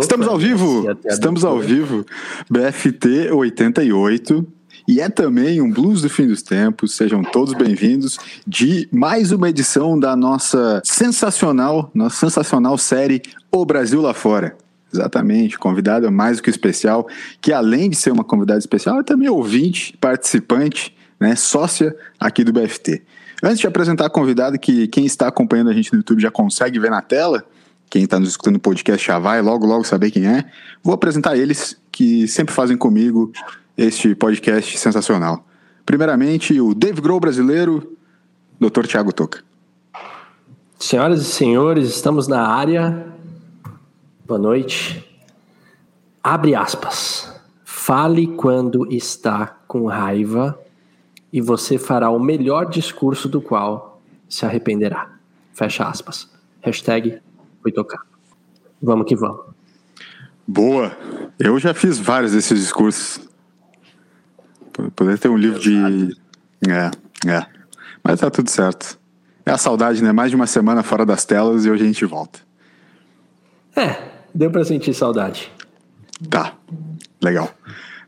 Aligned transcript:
Estamos 0.00 0.28
ao 0.28 0.38
vivo. 0.38 0.84
Estamos 1.04 1.44
ao 1.44 1.58
vivo. 1.58 2.04
BFT 2.48 3.30
88. 3.32 4.46
E 4.88 5.00
é 5.00 5.08
também 5.08 5.60
um 5.60 5.70
Blues 5.70 6.02
do 6.02 6.08
Fim 6.08 6.28
dos 6.28 6.42
Tempos. 6.42 6.94
Sejam 6.94 7.22
todos 7.22 7.54
bem-vindos 7.54 8.18
de 8.46 8.88
mais 8.92 9.32
uma 9.32 9.50
edição 9.50 9.98
da 9.98 10.14
nossa 10.14 10.80
sensacional, 10.84 11.90
nossa 11.92 12.16
sensacional 12.16 12.78
série 12.78 13.20
O 13.50 13.64
Brasil 13.64 14.00
lá 14.00 14.14
fora. 14.14 14.56
Exatamente, 14.92 15.58
convidado 15.58 16.10
mais 16.12 16.36
do 16.36 16.42
que 16.42 16.50
especial, 16.50 17.08
que 17.40 17.52
além 17.52 17.90
de 17.90 17.96
ser 17.96 18.12
uma 18.12 18.22
convidada 18.22 18.60
especial, 18.60 19.00
é 19.00 19.02
também 19.02 19.28
ouvinte, 19.28 19.96
participante, 20.00 20.96
né, 21.18 21.34
sócia 21.34 21.94
aqui 22.20 22.44
do 22.44 22.52
BFT. 22.52 23.02
Antes 23.42 23.58
de 23.58 23.66
apresentar 23.66 24.06
a 24.06 24.10
convidada, 24.10 24.56
que 24.56 24.86
quem 24.86 25.04
está 25.04 25.26
acompanhando 25.28 25.70
a 25.70 25.72
gente 25.72 25.92
no 25.92 25.98
YouTube 25.98 26.22
já 26.22 26.30
consegue 26.30 26.78
ver 26.78 26.90
na 26.90 27.02
tela, 27.02 27.44
quem 27.88 28.04
está 28.04 28.18
nos 28.18 28.30
escutando 28.30 28.54
no 28.54 28.60
podcast 28.60 29.06
já 29.06 29.18
vai 29.18 29.40
logo, 29.40 29.66
logo 29.66 29.84
saber 29.84 30.10
quem 30.10 30.26
é. 30.26 30.44
Vou 30.82 30.94
apresentar 30.94 31.36
eles, 31.36 31.80
que 31.90 32.26
sempre 32.28 32.54
fazem 32.54 32.76
comigo 32.76 33.32
este 33.76 34.14
podcast 34.14 34.76
sensacional. 34.78 35.46
Primeiramente, 35.84 36.60
o 36.60 36.74
Dave 36.74 37.00
Grohl 37.00 37.20
brasileiro, 37.20 37.96
Dr. 38.58 38.86
Tiago 38.86 39.12
Toca. 39.12 39.44
Senhoras 40.78 41.20
e 41.20 41.24
senhores, 41.24 41.88
estamos 41.88 42.28
na 42.28 42.46
área. 42.46 43.06
Boa 44.26 44.38
noite. 44.38 45.04
Abre 46.22 46.54
aspas. 46.54 47.32
Fale 47.64 48.26
quando 48.26 48.92
está 48.92 49.46
com 49.68 49.86
raiva 49.86 50.58
e 51.32 51.40
você 51.40 51.78
fará 51.78 52.10
o 52.10 52.18
melhor 52.18 52.68
discurso 52.68 53.28
do 53.28 53.40
qual 53.40 54.02
se 54.28 54.44
arrependerá. 54.44 55.10
Fecha 55.52 55.86
aspas. 55.86 56.28
Hashtag 56.60 57.20
foi 57.66 57.72
tocar. 57.72 58.00
Vamos 58.80 59.08
que 59.08 59.16
vamos. 59.16 59.40
Boa. 60.46 60.96
Eu 61.36 61.58
já 61.58 61.74
fiz 61.74 61.98
vários 61.98 62.30
desses 62.30 62.60
discursos. 62.60 63.20
Poderia 64.94 65.18
ter 65.18 65.28
um 65.28 65.36
livro 65.36 65.58
de. 65.58 66.16
É, 66.68 67.28
é. 67.28 67.46
Mas 68.04 68.20
tá 68.20 68.30
tudo 68.30 68.48
certo. 68.48 68.96
É 69.44 69.50
a 69.50 69.58
saudade, 69.58 70.00
né? 70.00 70.12
Mais 70.12 70.30
de 70.30 70.36
uma 70.36 70.46
semana 70.46 70.84
fora 70.84 71.04
das 71.04 71.24
telas 71.24 71.64
e 71.64 71.70
hoje 71.70 71.82
a 71.82 71.86
gente 71.86 72.04
volta. 72.04 72.38
É, 73.74 73.96
deu 74.32 74.50
pra 74.50 74.64
sentir 74.64 74.94
saudade. 74.94 75.50
Tá. 76.30 76.54
Legal. 77.20 77.52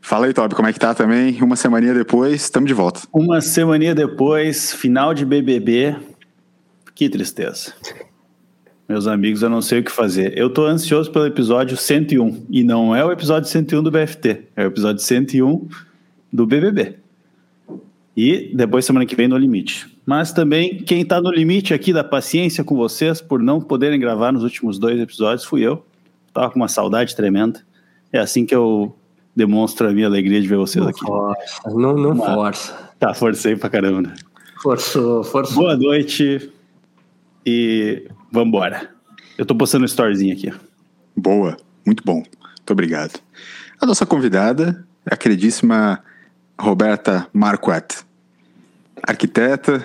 Fala 0.01 0.27
aí, 0.27 0.33
Toby, 0.33 0.55
como 0.55 0.69
é 0.69 0.73
que 0.73 0.79
tá 0.79 0.93
também? 0.93 1.41
Uma 1.43 1.57
semaninha 1.57 1.93
depois, 1.93 2.43
estamos 2.43 2.67
de 2.67 2.73
volta. 2.73 3.01
Uma 3.11 3.41
semaninha 3.41 3.93
depois, 3.93 4.71
final 4.71 5.13
de 5.13 5.25
BBB. 5.25 5.97
Que 6.95 7.09
tristeza. 7.09 7.73
Meus 8.89 9.05
amigos, 9.05 9.43
eu 9.43 9.51
não 9.51 9.61
sei 9.61 9.81
o 9.81 9.83
que 9.83 9.91
fazer. 9.91 10.35
Eu 10.35 10.49
tô 10.49 10.65
ansioso 10.65 11.11
pelo 11.11 11.27
episódio 11.27 11.77
101. 11.77 12.47
E 12.49 12.63
não 12.63 12.95
é 12.95 13.05
o 13.05 13.11
episódio 13.11 13.47
101 13.47 13.83
do 13.83 13.91
BFT. 13.91 14.45
É 14.55 14.63
o 14.63 14.65
episódio 14.65 15.03
101 15.03 15.67
do 16.33 16.47
BBB. 16.47 16.95
E 18.17 18.51
depois, 18.51 18.85
semana 18.85 19.05
que 19.05 19.15
vem, 19.15 19.27
no 19.27 19.37
limite. 19.37 19.87
Mas 20.03 20.33
também, 20.33 20.79
quem 20.79 21.05
tá 21.05 21.21
no 21.21 21.29
limite 21.29 21.71
aqui 21.71 21.93
da 21.93 22.03
paciência 22.03 22.63
com 22.63 22.75
vocês 22.75 23.21
por 23.21 23.43
não 23.43 23.61
poderem 23.61 23.99
gravar 23.99 24.31
nos 24.31 24.41
últimos 24.41 24.79
dois 24.79 24.99
episódios 24.99 25.45
fui 25.45 25.61
eu. 25.61 25.85
Tava 26.33 26.49
com 26.49 26.55
uma 26.55 26.67
saudade 26.67 27.15
tremenda. 27.15 27.61
É 28.11 28.17
assim 28.17 28.43
que 28.43 28.55
eu 28.55 28.95
demonstro 29.35 29.87
a 29.87 29.93
minha 29.93 30.07
alegria 30.07 30.41
de 30.41 30.47
ver 30.47 30.57
vocês 30.57 30.83
não 30.83 30.89
aqui. 30.89 31.01
Força, 31.01 31.77
não, 31.79 31.95
não 31.95 32.15
Mas, 32.15 32.33
força. 32.33 32.89
Tá, 32.97 33.13
forcei 33.13 33.55
pra 33.55 33.69
caramba. 33.69 34.01
Né? 34.01 34.15
Forçou, 34.63 35.23
forçou. 35.23 35.57
Boa 35.57 35.77
noite 35.77 36.51
e 37.49 38.07
vambora. 38.31 38.91
Eu 39.37 39.45
tô 39.45 39.55
postando 39.55 39.83
um 39.83 39.85
storyzinho 39.85 40.33
aqui. 40.33 40.53
Boa, 41.15 41.57
muito 41.83 42.03
bom. 42.05 42.17
Muito 42.17 42.71
obrigado. 42.71 43.19
A 43.81 43.85
nossa 43.85 44.05
convidada 44.05 44.85
é 45.09 45.13
a 45.13 45.17
queridíssima 45.17 46.03
Roberta 46.59 47.27
Marquardt, 47.33 48.05
arquiteta, 49.01 49.83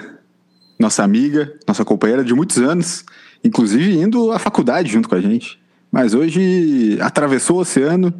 nossa 0.79 1.03
amiga, 1.03 1.55
nossa 1.67 1.85
companheira 1.85 2.23
de 2.23 2.35
muitos 2.35 2.59
anos, 2.59 3.05
inclusive 3.43 3.97
indo 3.97 4.33
à 4.33 4.39
faculdade 4.39 4.93
junto 4.93 5.09
com 5.09 5.15
a 5.15 5.21
gente. 5.21 5.59
Mas 5.91 6.13
hoje 6.13 6.99
atravessou 7.01 7.59
o 7.59 7.61
oceano 7.61 8.13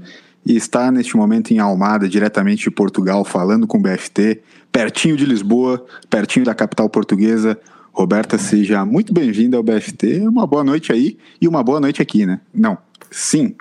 e 0.47 0.57
está 0.57 0.91
neste 0.91 1.17
momento 1.17 1.51
em 1.51 1.59
Almada, 1.59 2.09
diretamente 2.09 2.65
de 2.65 2.71
Portugal, 2.71 3.25
falando 3.25 3.67
com 3.67 3.79
o 3.79 3.83
BFT, 3.83 4.41
pertinho 4.71 5.17
de 5.17 5.27
Lisboa, 5.27 5.85
pertinho 6.09 6.47
da 6.47 6.55
capital 6.55 6.89
portuguesa. 6.89 7.59
Roberta, 7.95 8.37
seja 8.37 8.85
muito 8.85 9.15
bem-vinda 9.15 9.57
ao 9.57 9.63
BFT. 9.63 10.27
Uma 10.27 10.45
boa 10.49 10.65
noite 10.65 10.93
aí 10.93 11.17
e 11.41 11.47
uma 11.47 11.63
boa 11.63 11.79
noite 11.79 12.03
aqui, 12.03 12.27
né? 12.27 12.41
Não, 12.53 12.77
sim. 13.09 13.55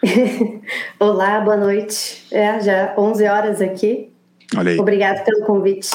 Olá, 1.00 1.40
boa 1.40 1.56
noite. 1.56 2.24
É, 2.30 2.60
já 2.60 2.94
11 2.96 3.26
horas 3.26 3.60
aqui. 3.60 4.10
Olha 4.56 4.70
aí. 4.70 4.78
Obrigado 4.78 5.24
pelo 5.24 5.44
convite. 5.44 5.90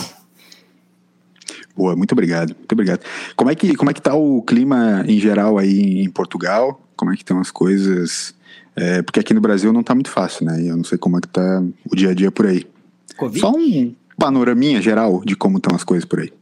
Boa, 1.73 1.95
muito 1.95 2.11
obrigado, 2.11 2.53
muito 2.53 2.73
obrigado. 2.73 2.99
Como 3.33 3.49
é 3.49 3.55
que 3.55 3.73
como 3.75 3.89
é 3.89 3.93
que 3.93 4.01
tá 4.01 4.13
o 4.13 4.41
clima 4.41 5.05
em 5.07 5.17
geral 5.17 5.57
aí 5.57 6.01
em 6.01 6.09
Portugal? 6.09 6.81
Como 6.97 7.13
é 7.13 7.15
que 7.15 7.21
estão 7.21 7.39
as 7.39 7.49
coisas? 7.49 8.35
É, 8.75 9.01
porque 9.01 9.21
aqui 9.21 9.33
no 9.33 9.39
Brasil 9.39 9.71
não 9.71 9.81
está 9.81 9.95
muito 9.95 10.09
fácil, 10.09 10.45
né? 10.45 10.61
Eu 10.61 10.75
não 10.75 10.83
sei 10.83 10.97
como 10.97 11.17
é 11.17 11.21
que 11.21 11.29
tá 11.29 11.63
o 11.89 11.95
dia 11.95 12.09
a 12.09 12.13
dia 12.13 12.29
por 12.29 12.45
aí. 12.45 12.67
Covid? 13.15 13.39
Só 13.39 13.51
um 13.51 13.95
panoraminha 14.17 14.81
geral 14.81 15.21
de 15.23 15.33
como 15.33 15.59
estão 15.59 15.73
as 15.73 15.85
coisas 15.85 16.03
por 16.03 16.19
aí. 16.19 16.33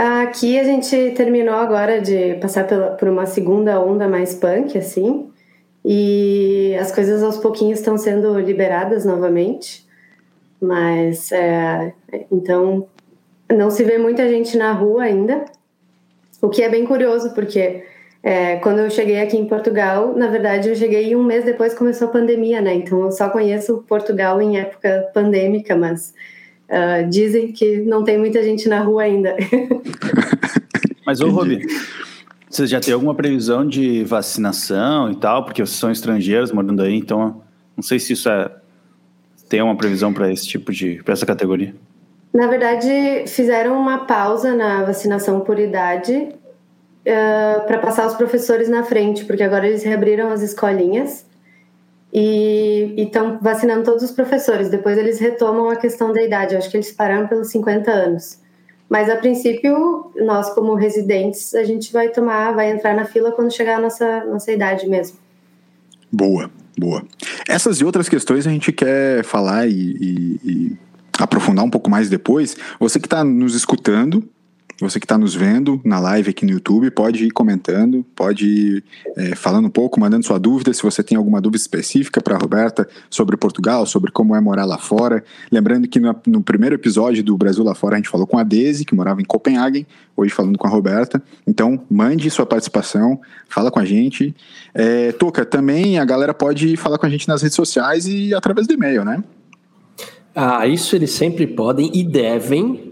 Aqui 0.00 0.56
a 0.56 0.62
gente 0.62 1.10
terminou 1.16 1.56
agora 1.56 2.00
de 2.00 2.34
passar 2.34 2.64
por 2.96 3.08
uma 3.08 3.26
segunda 3.26 3.80
onda 3.80 4.06
mais 4.06 4.32
punk, 4.32 4.78
assim, 4.78 5.28
e 5.84 6.76
as 6.80 6.92
coisas 6.92 7.20
aos 7.20 7.36
pouquinhos 7.36 7.80
estão 7.80 7.98
sendo 7.98 8.38
liberadas 8.38 9.04
novamente, 9.04 9.84
mas 10.62 11.32
é, 11.32 11.92
então 12.30 12.86
não 13.52 13.72
se 13.72 13.82
vê 13.82 13.98
muita 13.98 14.28
gente 14.28 14.56
na 14.56 14.70
rua 14.70 15.02
ainda, 15.02 15.46
o 16.40 16.48
que 16.48 16.62
é 16.62 16.68
bem 16.68 16.86
curioso, 16.86 17.34
porque 17.34 17.82
é, 18.22 18.54
quando 18.58 18.78
eu 18.78 18.90
cheguei 18.90 19.20
aqui 19.20 19.36
em 19.36 19.48
Portugal, 19.48 20.14
na 20.14 20.28
verdade 20.28 20.68
eu 20.68 20.76
cheguei 20.76 21.16
um 21.16 21.24
mês 21.24 21.44
depois 21.44 21.74
começou 21.74 22.06
a 22.06 22.12
pandemia, 22.12 22.60
né? 22.60 22.72
Então 22.72 23.02
eu 23.02 23.10
só 23.10 23.28
conheço 23.30 23.84
Portugal 23.88 24.40
em 24.40 24.60
época 24.60 25.10
pandêmica, 25.12 25.74
mas 25.74 26.14
uh, 26.68 27.08
dizem 27.08 27.52
que 27.52 27.78
não 27.80 28.04
tem 28.04 28.18
muita 28.18 28.42
gente 28.42 28.68
na 28.68 28.80
rua 28.80 29.02
ainda. 29.02 29.36
mas 31.04 31.20
ô 31.20 31.30
Robi, 31.30 31.66
você 32.48 32.66
já 32.66 32.80
tem 32.80 32.94
alguma 32.94 33.14
previsão 33.14 33.66
de 33.66 34.04
vacinação 34.04 35.10
e 35.10 35.16
tal? 35.16 35.44
Porque 35.44 35.64
vocês 35.64 35.78
são 35.78 35.90
estrangeiros 35.90 36.52
morando 36.52 36.82
aí, 36.82 36.94
então 36.94 37.42
não 37.76 37.82
sei 37.82 37.98
se 37.98 38.12
isso 38.12 38.28
é 38.28 38.50
tem 39.48 39.62
uma 39.62 39.76
previsão 39.76 40.12
para 40.12 40.30
esse 40.30 40.46
tipo 40.46 40.70
de 40.70 41.02
para 41.02 41.14
essa 41.14 41.24
categoria. 41.24 41.74
Na 42.32 42.46
verdade, 42.46 43.24
fizeram 43.26 43.80
uma 43.80 44.04
pausa 44.04 44.54
na 44.54 44.84
vacinação 44.84 45.40
por 45.40 45.58
idade 45.58 46.14
uh, 46.14 47.66
para 47.66 47.78
passar 47.78 48.06
os 48.06 48.14
professores 48.14 48.68
na 48.68 48.82
frente, 48.84 49.24
porque 49.24 49.42
agora 49.42 49.66
eles 49.66 49.82
reabriram 49.82 50.30
as 50.30 50.42
escolinhas 50.42 51.24
e 52.12 52.94
estão 52.96 53.38
vacinando 53.40 53.84
todos 53.84 54.02
os 54.02 54.10
professores. 54.10 54.68
Depois 54.68 54.96
eles 54.96 55.18
retomam 55.18 55.68
a 55.68 55.76
questão 55.76 56.12
da 56.12 56.22
idade. 56.22 56.54
Eu 56.54 56.58
acho 56.58 56.70
que 56.70 56.76
eles 56.76 56.92
pararam 56.92 57.26
pelos 57.26 57.50
50 57.50 57.90
anos. 57.90 58.38
Mas 58.88 59.10
a 59.10 59.16
princípio, 59.16 60.10
nós 60.16 60.48
como 60.54 60.74
residentes, 60.74 61.54
a 61.54 61.62
gente 61.62 61.92
vai 61.92 62.08
tomar, 62.08 62.52
vai 62.52 62.70
entrar 62.70 62.94
na 62.94 63.04
fila 63.04 63.30
quando 63.32 63.52
chegar 63.52 63.76
a 63.76 63.80
nossa, 63.80 64.24
nossa 64.24 64.50
idade 64.50 64.88
mesmo. 64.88 65.18
Boa, 66.10 66.50
boa. 66.78 67.02
Essas 67.46 67.80
e 67.80 67.84
outras 67.84 68.08
questões 68.08 68.46
a 68.46 68.50
gente 68.50 68.72
quer 68.72 69.22
falar 69.24 69.68
e, 69.68 69.72
e, 69.72 70.40
e 70.44 70.76
aprofundar 71.18 71.64
um 71.64 71.70
pouco 71.70 71.90
mais 71.90 72.08
depois. 72.08 72.56
Você 72.80 72.98
que 72.98 73.06
está 73.06 73.22
nos 73.22 73.54
escutando, 73.54 74.26
você 74.80 75.00
que 75.00 75.04
está 75.04 75.18
nos 75.18 75.34
vendo 75.34 75.80
na 75.84 75.98
live 75.98 76.30
aqui 76.30 76.44
no 76.44 76.52
YouTube, 76.52 76.90
pode 76.90 77.24
ir 77.24 77.30
comentando, 77.30 78.04
pode 78.14 78.46
ir 78.46 78.84
é, 79.16 79.34
falando 79.34 79.66
um 79.66 79.70
pouco, 79.70 79.98
mandando 79.98 80.24
sua 80.24 80.38
dúvida, 80.38 80.72
se 80.72 80.82
você 80.82 81.02
tem 81.02 81.18
alguma 81.18 81.40
dúvida 81.40 81.60
específica 81.60 82.20
para 82.20 82.36
a 82.36 82.38
Roberta 82.38 82.88
sobre 83.10 83.36
Portugal, 83.36 83.84
sobre 83.86 84.12
como 84.12 84.36
é 84.36 84.40
morar 84.40 84.64
lá 84.64 84.78
fora. 84.78 85.24
Lembrando 85.50 85.88
que 85.88 85.98
no, 85.98 86.14
no, 86.26 86.42
primeiro 86.42 86.76
episódio 86.76 87.24
do 87.24 87.36
Brasil 87.36 87.64
lá 87.64 87.74
fora 87.74 87.96
a 87.96 87.98
gente 87.98 88.08
falou 88.08 88.26
com 88.26 88.38
a 88.38 88.44
Desi, 88.44 88.84
que 88.84 88.94
morava 88.94 89.20
em 89.20 89.24
Copenhague, 89.24 89.84
hoje 90.16 90.32
falando 90.32 90.56
com 90.56 90.66
a 90.68 90.70
Roberta. 90.70 91.20
Então, 91.44 91.84
mande 91.90 92.30
sua 92.30 92.46
participação, 92.46 93.20
fala 93.48 93.72
com 93.72 93.80
a 93.80 93.84
gente. 93.84 94.34
É, 94.72 95.10
Toca, 95.10 95.44
também 95.44 95.98
a 95.98 96.04
galera 96.04 96.32
pode 96.32 96.76
falar 96.76 96.98
com 96.98 97.06
a 97.06 97.10
gente 97.10 97.26
nas 97.26 97.42
redes 97.42 97.56
sociais 97.56 98.06
e 98.06 98.32
através 98.32 98.66
do 98.68 98.74
e-mail, 98.74 99.04
né? 99.04 99.24
Ah, 100.34 100.68
isso 100.68 100.94
eles 100.94 101.10
sempre 101.10 101.48
podem 101.48 101.90
e 101.92 102.04
devem 102.04 102.88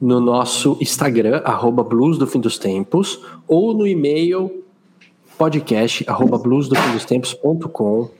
no 0.00 0.20
nosso 0.20 0.76
Instagram, 0.80 1.42
arroba 1.44 1.82
Blues 1.82 2.18
do 2.18 2.26
Fim 2.26 2.40
dos 2.40 2.58
Tempos, 2.58 3.20
ou 3.46 3.74
no 3.74 3.86
e-mail 3.86 4.64
podcast, 5.38 6.04
arroba 6.08 6.36
bluesdofindostempos.com. 6.36 8.10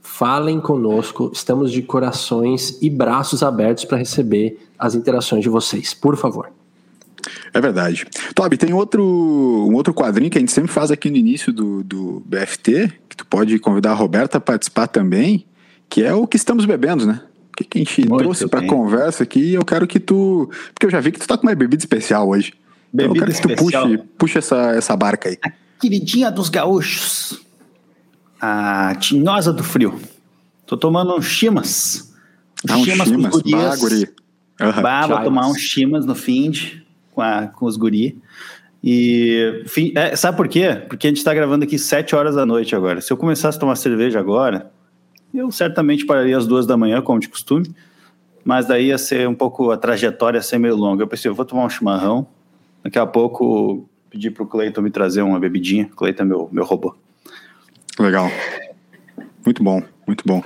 Falem 0.00 0.60
conosco, 0.60 1.30
estamos 1.32 1.72
de 1.72 1.82
corações 1.82 2.78
e 2.80 2.88
braços 2.88 3.42
abertos 3.42 3.84
para 3.84 3.98
receber 3.98 4.58
as 4.78 4.94
interações 4.94 5.42
de 5.42 5.48
vocês, 5.48 5.92
por 5.94 6.16
favor. 6.16 6.50
É 7.54 7.60
verdade. 7.60 8.06
Toby, 8.34 8.56
tem 8.56 8.72
outro, 8.72 9.04
um 9.04 9.74
outro 9.74 9.92
quadrinho 9.94 10.30
que 10.30 10.38
a 10.38 10.40
gente 10.40 10.52
sempre 10.52 10.72
faz 10.72 10.90
aqui 10.90 11.10
no 11.10 11.16
início 11.16 11.52
do, 11.52 11.84
do 11.84 12.22
BFT, 12.26 12.92
que 13.08 13.16
tu 13.16 13.26
pode 13.26 13.58
convidar 13.58 13.92
a 13.92 13.94
Roberta 13.94 14.38
a 14.38 14.40
participar 14.40 14.86
também, 14.88 15.46
que 15.88 16.02
é 16.02 16.14
o 16.14 16.26
que 16.26 16.36
estamos 16.36 16.64
bebendo, 16.64 17.06
né? 17.06 17.20
O 17.52 17.56
que, 17.56 17.64
que 17.64 17.78
a 17.78 17.80
gente 17.80 18.08
Muito 18.08 18.22
trouxe 18.22 18.48
para 18.48 18.66
conversa 18.66 19.22
aqui? 19.22 19.52
Eu 19.52 19.64
quero 19.64 19.86
que 19.86 20.00
tu. 20.00 20.50
Porque 20.72 20.86
eu 20.86 20.90
já 20.90 21.00
vi 21.00 21.12
que 21.12 21.20
tu 21.20 21.28
tá 21.28 21.36
com 21.36 21.46
uma 21.46 21.54
bebida 21.54 21.82
especial 21.82 22.28
hoje. 22.28 22.54
Bebida 22.90 23.12
então 23.12 23.26
eu 23.26 23.32
quero 23.32 23.48
que 23.48 23.56
tu 23.56 23.62
puxe, 23.62 23.98
puxe 24.18 24.38
essa, 24.38 24.72
essa 24.72 24.96
barca 24.96 25.28
aí. 25.28 25.38
A 25.42 25.52
queridinha 25.78 26.30
dos 26.30 26.48
gaúchos. 26.48 27.40
A 28.40 28.94
tinhosa 28.96 29.52
do 29.52 29.62
frio. 29.62 30.00
Tô 30.66 30.76
tomando 30.76 31.14
um 31.14 31.20
chimas. 31.20 32.12
Ah, 32.66 32.78
um 32.78 32.84
chimas, 32.84 33.08
chimas. 33.08 33.30
com 33.30 33.36
os 33.36 33.42
gurias. 33.42 33.62
Bah, 33.62 33.76
guri. 33.76 34.08
Uhum. 34.60 34.82
Bah, 34.82 35.06
vou 35.06 35.22
tomar 35.24 35.48
um 35.48 35.54
chimas 35.54 36.06
no 36.06 36.14
fim 36.14 36.52
com, 37.12 37.20
a, 37.20 37.48
com 37.48 37.66
os 37.66 37.76
guri. 37.76 38.18
E 38.82 39.64
é, 39.94 40.16
sabe 40.16 40.36
por 40.36 40.48
quê? 40.48 40.82
Porque 40.88 41.06
a 41.06 41.10
gente 41.10 41.18
está 41.18 41.32
gravando 41.32 41.64
aqui 41.64 41.78
7 41.78 42.16
horas 42.16 42.34
da 42.34 42.44
noite 42.46 42.74
agora. 42.74 43.00
Se 43.00 43.12
eu 43.12 43.16
começasse 43.16 43.56
a 43.58 43.60
tomar 43.60 43.76
cerveja 43.76 44.18
agora, 44.18 44.72
eu 45.34 45.50
certamente 45.50 46.04
pararia 46.04 46.36
às 46.36 46.46
duas 46.46 46.66
da 46.66 46.76
manhã, 46.76 47.00
como 47.00 47.18
de 47.18 47.28
costume, 47.28 47.74
mas 48.44 48.66
daí 48.66 48.86
ia 48.86 48.98
ser 48.98 49.28
um 49.28 49.34
pouco 49.34 49.70
a 49.70 49.76
trajetória 49.76 50.38
ia 50.38 50.42
ser 50.42 50.58
meio 50.58 50.76
longa. 50.76 51.02
Eu 51.02 51.08
pensei, 51.08 51.30
eu 51.30 51.34
vou 51.34 51.44
tomar 51.44 51.64
um 51.64 51.70
chimarrão, 51.70 52.26
daqui 52.82 52.98
a 52.98 53.06
pouco 53.06 53.88
pedir 54.10 54.30
para 54.30 54.42
o 54.42 54.46
Cleiton 54.46 54.82
me 54.82 54.90
trazer 54.90 55.22
uma 55.22 55.40
bebidinha. 55.40 55.88
Cleiton 55.96 56.22
é 56.22 56.26
meu, 56.26 56.48
meu 56.52 56.64
robô. 56.64 56.94
Legal. 57.98 58.30
Muito 59.44 59.62
bom, 59.62 59.82
muito 60.06 60.24
bom. 60.26 60.42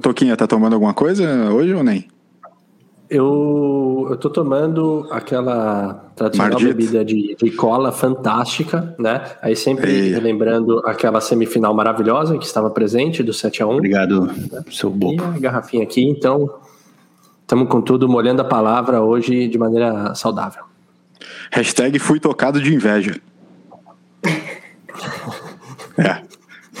Toquinha, 0.00 0.36
tá 0.36 0.46
tomando 0.46 0.72
alguma 0.74 0.94
coisa 0.94 1.52
hoje 1.52 1.74
ou 1.74 1.84
nem? 1.84 2.08
Eu, 3.10 4.06
eu 4.10 4.16
tô 4.18 4.28
tomando 4.28 5.08
aquela 5.10 6.10
tradicional 6.14 6.60
bebida 6.60 7.02
de, 7.02 7.34
de, 7.40 7.50
cola 7.52 7.90
fantástica, 7.90 8.94
né? 8.98 9.24
Aí 9.40 9.56
sempre 9.56 9.90
Ei. 9.90 10.20
lembrando 10.20 10.80
aquela 10.84 11.18
semifinal 11.20 11.72
maravilhosa 11.72 12.36
que 12.36 12.44
estava 12.44 12.68
presente 12.68 13.22
do 13.22 13.32
7 13.32 13.62
a 13.62 13.66
1 13.66 13.76
Obrigado, 13.76 14.26
né? 14.26 14.62
seu 14.70 14.90
bom. 14.90 15.14
E 15.14 15.20
a 15.20 15.38
garrafinha 15.38 15.82
aqui, 15.82 16.04
então 16.04 16.50
estamos 17.40 17.68
com 17.68 17.80
tudo 17.80 18.06
molhando 18.08 18.42
a 18.42 18.44
palavra 18.44 19.00
hoje 19.00 19.48
de 19.48 19.56
maneira 19.56 20.14
saudável. 20.14 20.64
Hashtag 21.50 21.98
fui 21.98 22.20
tocado 22.20 22.60
de 22.60 22.74
inveja. 22.74 23.18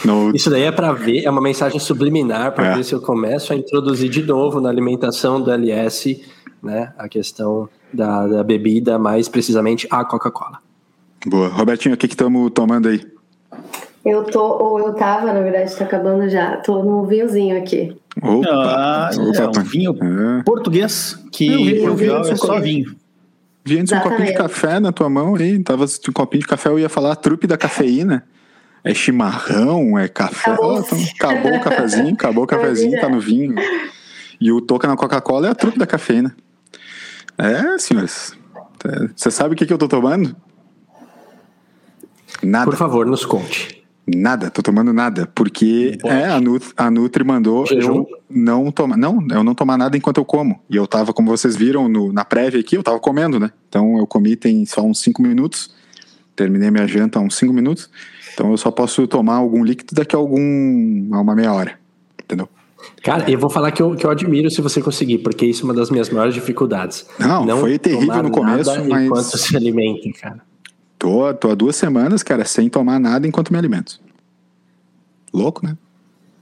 No... 0.04 0.34
Isso 0.34 0.48
daí 0.50 0.62
é 0.62 0.72
para 0.72 0.92
ver, 0.92 1.24
é 1.24 1.30
uma 1.30 1.40
mensagem 1.40 1.78
subliminar 1.80 2.52
para 2.52 2.66
é. 2.66 2.76
ver 2.76 2.84
se 2.84 2.94
eu 2.94 3.00
começo 3.00 3.52
a 3.52 3.56
introduzir 3.56 4.08
de 4.08 4.22
novo 4.22 4.60
na 4.60 4.68
alimentação 4.68 5.40
do 5.40 5.50
LS, 5.50 6.22
né, 6.62 6.92
a 6.96 7.08
questão 7.08 7.68
da, 7.92 8.26
da 8.26 8.44
bebida, 8.44 8.98
mais 8.98 9.28
precisamente 9.28 9.86
a 9.90 10.04
Coca-Cola. 10.04 10.58
Boa. 11.26 11.48
Robertinho, 11.48 11.94
o 11.94 11.98
que 11.98 12.06
estamos 12.06 12.50
tomando 12.52 12.88
aí? 12.88 13.04
Eu 14.04 14.24
tô, 14.24 14.40
ou 14.40 14.78
eu 14.78 14.94
tava, 14.94 15.32
na 15.32 15.40
verdade, 15.40 15.74
tá 15.76 15.84
acabando 15.84 16.28
já. 16.30 16.56
Tô 16.58 16.82
num 16.82 17.04
vinhozinho 17.04 17.58
aqui. 17.58 17.96
Opa, 18.22 18.48
ah, 18.48 19.10
opa, 19.16 19.42
é 19.42 19.60
um 19.60 19.64
vinho 19.64 19.96
é. 20.00 20.42
português, 20.44 21.18
que 21.30 21.82
eu, 21.82 21.94
vi, 21.94 22.10
é 22.10 22.36
só 22.36 22.60
vinho. 22.60 22.94
Vi 23.64 23.78
antes 23.78 23.92
um 23.92 24.00
copinho 24.00 24.26
de 24.26 24.32
café 24.32 24.80
na 24.80 24.92
tua 24.92 25.10
mão 25.10 25.34
aí, 25.34 25.62
tava 25.62 25.84
um 25.84 26.12
copinho 26.12 26.40
de 26.40 26.48
café, 26.48 26.70
eu 26.70 26.78
ia 26.78 26.88
falar 26.88 27.12
a 27.12 27.16
trupe 27.16 27.46
da 27.46 27.58
cafeína. 27.58 28.24
É 28.84 28.94
chimarrão, 28.94 29.98
é 29.98 30.08
café. 30.08 30.52
Acabou, 30.52 30.74
oh, 30.74 30.80
então, 30.80 30.98
acabou 31.14 31.56
o 31.56 31.60
cafezinho, 31.60 32.14
acabou 32.14 32.44
o 32.44 32.46
cafezinho, 32.46 33.00
tá 33.00 33.08
no 33.08 33.20
vinho. 33.20 33.54
E 34.40 34.52
o 34.52 34.60
toca 34.60 34.86
na 34.86 34.96
Coca-Cola 34.96 35.48
é 35.48 35.50
a 35.50 35.54
truque 35.54 35.78
da 35.78 35.86
cafeína. 35.86 36.36
É, 37.36 37.78
senhores. 37.78 38.36
Você 39.14 39.30
sabe 39.30 39.54
o 39.54 39.56
que, 39.56 39.66
que 39.66 39.72
eu 39.72 39.78
tô 39.78 39.88
tomando? 39.88 40.34
Nada. 42.42 42.70
Por 42.70 42.76
favor, 42.76 43.06
nos 43.06 43.24
conte. 43.24 43.78
Nada, 44.16 44.50
tô 44.50 44.62
tomando 44.62 44.90
nada, 44.90 45.30
porque 45.34 45.98
é, 46.02 46.24
a, 46.24 46.40
Nutri, 46.40 46.72
a 46.76 46.90
Nutri 46.90 47.22
mandou 47.22 47.66
eu 47.70 48.08
não 48.30 48.70
tomar, 48.70 48.96
não, 48.96 49.18
eu 49.30 49.44
não 49.44 49.54
tomar 49.54 49.76
nada 49.76 49.98
enquanto 49.98 50.16
eu 50.16 50.24
como. 50.24 50.62
E 50.70 50.76
eu 50.76 50.86
tava, 50.86 51.12
como 51.12 51.28
vocês 51.28 51.54
viram 51.54 51.88
no, 51.88 52.10
na 52.10 52.24
prévia 52.24 52.60
aqui, 52.60 52.76
eu 52.76 52.82
tava 52.82 52.98
comendo, 52.98 53.38
né? 53.38 53.50
Então 53.68 53.98
eu 53.98 54.06
comi 54.06 54.34
tem 54.34 54.64
só 54.64 54.80
uns 54.80 55.00
5 55.00 55.20
minutos, 55.20 55.74
terminei 56.34 56.70
minha 56.70 56.86
janta 56.86 57.18
há 57.18 57.22
uns 57.22 57.36
5 57.36 57.52
minutos. 57.52 57.90
Então 58.38 58.52
eu 58.52 58.56
só 58.56 58.70
posso 58.70 59.04
tomar 59.08 59.34
algum 59.34 59.64
líquido 59.64 59.96
daqui 59.96 60.14
a 60.14 60.18
algum 60.18 61.08
a 61.12 61.20
uma 61.20 61.34
meia 61.34 61.52
hora, 61.52 61.76
entendeu? 62.22 62.48
Cara, 63.02 63.28
eu 63.28 63.36
vou 63.36 63.50
falar 63.50 63.72
que 63.72 63.82
eu, 63.82 63.96
que 63.96 64.06
eu 64.06 64.10
admiro 64.10 64.48
se 64.48 64.60
você 64.60 64.80
conseguir, 64.80 65.18
porque 65.18 65.44
isso 65.44 65.62
é 65.62 65.64
uma 65.64 65.74
das 65.74 65.90
minhas 65.90 66.08
maiores 66.08 66.34
dificuldades. 66.34 67.04
Não, 67.18 67.44
Não 67.44 67.58
foi 67.58 67.76
terrível 67.80 68.22
no 68.22 68.30
começo, 68.30 68.70
mas. 68.84 69.06
Enquanto 69.06 69.36
se 69.36 69.56
alimenta, 69.56 70.08
cara. 70.20 70.40
Tô, 70.96 71.34
tô 71.34 71.50
há 71.50 71.54
duas 71.56 71.74
semanas, 71.74 72.22
cara, 72.22 72.44
sem 72.44 72.68
tomar 72.68 73.00
nada 73.00 73.26
enquanto 73.26 73.52
me 73.52 73.58
alimento. 73.58 74.00
Louco, 75.34 75.66
né? 75.66 75.76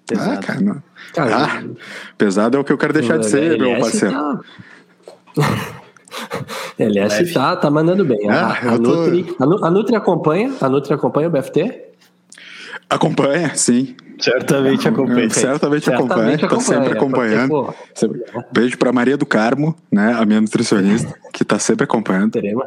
Pesado. 0.06 0.32
Ah, 0.32 0.36
cara, 0.36 0.60
não. 0.60 0.82
cara 1.14 1.44
ah, 1.44 1.64
pesado 2.18 2.58
é 2.58 2.60
o 2.60 2.64
que 2.64 2.72
eu 2.74 2.78
quero 2.78 2.92
deixar 2.92 3.16
de 3.16 3.26
ser, 3.26 3.58
meu 3.58 3.80
parceiro. 3.80 4.14
Tá... 4.14 4.40
LS 6.78 7.32
tá, 7.32 7.56
tá 7.56 7.70
mandando 7.70 8.04
bem. 8.04 8.28
A, 8.28 8.48
ah, 8.48 8.74
a, 8.74 8.78
Nutri, 8.78 9.34
a, 9.40 9.70
Nutri 9.70 9.96
acompanha? 9.96 10.52
A 10.60 10.68
Nutri 10.68 10.92
acompanha 10.92 11.28
o 11.28 11.30
BFT? 11.30 11.85
Acompanha, 12.88 13.54
sim. 13.54 13.96
Certamente 14.18 14.88
acompanha. 14.88 15.28
Certamente, 15.28 15.90
acompanha, 15.90 16.34
está 16.34 16.60
sempre 16.60 16.92
acompanhando. 16.92 17.74
Porque, 17.94 18.46
Beijo 18.52 18.78
para 18.78 18.92
Maria 18.92 19.16
do 19.16 19.26
Carmo, 19.26 19.76
né, 19.92 20.14
a 20.18 20.24
minha 20.24 20.40
nutricionista, 20.40 21.14
que 21.32 21.42
está 21.42 21.58
sempre 21.58 21.84
acompanhando. 21.84 22.32
Teremos, 22.32 22.64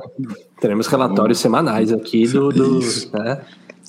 teremos 0.62 0.88
relatórios 0.88 1.39
semanais 1.39 1.92
aqui 1.92 2.27
do, 2.27 2.50
do 2.50 2.80
né, 3.13 3.42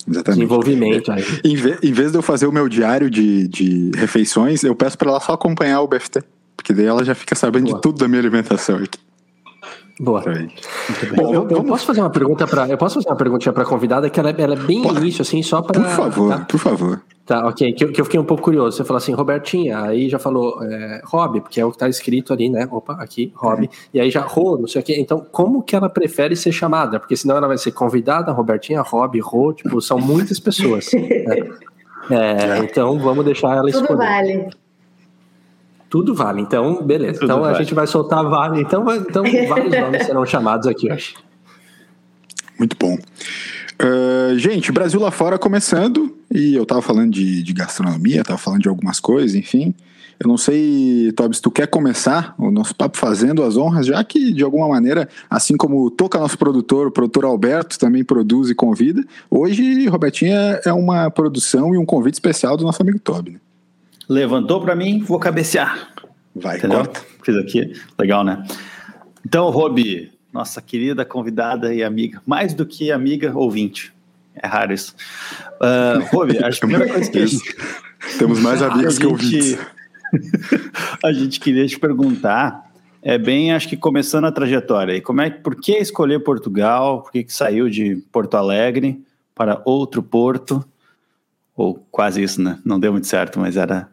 desenvolvimento. 0.06 1.12
Aí. 1.12 1.25
Em, 1.44 1.56
vez, 1.56 1.79
em 1.82 1.93
vez 1.93 2.12
de 2.12 2.19
eu 2.19 2.23
fazer 2.23 2.47
o 2.47 2.53
meu 2.53 2.69
diário 2.69 3.11
de, 3.11 3.47
de 3.47 3.91
refeições, 3.94 4.65
eu 4.65 4.75
peço 4.75 4.97
para 4.97 5.11
ela 5.11 5.21
só 5.21 5.35
acompanhar 5.35 5.83
o 5.83 5.88
BFT, 5.88 6.23
porque 6.56 6.73
daí 6.73 6.87
ela 6.87 7.05
já 7.05 7.15
fica 7.15 7.35
sabendo 7.35 7.65
Boa. 7.65 7.76
de 7.76 7.83
tudo 7.83 7.99
da 7.99 8.09
minha 8.09 8.21
alimentação 8.21 8.76
aqui. 8.76 8.99
Boa. 10.00 10.23
Bom, 11.14 11.35
eu, 11.35 11.47
eu, 11.50 11.62
posso 11.62 11.85
fazer 11.85 12.00
uma 12.00 12.08
pergunta 12.08 12.47
para 12.47 12.67
eu 12.67 12.79
posso 12.79 12.94
fazer 12.94 13.08
uma 13.11 13.17
perguntinha 13.17 13.52
para 13.52 13.64
a 13.64 13.67
convidada 13.67 14.08
que 14.08 14.19
ela, 14.19 14.31
é, 14.31 14.35
ela, 14.38 14.55
é 14.55 14.56
bem 14.56 14.81
Pode. 14.81 14.99
início 14.99 15.20
assim 15.20 15.43
só 15.43 15.61
para 15.61 15.79
por 15.79 15.91
favor 15.91 16.29
tá? 16.31 16.44
por 16.47 16.58
favor 16.58 17.02
tá 17.26 17.47
ok 17.47 17.70
que, 17.75 17.87
que, 17.88 18.00
eu 18.00 18.05
fiquei 18.06 18.19
um 18.19 18.25
pouco 18.25 18.43
curioso 18.43 18.79
você 18.79 18.82
falou 18.82 18.97
assim 18.97 19.12
Robertinha 19.12 19.79
aí 19.82 20.08
já 20.08 20.19
falou 20.19 20.64
é, 20.64 21.02
hobby 21.05 21.43
porque 21.43 21.61
é 21.61 21.67
o 21.67 21.69
que 21.69 21.76
está 21.76 21.87
escrito 21.87 22.32
ali 22.32 22.49
né 22.49 22.67
opa 22.70 22.94
aqui 22.94 23.31
hobby 23.37 23.67
é. 23.67 23.99
e 23.99 24.00
aí 24.00 24.11
já 24.11 24.23
Rô 24.23 24.56
não 24.56 24.67
sei 24.67 24.81
o 24.81 24.85
que 24.85 24.99
então 24.99 25.26
como 25.31 25.62
que 25.62 25.76
ela 25.76 25.91
prefere 25.91 26.35
ser 26.35 26.50
chamada 26.50 26.99
porque 26.99 27.14
senão 27.14 27.37
ela 27.37 27.47
vai 27.47 27.59
ser 27.59 27.73
convidada 27.73 28.33
Robertinha 28.33 28.80
hobby 28.80 29.21
Rô 29.21 29.52
tipo 29.52 29.83
são 29.83 29.99
muitas 29.99 30.40
pessoas 30.40 30.90
né? 30.95 31.37
é, 32.11 32.59
então 32.64 32.99
vamos 32.99 33.23
deixar 33.23 33.54
ela 33.54 33.69
escolher. 33.69 33.88
Tudo 33.88 33.99
vale. 33.99 34.49
Tudo 35.90 36.14
vale, 36.14 36.40
então 36.40 36.82
beleza. 36.85 37.14
Tudo 37.14 37.25
então 37.25 37.40
vale. 37.40 37.56
a 37.56 37.59
gente 37.59 37.75
vai 37.75 37.87
soltar 37.87 38.25
vale. 38.25 38.62
Então, 38.62 38.87
então 38.94 39.25
vários 39.49 39.75
nomes 39.78 40.06
serão 40.06 40.25
chamados 40.25 40.68
aqui 40.68 40.90
hoje. 40.90 41.16
Muito 42.56 42.76
bom. 42.78 42.97
Uh, 43.82 44.38
gente, 44.38 44.70
Brasil 44.70 45.00
lá 45.00 45.11
fora 45.11 45.37
começando, 45.38 46.14
e 46.32 46.54
eu 46.54 46.64
tava 46.64 46.80
falando 46.80 47.11
de, 47.11 47.42
de 47.42 47.52
gastronomia, 47.52 48.23
tava 48.23 48.38
falando 48.38 48.62
de 48.62 48.68
algumas 48.68 49.00
coisas, 49.00 49.35
enfim. 49.35 49.75
Eu 50.23 50.28
não 50.28 50.37
sei, 50.37 51.11
Tobi, 51.16 51.35
se 51.35 51.40
tu 51.40 51.50
quer 51.50 51.66
começar 51.66 52.35
o 52.38 52.50
nosso 52.50 52.75
papo 52.75 52.99
fazendo 52.99 53.42
as 53.42 53.56
honras, 53.56 53.87
já 53.87 54.04
que 54.04 54.32
de 54.35 54.44
alguma 54.44 54.68
maneira, 54.68 55.09
assim 55.30 55.56
como 55.56 55.90
toca 55.90 56.18
nosso 56.18 56.37
produtor, 56.37 56.88
o 56.88 56.90
produtor 56.90 57.25
Alberto 57.25 57.78
também 57.78 58.04
produz 58.04 58.50
e 58.50 58.54
convida, 58.54 59.02
hoje 59.30 59.88
Robertinha 59.88 60.61
é 60.64 60.73
uma 60.75 61.11
produção 61.11 61.75
e 61.75 61.78
um 61.78 61.87
convite 61.87 62.14
especial 62.14 62.56
do 62.56 62.64
nosso 62.64 62.82
amigo 62.82 62.99
Tobi. 62.99 63.32
Né? 63.32 63.40
Levantou 64.11 64.61
para 64.61 64.75
mim, 64.75 64.99
vou 64.99 65.21
cabecear. 65.21 65.88
Vai, 66.35 66.59
Entendeu? 66.59 66.79
corta. 66.79 67.00
Fiz 67.23 67.37
aqui, 67.37 67.73
legal, 67.97 68.25
né? 68.25 68.45
Então, 69.25 69.49
Robi, 69.50 70.11
nossa 70.33 70.61
querida 70.61 71.05
convidada 71.05 71.73
e 71.73 71.85
amiga, 71.85 72.21
mais 72.26 72.52
do 72.52 72.67
que 72.67 72.90
amiga, 72.90 73.33
ouvinte. 73.37 73.93
É 74.35 74.49
raro 74.49 74.73
isso. 74.73 74.97
Uh, 75.61 76.05
Robi, 76.12 76.43
acho 76.43 76.59
que 76.59 76.67
a 76.67 76.69
primeira 76.69 76.93
coisa 76.93 77.11
que. 77.11 77.25
Temos 78.19 78.40
mais 78.40 78.61
amigos 78.62 78.99
que 78.99 79.07
ouvintes. 79.07 79.59
a 81.05 81.12
gente 81.12 81.38
queria 81.38 81.67
te 81.67 81.79
perguntar, 81.79 82.69
é 83.02 83.17
bem, 83.17 83.52
acho 83.52 83.69
que 83.69 83.76
começando 83.76 84.25
a 84.25 84.33
trajetória, 84.33 84.97
e 84.97 85.00
como 85.00 85.21
é, 85.21 85.31
por 85.31 85.55
que 85.55 85.76
escolher 85.76 86.19
Portugal? 86.21 87.02
Por 87.02 87.12
que, 87.12 87.23
que 87.23 87.33
saiu 87.33 87.69
de 87.69 87.97
Porto 88.11 88.37
Alegre 88.37 89.05
para 89.37 89.62
outro 89.64 90.02
porto? 90.02 90.64
Ou 91.55 91.75
quase 91.90 92.23
isso, 92.23 92.43
né? 92.43 92.59
Não 92.64 92.81
deu 92.81 92.90
muito 92.90 93.07
certo, 93.07 93.38
mas 93.38 93.57
era 93.57 93.88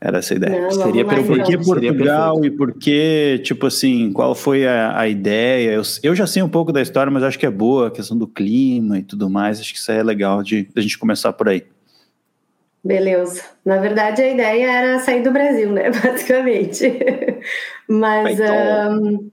era 0.00 0.18
essa 0.18 0.34
ideia. 0.34 0.62
Não, 0.62 0.70
Seria 0.70 1.04
pelo 1.04 1.24
por 1.24 1.42
que 1.42 1.58
Portugal 1.58 2.44
e 2.44 2.50
por 2.50 2.72
que, 2.74 3.40
tipo 3.44 3.66
assim, 3.66 4.12
qual 4.12 4.34
foi 4.34 4.66
a, 4.66 4.98
a 4.98 5.08
ideia? 5.08 5.72
Eu, 5.72 5.82
eu, 6.02 6.14
já 6.14 6.26
sei 6.26 6.42
um 6.42 6.48
pouco 6.48 6.72
da 6.72 6.82
história, 6.82 7.10
mas 7.10 7.22
acho 7.22 7.38
que 7.38 7.46
é 7.46 7.50
boa 7.50 7.88
a 7.88 7.90
questão 7.90 8.16
do 8.16 8.26
clima 8.26 8.98
e 8.98 9.02
tudo 9.02 9.30
mais. 9.30 9.60
Acho 9.60 9.72
que 9.72 9.78
isso 9.78 9.90
é 9.90 10.02
legal 10.02 10.42
de, 10.42 10.64
de 10.64 10.72
a 10.76 10.80
gente 10.80 10.98
começar 10.98 11.32
por 11.32 11.48
aí. 11.48 11.64
Beleza. 12.84 13.42
Na 13.64 13.78
verdade, 13.78 14.22
a 14.22 14.30
ideia 14.30 14.70
era 14.70 14.98
sair 15.00 15.22
do 15.22 15.32
Brasil, 15.32 15.72
né? 15.72 15.90
Basicamente. 16.02 16.92
mas 17.88 18.38
um, 18.40 19.30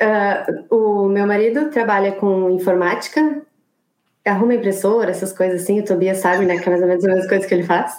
Uh, 0.00 0.74
o 0.74 1.08
meu 1.08 1.26
marido 1.26 1.70
trabalha 1.70 2.12
com 2.12 2.50
informática, 2.50 3.42
arruma 4.24 4.54
impressora, 4.54 5.10
essas 5.10 5.32
coisas 5.32 5.62
assim. 5.62 5.80
O 5.80 5.84
Tobias 5.84 6.18
sabe, 6.18 6.44
né? 6.44 6.58
Que 6.58 6.68
é 6.68 6.70
mais 6.70 6.82
ou 6.82 6.88
menos 6.88 7.04
as 7.04 7.10
mesmas 7.10 7.28
coisas 7.28 7.46
que 7.46 7.54
ele 7.54 7.62
faz. 7.62 7.94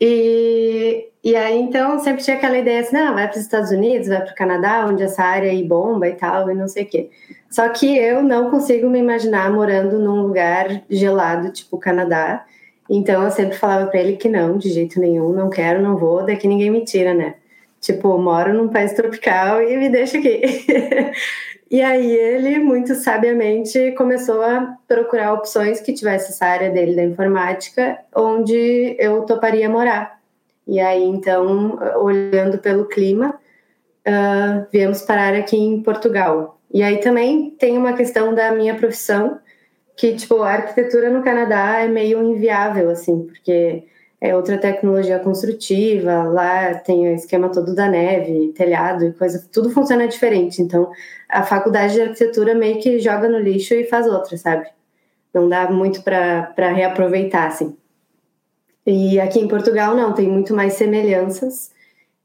E, 0.00 1.08
e 1.22 1.36
aí, 1.36 1.60
então, 1.60 1.98
sempre 1.98 2.22
tinha 2.22 2.36
aquela 2.36 2.58
ideia 2.58 2.80
assim: 2.80 2.96
não, 2.96 3.14
vai 3.14 3.28
para 3.28 3.36
os 3.36 3.42
Estados 3.42 3.70
Unidos, 3.70 4.08
vai 4.08 4.22
para 4.22 4.32
o 4.32 4.34
Canadá, 4.34 4.86
onde 4.86 5.02
essa 5.02 5.22
área 5.22 5.50
aí 5.50 5.62
bomba 5.66 6.08
e 6.08 6.14
tal, 6.14 6.50
e 6.50 6.54
não 6.54 6.68
sei 6.68 6.84
o 6.84 6.86
quê. 6.86 7.10
Só 7.50 7.68
que 7.68 7.96
eu 7.96 8.22
não 8.22 8.50
consigo 8.50 8.88
me 8.90 8.98
imaginar 8.98 9.50
morando 9.52 9.98
num 9.98 10.22
lugar 10.22 10.82
gelado, 10.90 11.50
tipo 11.52 11.78
Canadá. 11.78 12.44
Então, 12.90 13.22
eu 13.22 13.30
sempre 13.30 13.56
falava 13.56 13.86
para 13.86 14.00
ele 14.00 14.16
que 14.16 14.28
não, 14.28 14.58
de 14.58 14.68
jeito 14.70 15.00
nenhum, 15.00 15.32
não 15.32 15.48
quero, 15.48 15.80
não 15.80 15.96
vou, 15.96 16.24
daqui 16.24 16.46
ninguém 16.46 16.70
me 16.70 16.84
tira, 16.84 17.14
né? 17.14 17.36
Tipo, 17.80 18.18
moro 18.18 18.52
num 18.54 18.68
país 18.68 18.92
tropical 18.92 19.62
e 19.62 19.76
me 19.76 19.88
deixa 19.90 20.18
aqui. 20.18 20.40
e 21.74 21.82
aí 21.82 22.08
ele, 22.08 22.60
muito 22.60 22.94
sabiamente, 22.94 23.90
começou 23.98 24.40
a 24.42 24.76
procurar 24.86 25.32
opções 25.32 25.80
que 25.80 25.92
tivesse 25.92 26.30
essa 26.30 26.46
área 26.46 26.70
dele 26.70 26.94
da 26.94 27.02
informática, 27.02 27.98
onde 28.14 28.94
eu 28.96 29.22
toparia 29.22 29.68
morar. 29.68 30.20
E 30.68 30.78
aí, 30.78 31.02
então, 31.02 31.76
olhando 31.96 32.58
pelo 32.58 32.84
clima, 32.84 33.34
uh, 34.06 34.64
viemos 34.70 35.02
parar 35.02 35.34
aqui 35.34 35.56
em 35.56 35.82
Portugal. 35.82 36.60
E 36.72 36.80
aí 36.80 36.98
também 36.98 37.50
tem 37.58 37.76
uma 37.76 37.94
questão 37.94 38.32
da 38.32 38.52
minha 38.52 38.76
profissão, 38.76 39.40
que, 39.96 40.14
tipo, 40.14 40.44
a 40.44 40.52
arquitetura 40.52 41.10
no 41.10 41.24
Canadá 41.24 41.80
é 41.80 41.88
meio 41.88 42.22
inviável, 42.22 42.88
assim, 42.88 43.26
porque 43.26 43.82
é 44.24 44.34
outra 44.34 44.56
tecnologia 44.56 45.18
construtiva, 45.18 46.22
lá 46.22 46.72
tem 46.76 47.08
o 47.08 47.14
esquema 47.14 47.50
todo 47.50 47.74
da 47.74 47.86
neve, 47.86 48.54
telhado 48.54 49.04
e 49.04 49.12
coisa, 49.12 49.46
tudo 49.52 49.68
funciona 49.68 50.08
diferente. 50.08 50.62
Então, 50.62 50.90
a 51.28 51.42
faculdade 51.42 51.92
de 51.92 52.00
arquitetura 52.00 52.54
meio 52.54 52.80
que 52.80 52.98
joga 52.98 53.28
no 53.28 53.38
lixo 53.38 53.74
e 53.74 53.84
faz 53.84 54.06
outra, 54.06 54.34
sabe? 54.38 54.66
Não 55.34 55.46
dá 55.46 55.70
muito 55.70 56.02
para 56.02 56.72
reaproveitar, 56.72 57.48
assim. 57.48 57.76
E 58.86 59.20
aqui 59.20 59.40
em 59.40 59.46
Portugal, 59.46 59.94
não, 59.94 60.14
tem 60.14 60.26
muito 60.26 60.54
mais 60.54 60.72
semelhanças, 60.72 61.70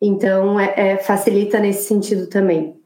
então 0.02 0.58
é, 0.58 0.92
é 0.92 0.98
facilita 0.98 1.60
nesse 1.60 1.84
sentido 1.84 2.28
também. 2.28 2.78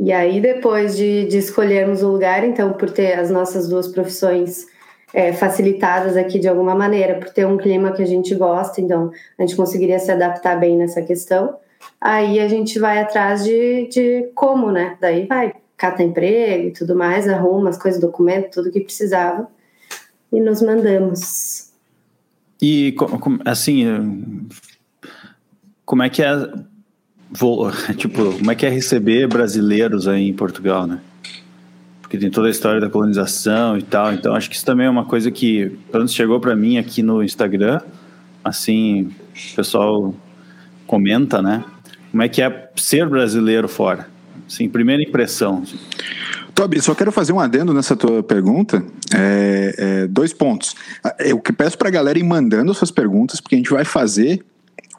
E 0.00 0.10
aí, 0.10 0.40
depois 0.40 0.96
de, 0.96 1.26
de 1.26 1.38
escolhermos 1.38 2.02
o 2.02 2.10
lugar, 2.10 2.42
então, 2.42 2.72
por 2.72 2.90
ter 2.90 3.12
as 3.12 3.30
nossas 3.30 3.68
duas 3.68 3.86
profissões 3.86 4.66
é, 5.12 5.32
facilitadas 5.32 6.16
aqui 6.16 6.38
de 6.38 6.48
alguma 6.48 6.74
maneira, 6.74 7.14
por 7.14 7.30
ter 7.30 7.46
um 7.46 7.56
clima 7.56 7.92
que 7.92 8.02
a 8.02 8.06
gente 8.06 8.34
gosta, 8.34 8.80
então 8.80 9.10
a 9.38 9.42
gente 9.42 9.56
conseguiria 9.56 9.98
se 9.98 10.10
adaptar 10.10 10.58
bem 10.58 10.76
nessa 10.76 11.02
questão. 11.02 11.56
Aí 12.00 12.38
a 12.40 12.48
gente 12.48 12.78
vai 12.78 12.98
atrás 12.98 13.44
de, 13.44 13.88
de 13.88 14.30
como, 14.34 14.70
né? 14.70 14.96
Daí 15.00 15.26
vai, 15.26 15.54
cata 15.76 16.02
emprego 16.02 16.68
e 16.68 16.72
tudo 16.72 16.94
mais, 16.94 17.28
arruma 17.28 17.70
as 17.70 17.78
coisas, 17.78 18.00
documento, 18.00 18.50
tudo 18.52 18.70
que 18.70 18.80
precisava 18.80 19.48
e 20.32 20.40
nos 20.40 20.62
mandamos. 20.62 21.70
E 22.62 22.94
assim, 23.44 24.46
como 25.84 26.02
é 26.02 26.10
que 26.10 26.22
é, 26.22 26.32
tipo, 27.96 28.32
como 28.38 28.50
é 28.50 28.54
que 28.54 28.66
é 28.66 28.68
receber 28.68 29.26
brasileiros 29.26 30.06
aí 30.06 30.28
em 30.28 30.34
Portugal, 30.34 30.86
né? 30.86 31.00
Porque 32.10 32.18
tem 32.18 32.28
toda 32.28 32.48
a 32.48 32.50
história 32.50 32.80
da 32.80 32.90
colonização 32.90 33.78
e 33.78 33.82
tal. 33.82 34.12
Então, 34.12 34.34
acho 34.34 34.50
que 34.50 34.56
isso 34.56 34.66
também 34.66 34.84
é 34.84 34.90
uma 34.90 35.04
coisa 35.04 35.30
que, 35.30 35.66
pelo 35.92 36.00
menos, 36.00 36.12
chegou 36.12 36.40
para 36.40 36.56
mim 36.56 36.76
aqui 36.76 37.04
no 37.04 37.22
Instagram. 37.22 37.80
Assim, 38.42 39.12
o 39.52 39.54
pessoal 39.54 40.12
comenta, 40.88 41.40
né? 41.40 41.64
Como 42.10 42.20
é 42.20 42.28
que 42.28 42.42
é 42.42 42.68
ser 42.74 43.08
brasileiro 43.08 43.68
fora? 43.68 44.08
Assim, 44.44 44.68
primeira 44.68 45.00
impressão. 45.00 45.62
Tobi, 46.52 46.82
só 46.82 46.96
quero 46.96 47.12
fazer 47.12 47.32
um 47.32 47.38
adendo 47.38 47.72
nessa 47.72 47.94
tua 47.94 48.24
pergunta. 48.24 48.84
É, 49.14 49.74
é, 49.78 50.06
dois 50.08 50.32
pontos. 50.32 50.74
Eu 51.20 51.38
que 51.38 51.52
peço 51.52 51.78
para 51.78 51.86
a 51.86 51.92
galera 51.92 52.18
ir 52.18 52.24
mandando 52.24 52.74
suas 52.74 52.90
perguntas, 52.90 53.40
porque 53.40 53.54
a 53.54 53.58
gente 53.58 53.70
vai 53.70 53.84
fazer 53.84 54.44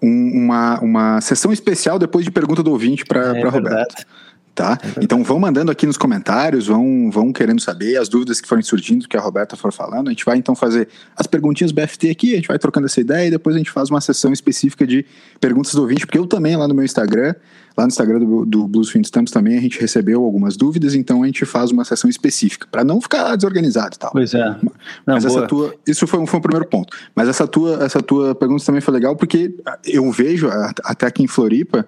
um, 0.02 0.46
uma, 0.46 0.80
uma 0.80 1.20
sessão 1.20 1.52
especial 1.52 2.00
depois 2.00 2.24
de 2.24 2.32
pergunta 2.32 2.64
do 2.64 2.72
ouvinte 2.72 3.04
para 3.04 3.38
é, 3.38 3.44
Roberto 3.50 4.06
tá? 4.54 4.78
É 4.84 5.04
então 5.04 5.24
vão 5.24 5.40
mandando 5.40 5.72
aqui 5.72 5.86
nos 5.86 5.98
comentários, 5.98 6.68
vão, 6.68 7.10
vão 7.12 7.32
querendo 7.32 7.62
saber 7.62 7.98
as 7.98 8.10
dúvidas 8.10 8.42
que 8.42 8.48
forem 8.48 8.64
surgindo, 8.64 9.08
que 9.08 9.18
a 9.18 9.22
Roberta 9.22 9.56
for 9.56 9.72
falando. 9.72 10.08
A 10.08 10.12
gente 10.12 10.26
vai 10.26 10.38
então 10.38 10.56
fazer 10.56 10.88
as 11.16 11.28
perguntinhas 11.28 11.72
BFT 11.72 12.10
aqui, 12.10 12.34
a 12.34 12.36
gente 12.36 12.48
vai 12.48 12.60
trocando 12.60 12.86
essa 12.86 13.00
ideia 13.00 13.28
e 13.28 13.32
depois 13.32 13.56
a 13.56 13.60
gente 13.60 13.72
faz 13.72 13.90
uma 13.90 14.02
sessão 14.02 14.32
específica 14.32 14.86
de 14.86 15.06
perguntas 15.40 15.74
do 15.74 15.82
ouvinte, 15.82 16.06
porque 16.06 16.18
eu 16.18 16.28
também 16.28 16.56
lá 16.56 16.68
no 16.68 16.74
meu 16.74 16.84
Instagram, 16.84 17.34
lá 17.78 17.86
no 17.86 17.88
Instagram 17.88 18.20
do, 18.20 18.46
do 18.46 18.68
Blues 18.68 18.90
Fim 18.90 19.02
Stamps 19.02 19.32
também 19.32 19.58
a 19.58 19.62
gente 19.62 19.80
recebeu 19.80 20.24
algumas 20.24 20.58
dúvidas, 20.58 20.94
então 20.96 21.24
a 21.24 21.26
gente 21.26 21.46
faz 21.46 21.72
uma 21.72 21.86
sessão 21.86 22.10
específica, 22.10 22.68
para 22.70 22.84
não 22.84 23.00
ficar 23.00 23.36
desorganizado 23.36 23.96
e 23.96 24.00
tal. 24.00 24.12
Pois 24.12 24.34
é. 24.34 24.46
Não, 24.46 24.72
Mas 25.06 25.26
boa. 25.26 25.40
essa 25.40 25.48
tua, 25.48 25.74
isso 25.88 26.06
foi, 26.06 26.26
foi 26.26 26.40
o 26.40 26.42
primeiro 26.42 26.68
ponto. 26.68 26.96
Mas 27.16 27.30
essa 27.30 27.48
tua, 27.48 27.84
essa 27.84 28.02
tua 28.02 28.36
pergunta 28.36 28.66
também 28.66 28.82
foi 28.82 28.94
legal, 28.94 29.16
porque 29.16 29.56
eu 29.86 30.10
vejo, 30.12 30.50
até 30.84 31.08
aqui 31.08 31.24
em 31.24 31.28
Floripa, 31.28 31.88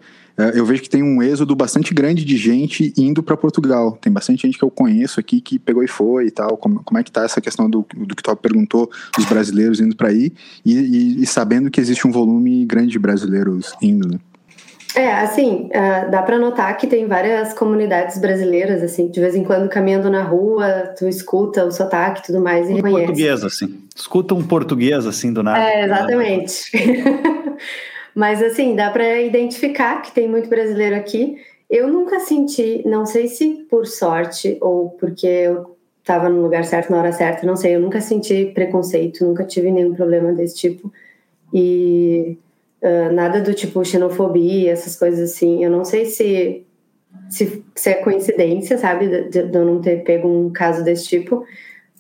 eu 0.56 0.66
vejo 0.66 0.82
que 0.82 0.90
tem 0.90 1.04
um 1.04 1.22
êxodo 1.22 1.56
bastante 1.56 1.94
grande 1.94 2.26
de 2.26 2.38
gente 2.38 2.92
indo 2.98 3.22
para 3.22 3.38
Portugal. 3.38 3.98
Tem 4.02 4.12
bastante 4.12 4.42
gente 4.42 4.58
que 4.58 4.64
eu 4.64 4.72
conheço 4.72 5.20
aqui 5.20 5.40
que 5.40 5.60
pegou 5.60 5.84
e 5.84 5.88
foi 5.88 6.28
e 6.28 6.32
tal. 6.32 6.58
Como, 6.58 6.84
como 6.84 6.98
é 6.98 7.04
que 7.04 7.12
tá 7.12 7.24
essa 7.24 7.40
questão 7.40 7.70
do, 7.70 7.86
do 7.96 8.16
que 8.16 8.22
o 8.22 8.24
Top 8.24 8.42
perguntou, 8.42 8.90
dos 9.16 9.26
brasileiros 9.26 9.80
indo 9.80 9.96
para 9.96 10.10
aí 10.10 10.34
e, 10.66 10.74
e, 10.74 11.24
e, 11.24 11.26
sabendo 11.28 11.70
que 11.70 11.80
existe 11.80 12.08
um 12.08 12.12
volume 12.12 12.66
grande 12.66 12.90
de 12.90 13.00
brasileiros 13.00 13.74
indo, 13.82 14.08
né? 14.08 14.20
É, 14.96 15.12
assim, 15.12 15.70
uh, 15.70 16.12
dá 16.12 16.22
para 16.22 16.38
notar 16.38 16.78
que 16.78 16.86
tem 16.86 17.08
várias 17.08 17.54
comunidades 17.54 18.20
brasileiras, 18.20 18.84
assim, 18.84 19.10
de 19.10 19.20
vez 19.20 19.36
em 19.36 19.44
quando 19.44 19.68
caminhando 19.68 20.08
na 20.08 20.22
rua, 20.22 20.94
tu 20.98 21.08
escuta 21.08 21.66
o 21.66 21.72
sotaque 21.72 22.22
e 22.22 22.24
tudo 22.26 22.40
mais 22.40 22.70
e 22.70 22.74
um 22.74 22.76
reconhece. 22.76 23.06
português, 23.06 23.44
assim. 23.44 23.80
Escuta 23.96 24.36
um 24.36 24.44
português, 24.44 25.08
assim, 25.08 25.34
do 25.34 25.42
nada. 25.42 25.60
É, 25.60 25.86
exatamente. 25.86 26.72
Mas 28.16 28.42
assim, 28.42 28.76
dá 28.76 28.90
para 28.90 29.22
identificar 29.22 30.02
que 30.02 30.12
tem 30.12 30.28
muito 30.28 30.50
brasileiro 30.50 30.96
aqui. 30.96 31.38
Eu 31.70 31.88
nunca 31.88 32.20
senti, 32.20 32.88
não 32.88 33.06
sei 33.06 33.28
se 33.28 33.66
por 33.70 33.88
sorte 33.88 34.58
ou 34.62 34.92
porque 34.92 35.26
eu 35.26 35.76
estava 36.00 36.30
no 36.30 36.42
lugar 36.42 36.66
certo 36.66 36.92
na 36.92 36.98
hora 36.98 37.12
certa, 37.12 37.48
não 37.48 37.56
sei, 37.56 37.76
eu 37.76 37.80
nunca 37.80 38.02
senti 38.02 38.52
preconceito, 38.54 39.26
nunca 39.26 39.46
tive 39.46 39.72
nenhum 39.72 39.96
problema 39.96 40.34
desse 40.34 40.56
tipo. 40.56 40.92
E 41.54 42.38
uh, 42.82 43.14
nada 43.14 43.42
do 43.42 43.54
tipo 43.54 43.84
xenofobia, 43.84 44.72
essas 44.72 44.96
coisas 44.96 45.32
assim. 45.32 45.64
Eu 45.64 45.72
não 45.72 45.86
sei 45.86 46.06
se, 46.06 46.66
se, 47.30 47.64
se 47.74 47.90
é 47.90 47.94
coincidência, 47.96 48.78
sabe, 48.78 49.08
de, 49.08 49.44
de 49.44 49.58
eu 49.58 49.66
não 49.66 49.82
ter 49.82 50.04
pego 50.04 50.28
um 50.28 50.52
caso 50.52 50.84
desse 50.84 51.06
tipo. 51.06 51.46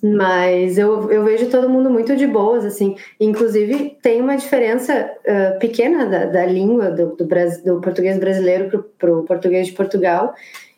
Mas 0.03 0.77
eu, 0.77 1.09
eu 1.09 1.23
vejo 1.23 1.49
todo 1.49 1.69
mundo 1.69 1.89
muito 1.89 2.13
de 2.17 2.27
boas, 2.27 2.65
assim. 2.65 2.97
Inclusive, 3.17 3.97
tem 4.01 4.21
uma 4.21 4.35
diferença 4.35 5.09
uh, 5.21 5.57
pequena 5.59 6.05
da, 6.05 6.25
da 6.25 6.45
língua 6.45 6.91
do, 6.91 7.15
do, 7.15 7.25
do, 7.25 7.79
português 7.79 8.19
brasileiro 8.19 8.83
para 8.99 9.17
o 9.17 9.23
português 9.23 9.67
de 9.67 9.71
Portugal. 9.71 10.33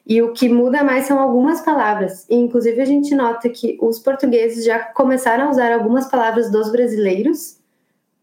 E 0.06 0.22
o 0.22 0.32
que 0.32 0.48
muda 0.48 0.84
mais 0.84 1.06
são 1.06 1.20
algumas 1.20 1.62
palavras. 1.62 2.28
E, 2.30 2.36
inclusive, 2.36 2.80
a 2.80 2.86
gente 2.86 3.16
nota 3.16 3.50
que 3.50 3.80
os 3.82 3.98
portugueses 3.98 4.64
já 4.64 4.78
começaram 4.78 5.48
a 5.48 5.50
usar 5.50 5.74
algumas 5.74 6.08
palavras 6.08 6.52
dos 6.52 6.72
brasileiros 6.72 7.58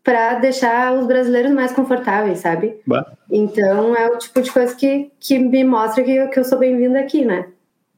para 0.05 0.35
deixar 0.35 0.93
os 0.95 1.07
brasileiros 1.07 1.51
mais 1.51 1.73
confortáveis, 1.73 2.39
sabe? 2.39 2.81
Bah. 2.87 3.13
Então, 3.29 3.97
é 3.97 4.07
o 4.07 4.19
tipo 4.19 4.41
de 4.41 4.53
coisa 4.53 4.73
que, 4.77 5.11
que 5.19 5.37
me 5.37 5.65
mostra 5.65 6.05
que, 6.05 6.29
que 6.29 6.39
eu 6.39 6.45
sou 6.45 6.59
bem-vinda 6.59 7.01
aqui, 7.01 7.25
né? 7.25 7.47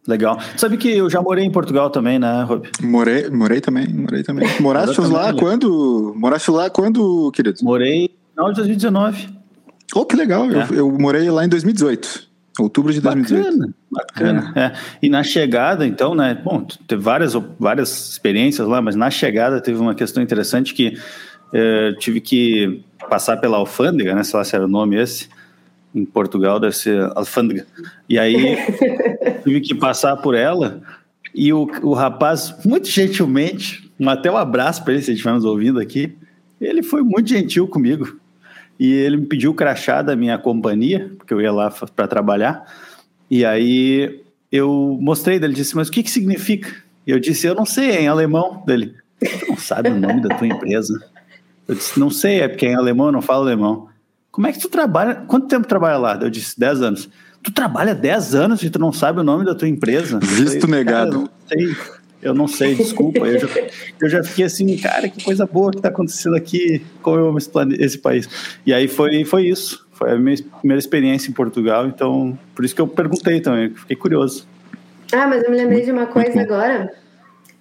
Legal. 0.07 0.39
Sabe 0.57 0.77
que 0.77 0.91
eu 0.91 1.09
já 1.09 1.23
morei 1.23 1.45
em 1.45 1.51
Portugal 1.51 1.89
também, 1.89 2.19
né, 2.19 2.43
Rob? 2.43 2.69
Morei, 2.83 3.31
morei 3.31 3.61
também, 3.61 3.89
morei 3.89 4.23
também. 4.23 4.47
Moraste 4.61 5.01
lá 5.01 5.27
também, 5.27 5.41
quando? 5.41 6.15
Moraste 6.17 6.51
lá 6.51 6.69
quando, 6.69 7.33
querido? 7.33 7.59
Morei 7.63 8.11
no 8.11 8.31
final 8.31 8.51
de 8.51 8.57
2019. 8.57 9.29
Oh, 9.95 10.05
que 10.05 10.15
legal. 10.15 10.45
É. 10.51 10.67
Eu, 10.71 10.77
eu, 10.77 10.91
morei 10.99 11.31
lá 11.31 11.45
em 11.45 11.49
2018. 11.49 12.29
Outubro 12.61 12.93
de 12.93 13.01
2018. 13.01 13.45
Bacana, 13.45 13.75
bacana. 13.91 14.53
É. 14.55 14.61
É. 14.61 14.73
E 15.03 15.09
na 15.09 15.23
chegada, 15.23 15.87
então, 15.87 16.15
né? 16.15 16.39
Bom, 16.45 16.67
teve 16.87 17.03
várias, 17.03 17.33
várias 17.59 18.11
experiências 18.11 18.69
lá, 18.69 18.83
mas 18.83 18.95
na 18.95 19.11
chegada 19.11 19.61
teve 19.61 19.79
uma 19.79 19.95
questão 19.95 20.23
interessante 20.23 20.75
que 20.75 20.99
eh, 21.53 21.95
tive 21.99 22.21
que 22.21 22.85
passar 23.09 23.39
pela 23.39 23.57
alfândega, 23.57 24.15
né? 24.15 24.23
Sei 24.23 24.37
lá 24.37 24.45
se 24.45 24.55
era 24.55 24.67
o 24.67 24.69
nome 24.69 25.01
esse 25.01 25.29
em 25.95 26.05
Portugal 26.05 26.59
deve 26.59 26.75
ser 26.75 27.01
alfândega. 27.15 27.67
E 28.09 28.19
aí 28.19 28.57
tive 29.45 29.61
que 29.61 29.75
passar 29.75 30.17
por 30.17 30.35
ela 30.35 30.83
e 31.35 31.53
o, 31.53 31.69
o 31.83 31.93
rapaz, 31.93 32.55
muito 32.65 32.89
gentilmente, 32.89 33.91
até 34.07 34.31
um 34.31 34.37
abraço 34.37 34.85
para 34.85 34.93
ele 34.93 35.03
se 35.03 35.13
estiver 35.13 35.33
nos 35.33 35.45
ouvindo 35.45 35.81
aqui, 35.81 36.17
ele 36.61 36.83
foi 36.83 37.03
muito 37.03 37.29
gentil 37.29 37.67
comigo. 37.67 38.19
E 38.79 38.93
ele 38.93 39.17
me 39.17 39.27
pediu 39.27 39.51
o 39.51 39.55
crachá 39.55 40.01
da 40.01 40.15
minha 40.15 40.39
companhia, 40.39 41.13
porque 41.19 41.35
eu 41.35 41.41
ia 41.41 41.53
lá 41.53 41.71
para 41.71 42.07
trabalhar. 42.07 42.65
E 43.31 43.45
aí 43.45 44.21
eu 44.51 44.97
mostrei, 45.01 45.37
ele 45.37 45.53
disse, 45.53 45.75
mas 45.75 45.89
o 45.89 45.93
que, 45.93 46.03
que 46.03 46.11
significa? 46.11 46.73
E 47.07 47.11
eu 47.11 47.19
disse, 47.19 47.47
eu 47.47 47.55
não 47.55 47.67
sei, 47.67 47.91
é 47.91 48.03
em 48.03 48.09
alemão. 48.09 48.63
Dele, 48.65 48.95
tu 49.21 49.49
não 49.49 49.57
sabe 49.57 49.91
o 49.91 49.99
nome 49.99 50.21
da 50.21 50.35
tua 50.37 50.47
empresa? 50.47 51.05
Eu 51.67 51.75
disse, 51.75 51.99
não 51.99 52.11
sei, 52.11 52.41
é 52.41 52.49
porque 52.49 52.67
é 52.67 52.73
em 52.73 52.77
alemão, 52.77 53.07
eu 53.07 53.13
não 53.13 53.23
falo 53.23 53.43
alemão. 53.43 53.89
Como 54.35 54.49
é 54.49 54.53
que 54.53 54.59
tu 54.59 54.69
trabalha? 54.69 55.15
Quanto 55.29 55.47
tempo 55.47 55.65
trabalha 55.65 55.97
lá? 55.97 56.19
Eu 56.21 56.29
disse, 56.29 56.59
10 56.59 56.83
anos. 56.83 57.09
tu 57.41 57.53
trabalha 57.53 57.95
10 57.95 58.35
anos 58.35 58.63
e 58.65 58.69
tu 58.69 58.81
não 58.81 58.93
sabe 58.93 59.21
o 59.21 59.23
nome 59.23 59.45
da 59.45 59.55
tua 59.55 59.69
empresa. 59.69 60.19
Visto 60.19 60.63
falei, 60.63 60.83
negado. 60.83 61.15
eu 61.15 61.21
não 61.21 61.31
sei, 61.47 61.77
eu 62.21 62.35
não 62.35 62.49
sei 62.49 62.75
desculpa. 62.75 63.21
eu, 63.21 63.39
já, 63.39 63.49
eu 64.01 64.09
já 64.09 64.25
fiquei 64.25 64.45
assim, 64.45 64.77
cara, 64.77 65.09
que 65.09 65.23
coisa 65.23 65.47
boa 65.47 65.71
que 65.71 65.77
está 65.77 65.89
acontecendo 65.89 66.35
aqui, 66.35 66.85
como 67.01 67.17
eu 67.17 67.29
amo 67.29 67.39
esse, 67.39 67.49
esse 67.79 67.97
país. 67.97 68.29
E 68.67 68.75
aí 68.75 68.89
foi, 68.89 69.25
foi 69.25 69.47
isso. 69.47 69.87
Foi 69.93 70.11
a 70.11 70.19
minha 70.19 70.37
primeira 70.59 70.81
experiência 70.81 71.31
em 71.31 71.33
Portugal, 71.33 71.87
então 71.87 72.37
por 72.57 72.65
isso 72.65 72.75
que 72.75 72.81
eu 72.81 72.89
perguntei 72.89 73.41
também, 73.41 73.73
fiquei 73.73 73.95
curioso. 73.95 74.49
Ah, 75.13 75.29
mas 75.29 75.45
eu 75.45 75.51
me 75.53 75.57
lembrei 75.57 75.83
de 75.83 75.93
uma 75.93 76.07
coisa 76.07 76.41
agora. 76.41 76.93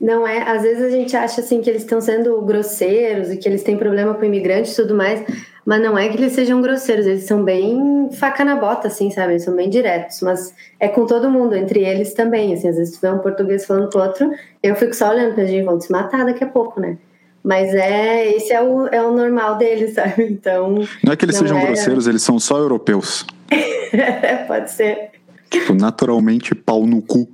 Não 0.02 0.28
é, 0.28 0.42
às 0.42 0.64
vezes 0.64 0.84
a 0.84 0.90
gente 0.90 1.16
acha 1.16 1.42
assim 1.42 1.62
que 1.62 1.70
eles 1.70 1.84
estão 1.84 2.02
sendo 2.02 2.42
grosseiros 2.42 3.30
e 3.30 3.38
que 3.38 3.48
eles 3.48 3.62
têm 3.62 3.78
problema 3.78 4.16
com 4.16 4.26
imigrantes 4.26 4.74
e 4.74 4.76
tudo 4.76 4.96
mais, 4.96 5.24
mas 5.66 5.82
não 5.82 5.98
é 5.98 6.10
que 6.10 6.18
eles 6.18 6.34
sejam 6.34 6.62
grosseiros, 6.62 7.06
eles 7.06 7.24
são 7.24 7.44
bem 7.44 8.10
faca 8.12 8.44
na 8.44 8.56
bota, 8.56 8.88
assim, 8.88 9.10
sabe? 9.12 9.34
Eles 9.34 9.44
são 9.44 9.56
bem 9.56 9.70
diretos, 9.70 10.22
mas 10.22 10.54
é 10.80 10.88
com 10.88 11.06
todo 11.06 11.30
mundo, 11.30 11.56
entre 11.56 11.84
eles 11.84 12.14
também, 12.14 12.54
assim, 12.54 12.68
às 12.68 12.76
vezes 12.76 12.98
tu 12.98 13.02
vê 13.02 13.10
um 13.10 13.20
português 13.20 13.66
falando 13.66 13.90
com 13.90 14.00
outro, 14.00 14.32
eu 14.62 14.76
fico 14.76 14.94
só 14.94 15.10
olhando 15.10 15.36
pra 15.36 15.46
gente, 15.46 15.64
vão 15.64 15.80
se 15.80 15.92
matar 15.92 16.26
daqui 16.26 16.44
a 16.44 16.48
pouco, 16.48 16.80
né? 16.80 16.98
Mas 17.44 17.74
é, 17.74 18.36
esse 18.36 18.54
é 18.54 18.62
o, 18.62 18.88
é 18.88 19.02
o 19.02 19.12
normal 19.12 19.58
deles, 19.58 19.94
sabe? 19.96 20.24
Então. 20.24 20.76
Não 21.04 21.14
é 21.14 21.16
que 21.16 21.26
eles 21.26 21.38
sejam 21.38 21.58
é... 21.58 21.66
grosseiros, 21.66 22.08
eles 22.08 22.22
são 22.22 22.40
só 22.40 22.58
europeus. 22.58 23.26
Pode 24.48 24.72
ser. 24.72 25.12
Tipo, 25.50 25.74
naturalmente 25.74 26.56
pau 26.56 26.86
no 26.86 27.02
cu. 27.02 27.28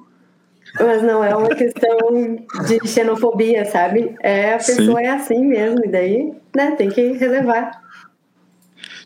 Mas 0.79 1.01
não 1.01 1.23
é 1.23 1.35
uma 1.35 1.49
questão 1.49 1.97
de 2.67 2.87
xenofobia, 2.87 3.65
sabe? 3.65 4.15
É 4.21 4.53
a 4.53 4.57
pessoa 4.57 4.99
Sim. 4.99 5.05
é 5.05 5.09
assim 5.09 5.45
mesmo, 5.45 5.83
e 5.83 5.87
daí, 5.87 6.33
né, 6.55 6.71
tem 6.71 6.89
que 6.89 7.13
relevar. 7.13 7.71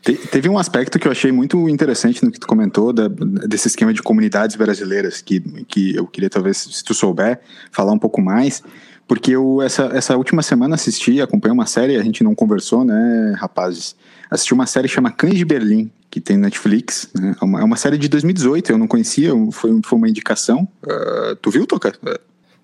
Teve 0.04 0.50
um 0.50 0.58
aspecto 0.58 0.98
que 0.98 1.08
eu 1.08 1.12
achei 1.12 1.32
muito 1.32 1.66
interessante 1.68 2.22
no 2.22 2.30
que 2.30 2.38
tu 2.38 2.46
comentou, 2.46 2.92
da, 2.92 3.08
desse 3.08 3.68
esquema 3.68 3.92
de 3.92 4.02
comunidades 4.02 4.54
brasileiras, 4.54 5.22
que, 5.22 5.40
que 5.64 5.96
eu 5.96 6.06
queria 6.06 6.28
talvez, 6.28 6.58
se 6.58 6.84
tu 6.84 6.92
souber, 6.92 7.40
falar 7.72 7.92
um 7.92 7.98
pouco 7.98 8.20
mais, 8.20 8.62
porque 9.08 9.32
eu 9.32 9.62
essa, 9.62 9.84
essa 9.94 10.14
última 10.16 10.42
semana 10.42 10.74
assisti, 10.74 11.22
acompanhei 11.22 11.54
uma 11.54 11.64
série, 11.64 11.96
a 11.96 12.02
gente 12.02 12.22
não 12.22 12.34
conversou, 12.34 12.84
né, 12.84 13.34
rapazes? 13.38 13.96
Assisti 14.30 14.52
uma 14.52 14.66
série 14.66 14.88
chama 14.88 15.10
Cães 15.10 15.36
de 15.36 15.44
Berlim, 15.44 15.90
que 16.10 16.20
tem 16.20 16.36
Netflix. 16.36 17.08
Né? 17.14 17.34
É, 17.40 17.44
uma, 17.44 17.60
é 17.60 17.64
uma 17.64 17.76
série 17.76 17.96
de 17.96 18.08
2018, 18.08 18.72
eu 18.72 18.78
não 18.78 18.86
conhecia, 18.86 19.32
foi, 19.52 19.80
foi 19.82 19.98
uma 19.98 20.08
indicação. 20.08 20.68
Uh, 20.82 21.34
tu 21.40 21.50
viu, 21.50 21.66
Toca? 21.66 21.94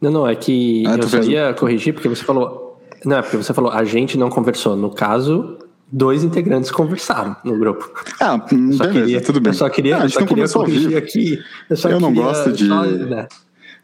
Não, 0.01 0.11
não, 0.11 0.29
é 0.29 0.35
que 0.35 0.85
ah, 0.87 0.97
eu 0.97 1.09
só 1.09 1.19
ia 1.23 1.55
corrigir 1.55 1.95
porque 1.95 2.09
você 2.09 2.25
falou. 2.25 2.81
Não, 3.05 3.17
é 3.17 3.23
porque 3.23 3.37
você 3.37 3.55
falou, 3.55 3.71
a 3.71 3.85
gente 3.85 4.19
não 4.19 4.29
conversou. 4.29 4.77
No 4.77 4.91
caso, 4.91 5.59
dois 5.93 6.23
integrantes 6.23 6.71
conversaram 6.71 7.37
no 7.45 7.59
grupo. 7.59 7.91
Ah, 8.21 8.39
beleza, 8.39 8.89
queria, 8.89 9.21
tudo 9.21 9.41
bem. 9.41 9.51
Eu 9.51 9.55
só 9.55 9.69
queria, 9.69 9.99
ah, 9.99 10.05
eu 10.05 10.11
só 10.11 10.25
queria 10.25 10.49
corrigir 10.49 10.97
aqui. 10.97 11.39
Eu, 11.69 11.91
eu 11.91 12.01
não 12.01 12.13
gosto 12.13 12.53
de. 12.53 12.69
Só, 12.69 12.85
né? 12.85 13.27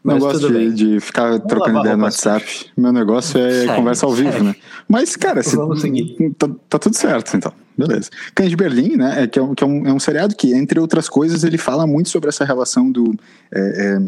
Não 0.03 0.19
gosto 0.19 0.47
de, 0.47 0.71
de, 0.71 0.99
ficar 0.99 1.31
Vamos 1.31 1.47
trocando 1.47 1.79
ideia 1.79 1.97
no 1.97 2.03
WhatsApp. 2.03 2.45
Meu 2.77 2.93
negócio 2.93 3.37
é 3.39 3.65
conversa 3.75 4.05
ao 4.05 4.13
vivo, 4.13 4.41
né? 4.41 4.55
Mas, 4.87 5.15
cara, 5.17 5.43
se, 5.43 5.57
tá, 6.37 6.49
tá, 6.69 6.79
tudo 6.79 6.95
certo, 6.95 7.35
então. 7.35 7.51
Beleza. 7.77 8.09
Cães 8.33 8.49
de 8.49 8.55
Berlim, 8.55 8.95
né? 8.95 9.23
É, 9.23 9.27
que, 9.27 9.37
é, 9.37 9.41
um, 9.41 9.53
que 9.53 9.63
é, 9.63 9.67
um, 9.67 9.87
é 9.87 9.93
um 9.93 9.99
seriado 9.99 10.35
que, 10.35 10.53
entre 10.53 10.79
outras 10.79 11.09
coisas, 11.09 11.43
ele 11.43 11.57
fala 11.57 11.85
muito 11.85 12.09
sobre 12.09 12.29
essa 12.29 12.45
relação 12.45 12.89
do. 12.89 13.13
É, 13.53 13.59
é, 13.59 13.99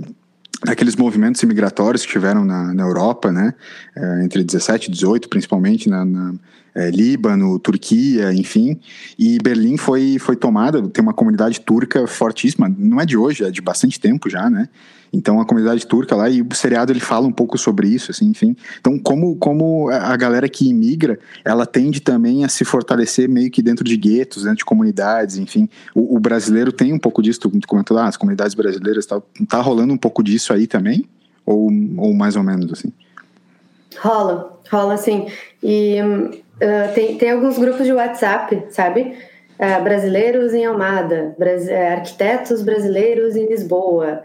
aqueles 0.68 0.96
movimentos 0.96 1.42
imigratórios 1.44 2.06
que 2.06 2.12
tiveram 2.12 2.44
na, 2.44 2.74
na 2.74 2.84
Europa, 2.84 3.32
né? 3.32 3.54
É, 3.96 4.24
entre 4.24 4.44
17 4.44 4.88
e 4.88 4.92
18, 4.92 5.30
principalmente, 5.30 5.89
na, 5.89 6.04
na 6.04 6.34
é, 6.75 6.89
Líbano, 6.89 7.58
Turquia, 7.60 8.34
enfim. 8.34 8.80
E 9.18 9.38
Berlim 9.42 9.78
foi, 9.78 10.18
foi 10.20 10.36
tomada, 10.36 10.82
tem 10.89 11.01
uma 11.01 11.13
comunidade 11.13 11.60
turca 11.62 12.06
fortíssima, 12.08 12.74
não 12.78 13.00
é 13.00 13.06
de 13.06 13.18
hoje, 13.18 13.44
é 13.44 13.51
de 13.51 13.62
bastante 13.62 14.00
tempo 14.00 14.30
já, 14.30 14.50
né? 14.50 14.70
Então 15.12 15.39
a 15.42 15.46
comunidade 15.46 15.86
turca 15.88 16.16
lá 16.16 16.30
e 16.30 16.42
o 16.42 16.48
seriado 16.54 16.92
ele 16.92 17.00
fala 17.00 17.28
um 17.28 17.32
pouco 17.32 17.58
sobre 17.58 17.88
isso, 17.88 18.12
assim, 18.12 18.28
enfim. 18.28 18.56
Então 18.80 18.98
como 19.00 19.36
como 19.38 19.89
a 19.89 20.15
galera 20.15 20.48
que 20.48 20.69
imigra, 20.69 21.19
ela 21.43 21.65
tende 21.65 22.00
também 22.00 22.45
a 22.45 22.50
se 22.50 22.63
fortalecer 22.63 23.28
meio 23.28 23.50
que 23.50 23.62
dentro 23.62 23.84
de 23.84 23.98
guetos, 23.98 24.43
dentro 24.43 24.58
de 24.58 24.65
comunidades, 24.65 25.38
enfim. 25.38 25.67
O, 25.95 26.15
o 26.15 26.19
brasileiro 26.19 26.72
tem 26.72 26.93
um 26.93 27.00
pouco 27.00 27.22
disso, 27.22 27.39
tu 27.39 27.52
comentou, 27.67 27.98
ah, 27.98 28.08
as 28.08 28.17
comunidades 28.17 28.54
brasileiras, 28.54 29.06
tá, 29.06 29.22
tá 29.48 29.60
rolando 29.62 29.93
um 29.93 29.98
pouco 29.98 30.24
disso 30.24 30.54
aí 30.54 30.67
também? 30.67 31.06
Ou, 31.45 31.69
ou 31.98 32.13
mais 32.13 32.36
ou 32.36 32.43
menos 32.43 32.72
assim? 32.72 32.91
Rola, 33.98 34.60
rola 34.72 34.98
sim. 34.98 35.28
E 35.63 35.98
uh, 36.02 36.93
tem, 36.93 37.17
tem 37.17 37.32
alguns 37.32 37.58
grupos 37.58 37.86
de 37.86 37.93
WhatsApp, 37.93 38.65
sabe? 38.69 39.13
Uh, 39.60 39.84
brasileiros 39.84 40.54
em 40.54 40.65
Almada, 40.65 41.36
Bras 41.38 41.65
uh, 41.67 41.93
arquitetos 41.93 42.62
brasileiros 42.62 43.36
em 43.36 43.48
Lisboa, 43.48 44.24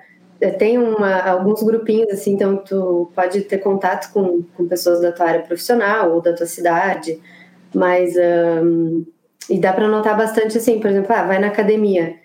tem 0.52 0.78
uma, 0.78 1.20
alguns 1.20 1.62
grupinhos, 1.62 2.10
assim, 2.10 2.32
então 2.32 2.56
tu 2.56 3.10
pode 3.14 3.42
ter 3.42 3.58
contato 3.58 4.12
com, 4.12 4.42
com 4.56 4.68
pessoas 4.68 5.00
da 5.00 5.12
tua 5.12 5.26
área 5.26 5.42
profissional 5.42 6.12
ou 6.12 6.20
da 6.20 6.32
tua 6.32 6.46
cidade, 6.46 7.20
mas. 7.74 8.14
Um, 8.16 9.04
e 9.48 9.58
dá 9.58 9.72
para 9.72 9.88
notar 9.88 10.16
bastante, 10.16 10.56
assim, 10.56 10.80
por 10.80 10.90
exemplo, 10.90 11.14
ah, 11.14 11.24
vai 11.24 11.38
na 11.38 11.48
academia. 11.48 12.16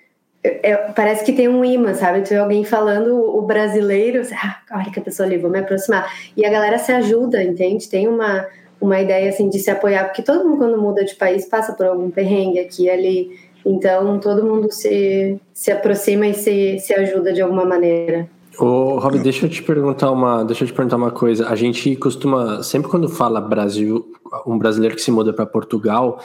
É, 0.41 0.75
parece 0.95 1.25
que 1.25 1.33
tem 1.33 1.49
um 1.49 1.65
imã, 1.65 1.93
sabe? 1.93 2.21
Tu 2.21 2.29
vê 2.29 2.37
alguém 2.37 2.63
falando 2.63 3.13
o 3.15 3.41
brasileiro, 3.41 4.21
ah, 4.41 4.59
olha 4.71 4.91
que 4.91 5.01
pessoa 5.01 5.27
ali, 5.27 5.37
vou 5.37 5.51
me 5.51 5.59
aproximar. 5.59 6.09
E 6.35 6.45
a 6.45 6.49
galera 6.49 6.77
se 6.77 6.91
ajuda, 6.93 7.43
entende? 7.43 7.89
Tem 7.89 8.07
uma, 8.07 8.47
uma 8.79 8.99
ideia, 9.01 9.29
assim, 9.29 9.49
de 9.49 9.59
se 9.59 9.69
apoiar, 9.69 10.05
porque 10.05 10.21
todo 10.21 10.47
mundo, 10.47 10.57
quando 10.57 10.81
muda 10.81 11.03
de 11.03 11.13
país, 11.15 11.45
passa 11.45 11.73
por 11.73 11.85
algum 11.85 12.09
perrengue 12.09 12.59
aqui 12.59 12.85
e 12.85 12.89
ali. 12.89 13.48
Então, 13.65 14.19
todo 14.19 14.43
mundo 14.43 14.71
se, 14.71 15.39
se 15.53 15.71
aproxima 15.71 16.27
e 16.27 16.33
se, 16.33 16.79
se 16.79 16.93
ajuda 16.93 17.33
de 17.33 17.41
alguma 17.41 17.65
maneira. 17.65 18.29
Ô, 18.59 18.99
Rob, 18.99 19.17
deixa 19.19 19.45
eu 19.45 19.49
te 19.49 19.63
perguntar 19.63 20.11
uma, 20.11 20.43
deixa 20.43 20.63
eu 20.63 20.67
te 20.67 20.73
perguntar 20.73 20.97
uma 20.97 21.11
coisa. 21.11 21.47
A 21.47 21.55
gente 21.55 21.95
costuma, 21.95 22.61
sempre 22.61 22.89
quando 22.89 23.07
fala 23.07 23.39
Brasil, 23.39 24.11
um 24.45 24.57
brasileiro 24.57 24.95
que 24.95 25.01
se 25.01 25.11
muda 25.11 25.31
para 25.31 25.45
Portugal, 25.45 26.19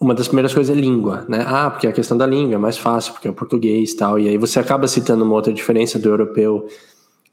uma 0.00 0.14
das 0.14 0.28
primeiras 0.28 0.54
coisas 0.54 0.76
é 0.76 0.80
língua, 0.80 1.24
né? 1.28 1.44
Ah, 1.44 1.68
porque 1.70 1.88
a 1.88 1.92
questão 1.92 2.16
da 2.16 2.24
língua 2.24 2.54
é 2.54 2.58
mais 2.58 2.78
fácil, 2.78 3.12
porque 3.12 3.26
é 3.26 3.30
o 3.30 3.34
português 3.34 3.90
e 3.90 3.96
tal. 3.96 4.18
E 4.18 4.28
aí 4.28 4.38
você 4.38 4.60
acaba 4.60 4.86
citando 4.86 5.24
uma 5.24 5.34
outra 5.34 5.52
diferença 5.52 5.98
do 5.98 6.08
europeu, 6.08 6.68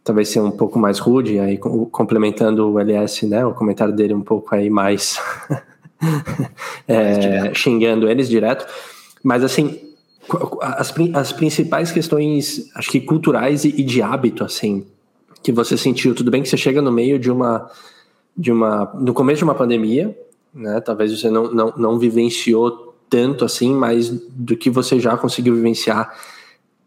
talvez 0.04 0.30
ser 0.30 0.40
um 0.40 0.50
pouco 0.50 0.80
mais 0.80 0.98
rude, 0.98 1.38
aí 1.38 1.60
complementando 1.60 2.72
o 2.72 2.80
LS, 2.80 3.28
né? 3.28 3.46
O 3.46 3.54
comentário 3.54 3.94
dele 3.94 4.16
um 4.16 4.22
pouco 4.22 4.56
aí 4.56 4.72
mais, 4.72 5.20
é, 6.88 7.54
xingando 7.54 8.10
eles 8.10 8.28
direto. 8.28 8.66
Mas 9.26 9.44
assim, 9.44 9.82
as, 10.62 10.94
as 11.16 11.32
principais 11.34 11.92
questões, 11.92 12.70
acho 12.76 12.92
que 12.92 13.02
culturais 13.02 13.66
e, 13.66 13.70
e, 13.70 13.84
de 13.84 14.00
hábito, 14.00 14.44
assim, 14.44 14.86
que 15.42 15.52
você 15.52 15.76
sentiu, 15.76 16.14
tudo 16.14 16.30
bem 16.30 16.44
que 16.44 16.48
você 16.48 16.56
chega 16.56 16.80
no 16.80 16.92
meio 16.92 17.18
de 17.18 17.32
uma, 17.32 17.68
de 18.38 18.52
uma, 18.52 18.94
no 18.94 19.16
começo 19.16 19.40
de 19.40 19.44
uma 19.44 19.56
pandemia, 19.56 20.16
né? 20.54 20.80
Talvez 20.80 21.12
você 21.12 21.28
não, 21.32 21.52
não, 21.52 21.74
não 21.76 21.98
vivenciou 21.98 22.96
tanto 23.10 23.44
assim, 23.44 23.74
mas 23.74 24.12
do 24.12 24.56
que 24.56 24.70
você 24.70 25.00
já 25.00 25.18
conseguiu 25.18 25.56
vivenciar, 25.56 26.16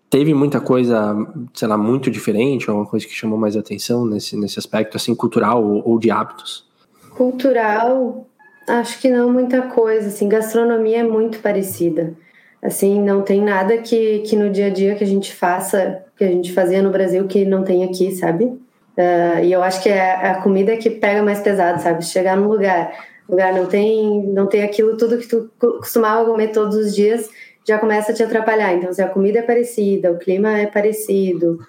teve 0.08 0.32
muita 0.32 0.60
coisa, 0.60 1.16
sei 1.52 1.66
lá, 1.66 1.76
muito 1.76 2.08
diferente, 2.08 2.70
alguma 2.70 2.86
coisa 2.86 3.04
que 3.04 3.12
chamou 3.12 3.36
mais 3.36 3.56
atenção 3.56 4.06
nesse, 4.06 4.36
nesse 4.36 4.60
aspecto, 4.60 4.96
assim, 4.96 5.12
cultural 5.12 5.64
ou, 5.64 5.82
ou 5.84 5.98
de 5.98 6.08
hábitos? 6.08 6.64
Cultural, 7.10 8.28
acho 8.68 9.00
que 9.00 9.10
não 9.10 9.32
muita 9.32 9.62
coisa, 9.62 10.06
assim, 10.06 10.28
gastronomia 10.28 10.98
é 10.98 11.02
muito 11.02 11.40
parecida. 11.40 12.16
Assim, 12.62 13.00
não 13.00 13.22
tem 13.22 13.40
nada 13.40 13.78
que, 13.78 14.20
que 14.20 14.34
no 14.34 14.50
dia 14.50 14.66
a 14.66 14.70
dia 14.70 14.94
que 14.94 15.04
a 15.04 15.06
gente 15.06 15.34
faça, 15.34 16.04
que 16.16 16.24
a 16.24 16.28
gente 16.28 16.52
fazia 16.52 16.82
no 16.82 16.90
Brasil, 16.90 17.26
que 17.26 17.44
não 17.44 17.62
tem 17.62 17.84
aqui, 17.84 18.10
sabe? 18.12 18.44
Uh, 18.44 19.44
e 19.44 19.52
eu 19.52 19.62
acho 19.62 19.80
que 19.80 19.88
é 19.88 20.10
a 20.10 20.40
comida 20.42 20.76
que 20.76 20.90
pega 20.90 21.22
mais 21.22 21.40
pesado, 21.40 21.80
sabe? 21.80 22.04
Chegar 22.04 22.36
num 22.36 22.48
lugar, 22.48 22.92
lugar 23.28 23.52
não 23.52 23.66
tem, 23.66 24.24
não 24.26 24.46
tem 24.46 24.64
aquilo 24.64 24.96
tudo 24.96 25.18
que 25.18 25.28
tu 25.28 25.48
costumava 25.58 26.24
comer 26.28 26.48
todos 26.48 26.76
os 26.76 26.94
dias, 26.94 27.28
já 27.64 27.78
começa 27.78 28.10
a 28.10 28.14
te 28.14 28.24
atrapalhar. 28.24 28.74
Então, 28.74 28.92
se 28.92 29.00
a 29.00 29.08
comida 29.08 29.38
é 29.38 29.42
parecida, 29.42 30.10
o 30.10 30.18
clima 30.18 30.58
é 30.58 30.66
parecido, 30.66 31.60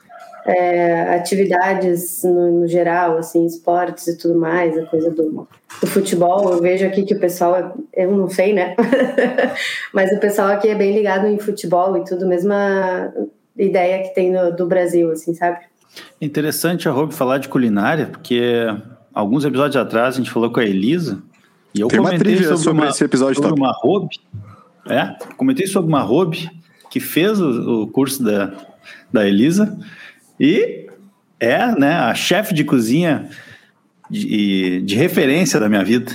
é, 0.45 1.15
atividades 1.15 2.23
no, 2.23 2.61
no, 2.61 2.67
geral, 2.67 3.17
assim, 3.17 3.45
esportes 3.45 4.07
e 4.07 4.17
tudo 4.17 4.39
mais, 4.39 4.77
a 4.77 4.85
coisa 4.85 5.11
do, 5.11 5.47
do, 5.81 5.87
futebol. 5.87 6.51
Eu 6.51 6.61
vejo 6.61 6.85
aqui 6.85 7.03
que 7.03 7.13
o 7.13 7.19
pessoal, 7.19 7.77
eu 7.93 8.11
não 8.11 8.29
sei, 8.29 8.53
né? 8.53 8.75
Mas 9.93 10.11
o 10.11 10.19
pessoal 10.19 10.49
aqui 10.49 10.67
é 10.67 10.75
bem 10.75 10.93
ligado 10.93 11.27
em 11.27 11.37
futebol 11.37 11.97
e 11.97 12.03
tudo, 12.03 12.27
mesma 12.27 13.13
ideia 13.57 14.03
que 14.03 14.13
tem 14.15 14.31
no, 14.31 14.55
do 14.55 14.65
Brasil, 14.65 15.11
assim, 15.11 15.33
sabe? 15.33 15.59
Interessante 16.21 16.87
a 16.87 16.91
Rob 16.91 17.13
falar 17.13 17.39
de 17.39 17.49
culinária, 17.49 18.07
porque 18.07 18.65
alguns 19.13 19.43
episódios 19.43 19.75
atrás 19.75 20.15
a 20.15 20.17
gente 20.17 20.31
falou 20.31 20.51
com 20.51 20.59
a 20.59 20.65
Elisa 20.65 21.21
e 21.73 21.81
eu 21.81 21.87
tem 21.87 21.99
comentei 21.99 22.35
uma 22.35 22.43
sobre, 22.43 22.57
sobre 22.57 22.81
uma, 22.81 22.89
esse 22.89 23.03
episódio 23.03 23.35
sobre 23.35 23.59
uma 23.59 23.71
Rob, 23.71 24.07
é, 24.87 25.15
comentei 25.35 25.67
sobre 25.67 25.89
uma 25.89 26.01
Rob 26.01 26.49
que 26.89 26.99
fez 26.99 27.39
o, 27.39 27.83
o 27.83 27.87
curso 27.87 28.23
da, 28.23 28.51
da 29.11 29.27
Elisa 29.27 29.77
e 30.39 30.87
é 31.39 31.67
né, 31.77 31.93
a 31.93 32.13
chefe 32.13 32.53
de 32.53 32.63
cozinha 32.63 33.29
de, 34.09 34.81
de 34.81 34.95
referência 34.95 35.59
da 35.59 35.69
minha 35.69 35.83
vida. 35.83 36.11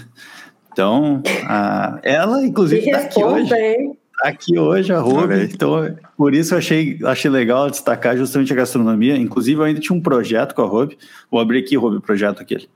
Então, 0.73 1.23
a, 1.47 2.01
ela, 2.03 2.45
inclusive, 2.45 2.87
está 2.87 2.99
aqui 2.99 3.23
hoje. 3.23 3.55
Hein? 3.55 3.97
tá 4.21 4.29
aqui 4.29 4.59
hoje 4.59 4.93
a 4.93 5.01
Ruby, 5.01 5.51
então 5.53 5.97
por 6.17 6.35
isso 6.35 6.55
eu 6.55 6.59
achei, 6.59 6.99
achei 7.05 7.31
legal 7.31 7.69
destacar 7.69 8.17
justamente 8.17 8.53
a 8.53 8.57
gastronomia. 8.57 9.17
Inclusive, 9.17 9.61
eu 9.61 9.65
ainda 9.65 9.81
tinha 9.81 9.97
um 9.97 10.01
projeto 10.01 10.55
com 10.55 10.63
a 10.63 10.67
Ruby. 10.67 10.97
Vou 11.31 11.41
abrir 11.41 11.59
aqui, 11.59 11.77
Ruby, 11.77 11.97
o 11.97 12.01
projeto 12.01 12.41
aquele. 12.41 12.69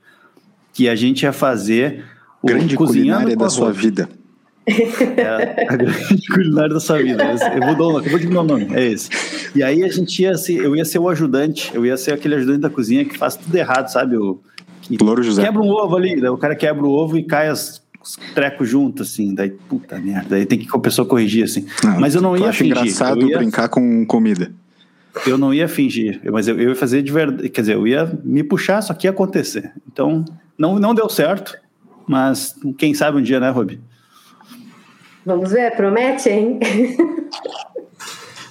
Que 0.73 0.87
a 0.87 0.95
gente 0.95 1.23
ia 1.23 1.33
fazer 1.33 2.05
o 2.41 2.47
Grande 2.47 2.75
culinária 2.75 3.35
da 3.35 3.49
sua 3.49 3.71
vida. 3.71 4.09
É 5.17 5.67
a 5.67 5.75
grande 5.75 6.27
culinária 6.31 6.73
da 6.73 6.79
sua 6.79 7.01
vida. 7.01 7.23
Eu 7.23 7.75
vou, 7.75 7.93
dar, 7.93 8.05
eu 8.05 8.11
vou 8.11 8.19
dizer 8.19 8.37
o 8.37 8.43
nome, 8.43 8.67
é 8.73 8.91
esse. 8.91 9.09
E 9.55 9.63
aí 9.63 9.83
a 9.83 9.87
gente 9.87 10.21
ia 10.21 10.37
ser, 10.37 10.57
eu 10.57 10.75
ia 10.75 10.85
ser 10.85 10.99
o 10.99 11.09
ajudante, 11.09 11.71
eu 11.73 11.85
ia 11.85 11.97
ser 11.97 12.13
aquele 12.13 12.35
ajudante 12.35 12.59
da 12.59 12.69
cozinha 12.69 13.03
que 13.05 13.17
faz 13.17 13.35
tudo 13.35 13.55
errado, 13.55 13.87
sabe? 13.87 14.15
O, 14.15 14.39
que 14.97 15.03
Louro 15.03 15.21
José. 15.21 15.43
Quebra 15.43 15.61
um 15.61 15.69
ovo 15.69 15.95
ali, 15.95 16.27
o 16.27 16.37
cara 16.37 16.55
quebra 16.55 16.83
o 16.83 16.89
ovo 16.89 17.17
e 17.17 17.23
cai 17.23 17.47
as, 17.47 17.81
os 18.01 18.17
trecos 18.33 18.67
juntos, 18.67 19.09
assim. 19.09 19.33
Daí, 19.33 19.49
puta 19.49 19.99
merda, 19.99 20.29
daí 20.29 20.45
tem 20.45 20.57
que 20.57 20.67
a 20.71 20.79
pessoa 20.79 21.07
corrigir, 21.07 21.43
assim. 21.43 21.65
Não, 21.83 21.99
mas 21.99 22.15
eu 22.15 22.21
não 22.21 22.35
ia 22.35 22.51
fingir. 22.51 22.77
engraçado 22.77 23.27
ia... 23.27 23.37
brincar 23.37 23.69
com 23.69 24.05
comida. 24.05 24.51
Eu 25.25 25.37
não 25.37 25.53
ia 25.53 25.67
fingir, 25.67 26.21
mas 26.31 26.47
eu, 26.47 26.59
eu 26.59 26.69
ia 26.69 26.75
fazer 26.75 27.01
de 27.01 27.11
verdade. 27.11 27.49
Quer 27.49 27.61
dizer, 27.61 27.73
eu 27.75 27.87
ia 27.87 28.11
me 28.23 28.43
puxar, 28.43 28.81
só 28.81 28.93
que 28.93 29.07
ia 29.07 29.11
acontecer. 29.11 29.71
Então, 29.91 30.23
não, 30.57 30.79
não 30.79 30.93
deu 30.93 31.09
certo, 31.09 31.57
mas 32.07 32.55
quem 32.77 32.93
sabe 32.93 33.17
um 33.17 33.21
dia, 33.21 33.39
né, 33.39 33.49
Robi? 33.49 33.81
Vamos 35.29 35.51
ver, 35.51 35.75
promete, 35.75 36.27
hein? 36.27 36.59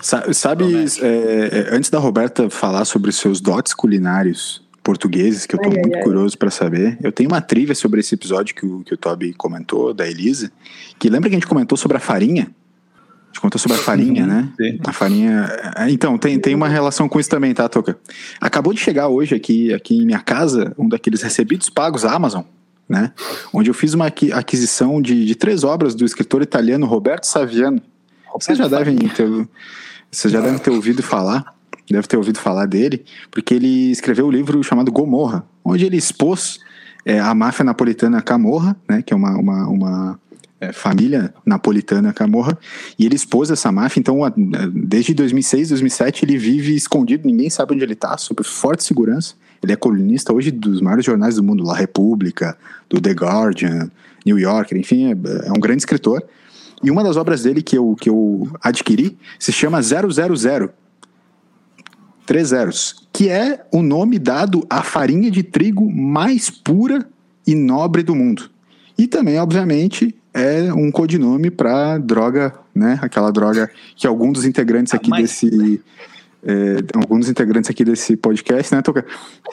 Sabe, 0.01 0.65
promete. 0.65 1.05
É, 1.05 1.09
é, 1.09 1.75
antes 1.75 1.91
da 1.91 1.99
Roberta 1.99 2.49
falar 2.49 2.85
sobre 2.85 3.11
os 3.11 3.17
seus 3.17 3.41
dotes 3.41 3.75
culinários 3.75 4.63
portugueses, 4.85 5.45
que 5.45 5.57
eu 5.57 5.61
tô 5.61 5.71
ai, 5.71 5.75
muito 5.75 5.97
ai, 5.97 6.03
curioso 6.05 6.39
para 6.39 6.53
saber, 6.53 6.97
eu 7.03 7.11
tenho 7.11 7.29
uma 7.31 7.41
trivia 7.41 7.75
sobre 7.75 7.99
esse 7.99 8.15
episódio 8.15 8.55
que 8.55 8.65
o, 8.65 8.85
que 8.85 8.95
o 8.95 8.97
Toby 8.97 9.35
comentou, 9.35 9.93
da 9.93 10.07
Elisa, 10.07 10.53
que 11.01 11.11
lembra 11.11 11.29
que 11.29 11.35
a 11.35 11.39
gente 11.39 11.49
comentou 11.49 11.77
sobre 11.77 11.97
a 11.97 12.01
farinha? 12.01 12.45
A 12.45 13.27
gente 13.27 13.41
contou 13.41 13.59
sobre 13.59 13.77
a 13.77 13.81
farinha, 13.81 14.25
né? 14.25 14.49
Sim. 14.57 14.79
A 14.87 14.93
farinha. 14.93 15.51
É, 15.77 15.91
então, 15.91 16.17
tem, 16.17 16.39
tem 16.39 16.55
uma 16.55 16.69
relação 16.69 17.09
com 17.09 17.19
isso 17.19 17.29
também, 17.29 17.53
tá, 17.53 17.69
Toca? 17.69 17.99
Acabou 18.41 18.73
de 18.73 18.79
chegar 18.79 19.09
hoje 19.09 19.35
aqui, 19.35 19.75
aqui 19.75 19.99
em 19.99 20.07
minha 20.07 20.21
casa 20.21 20.73
um 20.79 20.89
daqueles 20.89 21.23
recebidos 21.23 21.69
pagos 21.69 22.05
Amazon 22.05 22.45
né? 22.89 23.13
Onde 23.53 23.71
eu 23.71 23.75
fiz 23.75 23.95
uma 23.95 24.07
aquisição 24.07 25.03
de, 25.03 25.27
de 25.27 25.35
três 25.35 25.63
obras 25.63 25.95
do 25.95 26.05
escritor 26.05 26.43
italiano 26.43 26.87
Roberto 26.87 27.25
Saviano. 27.25 27.81
Vocês 28.41 28.57
já 28.57 28.69
devem 28.69 28.97
ter, 28.97 29.29
vocês 30.11 30.33
já 30.33 30.41
devem 30.41 30.59
ter 30.59 30.71
ouvido 30.71 31.03
falar, 31.03 31.55
deve 31.91 32.07
ter 32.07 32.17
ouvido 32.17 32.39
falar 32.39 32.67
dele, 32.67 33.05
porque 33.31 33.55
ele 33.55 33.91
escreveu 33.91 34.27
o 34.27 34.29
um 34.29 34.33
livro 34.33 34.63
chamado 34.63 34.93
Gomorra, 34.93 35.45
onde 35.65 35.85
ele 35.85 35.97
expôs 35.97 36.61
é, 37.05 37.21
a 37.21 37.35
máfia 37.35 37.65
napolitana 37.65 38.23
Camorra, 38.23 38.77
né? 38.89 39.03
Que 39.03 39.13
é 39.13 39.17
uma, 39.17 39.37
uma, 39.37 39.69
uma 39.69 40.21
é, 40.61 40.73
família 40.73 41.33
napolitana 41.45 42.13
Camorra, 42.13 42.59
e 42.99 43.07
ele 43.07 43.17
expôs 43.17 43.51
essa 43.51 43.71
máfia, 43.73 44.01
então 44.01 44.19
desde 44.73 45.15
2006, 45.15 45.71
2007 45.71 46.25
ele 46.25 46.37
vive 46.37 46.75
escondido, 46.75 47.27
ninguém 47.27 47.49
sabe 47.51 47.75
onde 47.75 47.85
ele 47.85 47.93
está, 47.93 48.17
sob 48.17 48.43
forte 48.45 48.85
segurança, 48.85 49.35
ele 49.63 49.73
é 49.73 49.77
colunista 49.77 50.33
hoje 50.33 50.51
dos 50.51 50.81
maiores 50.81 51.05
jornais 51.05 51.37
do 51.37 51.43
mundo, 51.43 51.65
La 51.65 51.75
República, 51.75 52.57
do 52.89 53.01
The 53.01 53.13
Guardian, 53.13 53.91
New 54.25 54.39
Yorker, 54.39 54.79
enfim, 54.79 55.07
é, 55.07 55.49
é 55.49 55.51
um 55.51 55.61
grande 55.61 55.83
escritor. 55.83 56.23
E 56.83 56.91
uma 56.91 57.03
das 57.03 57.17
obras 57.17 57.43
dele 57.43 57.63
que 57.63 57.77
eu, 57.77 57.97
que 58.01 58.09
eu 58.09 58.49
adquiri 58.63 59.19
se 59.39 59.51
chama 59.51 59.83
000, 59.83 60.09
três 62.25 62.49
zeros, 62.49 63.09
que 63.13 63.29
é 63.29 63.65
o 63.73 63.83
nome 63.83 64.19
dado 64.19 64.65
à 64.69 64.83
farinha 64.83 65.31
de 65.31 65.43
trigo 65.43 65.91
mais 65.91 66.51
pura 66.51 67.09
e 67.47 67.55
nobre 67.55 68.03
do 68.03 68.15
mundo. 68.15 68.51
E 68.97 69.07
também, 69.07 69.39
obviamente, 69.39 70.15
é 70.35 70.73
um 70.73 70.91
codinome 70.91 71.51
para 71.51 71.99
droga, 71.99 72.53
né? 72.75 72.99
Aquela 73.01 73.33
droga 73.33 73.71
que 73.97 74.07
algum 74.07 74.31
dos 74.31 74.45
integrantes 74.45 74.93
aqui 74.93 75.11
desse 75.11 75.81
é, 76.43 76.77
alguns 76.95 77.29
integrantes 77.29 77.71
aqui 77.71 77.85
desse 77.85 78.17
podcast, 78.17 78.75
né, 78.75 78.83
Toca? 78.83 79.05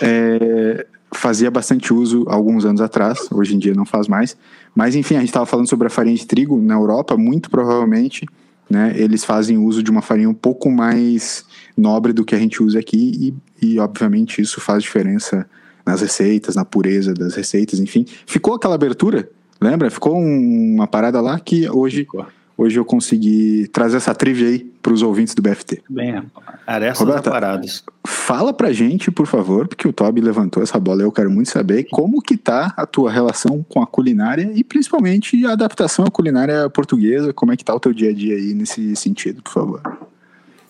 É, 0.01 0.85
fazia 1.13 1.49
bastante 1.49 1.93
uso 1.93 2.25
alguns 2.27 2.65
anos 2.65 2.81
atrás, 2.81 3.27
hoje 3.31 3.55
em 3.55 3.59
dia 3.59 3.73
não 3.73 3.85
faz 3.85 4.07
mais. 4.07 4.37
Mas 4.75 4.95
enfim, 4.95 5.15
a 5.15 5.19
gente 5.19 5.29
estava 5.29 5.45
falando 5.45 5.67
sobre 5.67 5.87
a 5.87 5.89
farinha 5.89 6.15
de 6.15 6.25
trigo 6.25 6.61
na 6.61 6.73
Europa, 6.73 7.17
muito 7.17 7.49
provavelmente, 7.49 8.25
né, 8.69 8.93
eles 8.95 9.23
fazem 9.23 9.57
uso 9.57 9.83
de 9.83 9.91
uma 9.91 10.01
farinha 10.01 10.29
um 10.29 10.33
pouco 10.33 10.71
mais 10.71 11.45
nobre 11.77 12.11
do 12.11 12.25
que 12.25 12.33
a 12.33 12.39
gente 12.39 12.63
usa 12.63 12.79
aqui 12.79 13.35
e, 13.61 13.73
e 13.73 13.79
obviamente 13.79 14.41
isso 14.41 14.59
faz 14.59 14.81
diferença 14.81 15.47
nas 15.85 16.01
receitas, 16.01 16.55
na 16.55 16.65
pureza 16.65 17.13
das 17.13 17.35
receitas, 17.35 17.79
enfim. 17.79 18.05
Ficou 18.25 18.55
aquela 18.55 18.73
abertura, 18.73 19.29
lembra? 19.61 19.91
Ficou 19.91 20.17
um, 20.17 20.73
uma 20.75 20.87
parada 20.87 21.21
lá 21.21 21.39
que 21.39 21.69
hoje 21.69 21.99
Ficou 21.99 22.25
hoje 22.57 22.79
eu 22.79 22.85
consegui 22.85 23.67
trazer 23.67 23.97
essa 23.97 24.13
trivia 24.13 24.47
aí 24.47 24.59
para 24.81 24.93
os 24.93 25.01
ouvintes 25.01 25.33
do 25.33 25.41
BFT. 25.41 25.81
Bem, 25.89 26.21
arestas 26.65 27.07
Roberta, 27.07 27.31
paradas. 27.31 27.83
Fala 28.05 28.53
pra 28.53 28.71
gente, 28.71 29.09
por 29.09 29.25
favor, 29.25 29.67
porque 29.67 29.87
o 29.87 29.93
Toby 29.93 30.21
levantou 30.21 30.61
essa 30.61 30.79
bola 30.79 31.01
e 31.01 31.05
eu 31.05 31.11
quero 31.11 31.31
muito 31.31 31.49
saber 31.49 31.85
como 31.85 32.21
que 32.21 32.37
tá 32.37 32.73
a 32.77 32.85
tua 32.85 33.11
relação 33.11 33.65
com 33.67 33.81
a 33.81 33.87
culinária 33.87 34.51
e 34.53 34.63
principalmente 34.63 35.45
a 35.45 35.53
adaptação 35.53 36.05
à 36.05 36.11
culinária 36.11 36.69
portuguesa, 36.69 37.33
como 37.33 37.51
é 37.51 37.57
que 37.57 37.65
tá 37.65 37.73
o 37.73 37.79
teu 37.79 37.93
dia 37.93 38.11
a 38.11 38.13
dia 38.13 38.35
aí 38.35 38.53
nesse 38.53 38.95
sentido, 38.95 39.41
por 39.41 39.51
favor. 39.51 39.81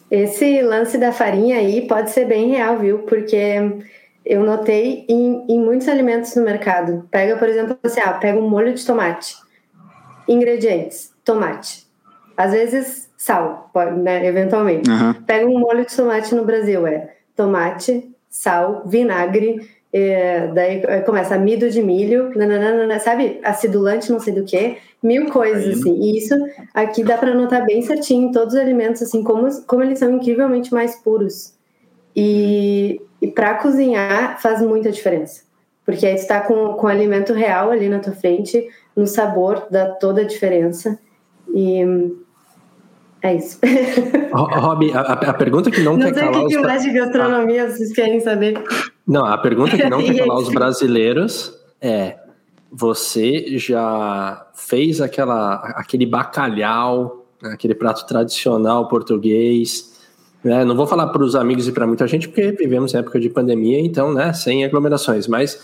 Esse 0.10 0.62
lance 0.62 0.98
da 0.98 1.12
farinha 1.12 1.58
aí 1.58 1.88
pode 1.88 2.12
ser 2.12 2.26
bem 2.26 2.52
real, 2.52 2.80
viu? 2.80 3.00
Porque 3.00 3.36
eu 4.26 4.44
notei 4.44 5.06
em, 5.10 5.46
em 5.50 5.60
muitos 5.60 5.88
alimentos 5.88 6.36
no 6.36 6.44
mercado. 6.44 7.08
Pega, 7.12 7.38
por 7.38 7.50
exemplo, 7.50 7.78
assim, 7.84 8.00
ah, 8.00 8.14
pega 8.14 8.40
um 8.40 8.50
molho 8.50 8.74
de 8.74 8.86
tomate. 8.86 9.36
Ingredientes: 10.28 11.12
tomate. 11.26 11.86
Às 12.38 12.52
vezes, 12.52 13.10
sal, 13.18 13.70
pode, 13.74 14.00
né, 14.00 14.26
eventualmente. 14.26 14.90
Uhum. 14.90 15.14
Pega 15.26 15.46
um 15.46 15.60
molho 15.60 15.86
de 15.86 15.96
tomate 15.96 16.34
no 16.36 16.46
Brasil, 16.46 16.86
é 16.88 17.16
tomate, 17.36 18.10
sal, 18.30 18.84
vinagre, 18.86 19.70
é, 19.92 20.48
daí 20.48 20.82
começa 21.06 21.36
amido 21.36 21.70
de 21.70 21.82
milho, 21.82 22.32
nananana, 22.36 23.00
sabe? 23.00 23.40
Acidulante, 23.42 24.12
não 24.12 24.20
sei 24.20 24.34
do 24.34 24.44
que, 24.44 24.78
mil 25.02 25.30
coisas, 25.30 25.80
assim. 25.80 26.02
E 26.02 26.18
isso 26.18 26.36
aqui 26.74 27.02
dá 27.02 27.18
para 27.18 27.34
notar 27.34 27.66
bem 27.66 27.82
certinho 27.82 28.28
em 28.28 28.32
todos 28.34 28.56
os 28.56 28.60
alimentos, 28.60 29.02
assim, 29.02 29.24
como, 29.24 29.50
como 29.64 29.84
eles 29.84 30.00
são 30.00 30.12
incrivelmente 30.12 30.74
mais 30.74 30.98
puros. 30.98 31.54
E, 32.14 33.02
e 33.22 33.28
para 33.28 33.56
cozinhar 33.56 34.42
faz 34.42 34.62
muita 34.62 34.92
diferença. 34.92 35.44
Porque 35.86 36.06
aí 36.06 36.16
tu 36.16 36.28
tá 36.28 36.42
com, 36.42 36.74
com 36.74 36.88
alimento 36.88 37.32
real 37.32 37.72
ali 37.72 37.88
na 37.88 38.00
tua 38.00 38.14
frente, 38.14 38.68
no 38.94 39.08
sabor 39.08 39.68
dá 39.72 39.88
toda 39.92 40.22
a 40.22 40.26
diferença. 40.26 41.00
E 41.56 41.82
é 43.22 43.36
isso. 43.36 43.58
Rob, 44.34 44.92
a, 44.92 45.00
a, 45.00 45.34
pergunta 45.34 45.72
que 45.72 45.82
não, 45.82 45.96
não 45.96 46.12
quer 46.12 46.20
calar. 46.20 46.34
Não 46.34 46.50
sei 46.50 46.58
o 46.58 46.62
que 46.62 46.68
mais 46.68 46.84
de 46.84 46.92
gastronomia 46.92 47.64
ah. 47.64 47.70
vocês 47.70 47.94
querem 47.94 48.20
saber. 48.20 48.62
Não, 49.08 49.26
a 49.26 49.38
pergunta 49.38 49.78
que 49.78 49.90
não 49.90 49.98
quer 50.04 50.18
calar 50.18 50.38
os 50.38 50.50
brasileiros 50.50 51.58
é: 51.82 52.18
você 52.70 53.58
já 53.58 54.46
fez 54.54 55.00
aquela, 55.00 55.56
aquele 55.78 56.06
bacalhau, 56.06 57.26
né, 57.42 57.54
aquele 57.54 57.74
prato 57.74 58.06
tradicional 58.06 58.90
português? 58.90 59.96
Né? 60.44 60.64
Não 60.66 60.76
vou 60.76 60.86
falar 60.86 61.08
para 61.08 61.24
os 61.24 61.36
amigos 61.36 61.68
e 61.68 61.72
para 61.72 61.88
muita 61.88 62.06
gente, 62.08 62.28
porque 62.28 62.52
vivemos 62.52 62.94
em 62.94 62.98
época 62.98 63.20
de 63.20 63.30
pandemia, 63.30 63.80
então, 63.80 64.14
né, 64.14 64.34
sem 64.34 64.64
aglomerações, 64.66 65.26
mas 65.26 65.60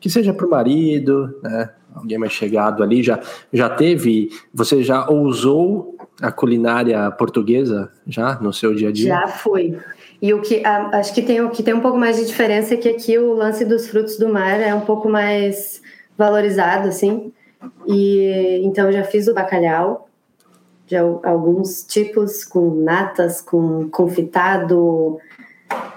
que 0.00 0.08
seja 0.08 0.32
para 0.32 0.46
o 0.46 0.50
marido, 0.50 1.38
né, 1.42 1.70
alguém 1.94 2.18
mais 2.18 2.32
chegado 2.32 2.82
ali, 2.82 3.02
já, 3.02 3.20
já 3.52 3.68
teve, 3.68 4.30
você 4.52 4.82
já 4.82 5.08
ousou 5.08 5.96
a 6.20 6.30
culinária 6.30 7.10
portuguesa 7.12 7.90
já 8.06 8.38
no 8.40 8.52
seu 8.52 8.74
dia 8.74 8.88
a 8.88 8.92
dia? 8.92 9.08
Já 9.08 9.28
foi. 9.28 9.78
E 10.20 10.32
o 10.32 10.40
que 10.40 10.64
a, 10.64 10.98
acho 10.98 11.12
que 11.12 11.22
tem 11.22 11.40
o 11.40 11.50
que 11.50 11.62
tem 11.62 11.74
um 11.74 11.80
pouco 11.80 11.98
mais 11.98 12.16
de 12.16 12.26
diferença 12.26 12.74
é 12.74 12.76
que 12.76 12.88
aqui 12.88 13.18
o 13.18 13.34
lance 13.34 13.64
dos 13.64 13.88
frutos 13.88 14.16
do 14.16 14.28
mar 14.28 14.60
é 14.60 14.74
um 14.74 14.80
pouco 14.80 15.08
mais 15.08 15.82
valorizado 16.16 16.88
assim. 16.88 17.32
E 17.86 18.60
então 18.64 18.90
já 18.92 19.04
fiz 19.04 19.28
o 19.28 19.34
bacalhau, 19.34 20.08
de 20.86 20.96
alguns 20.96 21.82
tipos 21.84 22.44
com 22.44 22.74
natas, 22.82 23.40
com 23.40 23.88
confitado, 23.90 25.18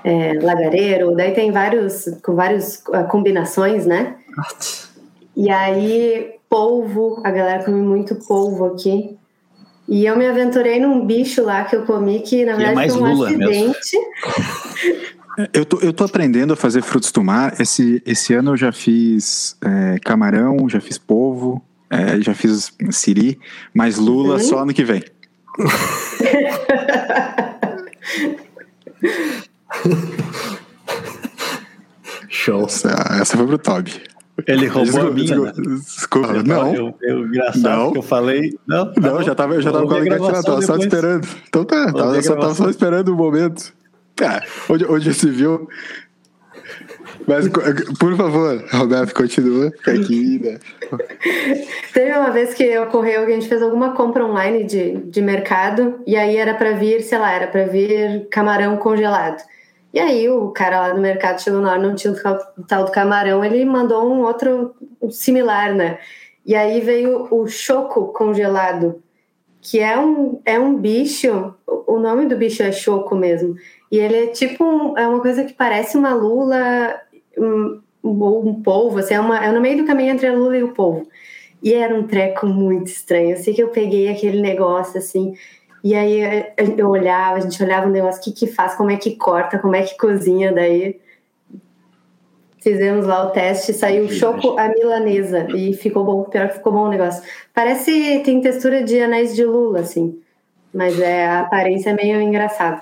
é, 0.04 0.34
lagareiro, 0.42 1.16
daí 1.16 1.34
tem 1.34 1.52
vários 1.52 2.06
com 2.24 2.36
várias 2.36 2.84
ah, 2.94 3.04
combinações, 3.04 3.86
né? 3.86 4.16
E 5.38 5.50
aí, 5.52 6.32
polvo, 6.50 7.22
a 7.24 7.30
galera 7.30 7.64
come 7.64 7.80
muito 7.80 8.16
polvo 8.16 8.66
aqui. 8.66 9.16
E 9.88 10.04
eu 10.04 10.18
me 10.18 10.26
aventurei 10.26 10.80
num 10.80 11.06
bicho 11.06 11.44
lá 11.44 11.64
que 11.64 11.76
eu 11.76 11.86
comi 11.86 12.22
que, 12.22 12.44
na 12.44 12.58
que 12.58 12.64
é 12.64 12.66
verdade, 12.66 12.90
é 12.90 12.94
foi 12.94 13.02
um 13.04 13.24
acidente. 13.24 13.98
Eu 15.54 15.64
tô, 15.64 15.78
eu 15.82 15.94
tô 15.94 16.04
aprendendo 16.04 16.54
a 16.54 16.56
fazer 16.56 16.82
frutos 16.82 17.12
do 17.12 17.24
mar. 17.24 17.54
Esse, 17.62 18.02
esse 18.04 18.34
ano 18.34 18.54
eu 18.54 18.58
já 18.58 18.72
fiz 18.72 19.56
é, 19.64 20.00
camarão, 20.00 20.68
já 20.68 20.82
fiz 20.82 20.98
polvo, 20.98 21.64
é, 21.92 22.20
já 22.20 22.34
fiz 22.34 22.74
siri, 22.90 23.40
mas 23.72 24.00
lula 24.00 24.34
uhum. 24.34 24.40
só 24.40 24.58
ano 24.64 24.74
que 24.74 24.84
vem. 24.84 25.04
Show. 32.28 32.66
Essa, 32.66 33.20
essa 33.22 33.38
foi 33.38 33.46
pro 33.46 33.60
Toby. 33.60 34.17
Ele 34.46 34.68
roubou 34.68 35.14
Desculpa, 35.14 35.50
a 35.50 35.62
minha. 35.62 35.78
desculpa, 35.80 36.34
né? 36.34 36.40
Eu, 36.40 36.44
não, 36.44 36.76
eu, 36.76 36.96
eu, 37.02 37.28
engraçado 37.28 37.62
Não. 37.62 37.92
que 37.92 37.98
eu 37.98 38.04
falei. 38.04 38.58
Não, 38.68 38.94
tá 38.94 39.02
não, 39.02 39.14
bom. 39.14 39.24
já 39.24 39.34
tava, 39.34 39.56
eu 39.56 39.62
já 39.62 39.72
tava 39.72 39.88
com 39.88 39.96
a 39.96 40.00
gravação 40.00 40.44
tava 40.44 40.62
só 40.62 40.78
esperando. 40.78 41.28
Então 41.48 41.66
tá, 41.66 41.92
tava, 41.92 42.22
só 42.22 42.36
tava 42.36 42.54
só 42.54 42.70
esperando 42.70 43.10
o 43.10 43.16
momento. 43.16 43.74
Tá, 44.16 44.44
onde, 44.70 44.86
onde 44.86 45.14
se 45.14 45.30
viu. 45.30 45.68
Mas, 47.28 47.48
por 48.00 48.16
favor, 48.16 48.64
Roberto, 48.72 49.14
continua 49.14 49.68
aqui, 49.86 50.40
né? 50.40 50.60
Teve 51.94 52.12
uma 52.18 52.32
vez 52.32 52.54
que 52.54 52.78
ocorreu 52.80 53.26
que 53.26 53.32
a 53.32 53.36
gente 53.36 53.50
fez 53.50 53.62
alguma 53.62 53.94
compra 53.94 54.26
online 54.26 54.64
de, 54.66 54.98
de 54.98 55.22
mercado 55.22 56.00
e 56.06 56.16
aí 56.16 56.38
era 56.38 56.54
para 56.54 56.74
vir, 56.74 57.02
sei 57.02 57.18
lá, 57.18 57.34
era 57.34 57.48
para 57.48 57.66
vir 57.66 58.28
camarão 58.30 58.78
congelado. 58.78 59.42
E 59.98 60.00
aí 60.00 60.30
o 60.30 60.52
cara 60.52 60.80
lá 60.90 60.94
no 60.94 61.02
mercado 61.02 61.42
chegou 61.42 61.60
na 61.60 61.72
hora, 61.72 61.82
não 61.82 61.96
tinha 61.96 62.14
o 62.14 62.64
tal, 62.68 62.86
do 62.86 62.92
camarão, 62.92 63.44
ele 63.44 63.66
mandou 63.66 64.08
um 64.08 64.22
outro 64.22 64.76
similar, 65.10 65.74
né? 65.74 65.98
E 66.46 66.54
aí 66.54 66.82
veio 66.82 67.28
o 67.32 67.48
choco 67.48 68.14
congelado, 68.14 69.02
que 69.60 69.80
é 69.80 69.98
um, 69.98 70.40
é 70.46 70.60
um 70.60 70.78
bicho, 70.78 71.56
o 71.66 71.96
o 71.96 72.00
nome 72.00 72.28
do 72.28 72.38
bicho 72.38 72.62
é 72.62 72.72
choco 72.72 73.16
mesmo. 73.16 73.56
E 73.92 73.98
ele 73.98 74.26
é 74.26 74.28
tipo, 74.28 74.64
um- 74.64 74.96
é 74.96 75.08
uma 75.08 75.20
coisa 75.20 75.44
que 75.44 75.54
parece 75.54 75.98
uma 75.98 76.14
lula 76.14 77.02
um, 77.36 77.82
ou 78.04 78.48
um 78.48 78.62
polvo, 78.62 79.00
assim, 79.00 79.16
é, 79.16 79.20
uma, 79.20 79.44
é 79.44 79.52
no 79.52 79.60
meio 79.60 79.78
do 79.78 79.86
caminho 79.88 80.12
entre 80.14 80.28
a 80.28 80.34
lula 80.34 80.58
e 80.58 80.64
o 80.64 80.74
polvo. 80.74 81.08
E 81.64 81.74
era 81.74 81.96
um 81.96 82.06
treco 82.06 82.46
muito 82.46 82.88
estranho. 82.88 83.32
Eu 83.32 83.38
sei 83.38 83.52
que 83.56 83.64
eu 83.64 83.70
peguei 83.70 84.10
aquele 84.10 84.42
negócio 84.42 85.00
assim, 85.00 85.34
e 85.90 85.96
aí 85.96 86.54
eu- 86.58 86.76
eu 86.78 86.90
olhava, 86.90 87.38
a 87.38 87.40
gente 87.40 87.62
olhava 87.64 87.88
o 87.88 87.92
negócio, 87.92 88.20
o 88.20 88.24
que 88.24 88.32
que 88.32 88.48
faz, 88.48 88.76
como 88.76 88.92
é 88.92 88.98
que 88.98 89.16
corta, 89.16 89.58
como 89.58 89.76
é 89.76 89.84
que 89.84 89.96
cozinha, 89.98 90.52
daí 90.52 91.00
fizemos 92.60 93.06
lá 93.06 93.26
o 93.26 93.30
teste, 93.30 93.72
saiu 93.74 94.10
choco 94.10 94.58
a 94.60 94.68
milanesa 94.68 95.48
e 95.56 95.74
ficou 95.74 96.04
bom, 96.04 96.24
pior 96.24 96.50
que 96.50 96.56
ficou 96.56 96.74
bom 96.74 96.86
o 96.86 96.90
negócio. 96.90 97.24
Parece, 97.54 98.22
tem 98.26 98.42
textura 98.42 98.84
de 98.84 99.00
anéis 99.00 99.34
de 99.36 99.46
lula, 99.46 99.80
assim, 99.80 100.20
mas 100.74 101.00
é, 101.00 101.26
a 101.26 101.42
aparência 101.42 101.92
é 101.92 101.94
meio 101.94 102.20
engraçada. 102.22 102.80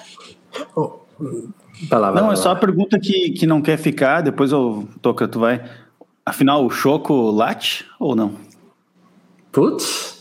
Vai 1.89 1.99
lá, 1.99 2.11
vai 2.11 2.21
Não, 2.21 2.27
lá, 2.29 2.33
é 2.33 2.37
só 2.37 2.51
a 2.51 2.55
pergunta 2.55 2.97
que, 2.99 3.31
que 3.31 3.45
não 3.45 3.61
quer 3.61 3.77
ficar, 3.77 4.21
depois 4.21 4.51
eu 4.51 4.87
toca, 5.01 5.27
tu 5.27 5.39
vai. 5.39 5.63
Afinal, 6.25 6.65
o 6.65 6.69
choco 6.71 7.13
late 7.29 7.85
ou 7.99 8.15
não? 8.15 8.33
Putz, 9.51 10.14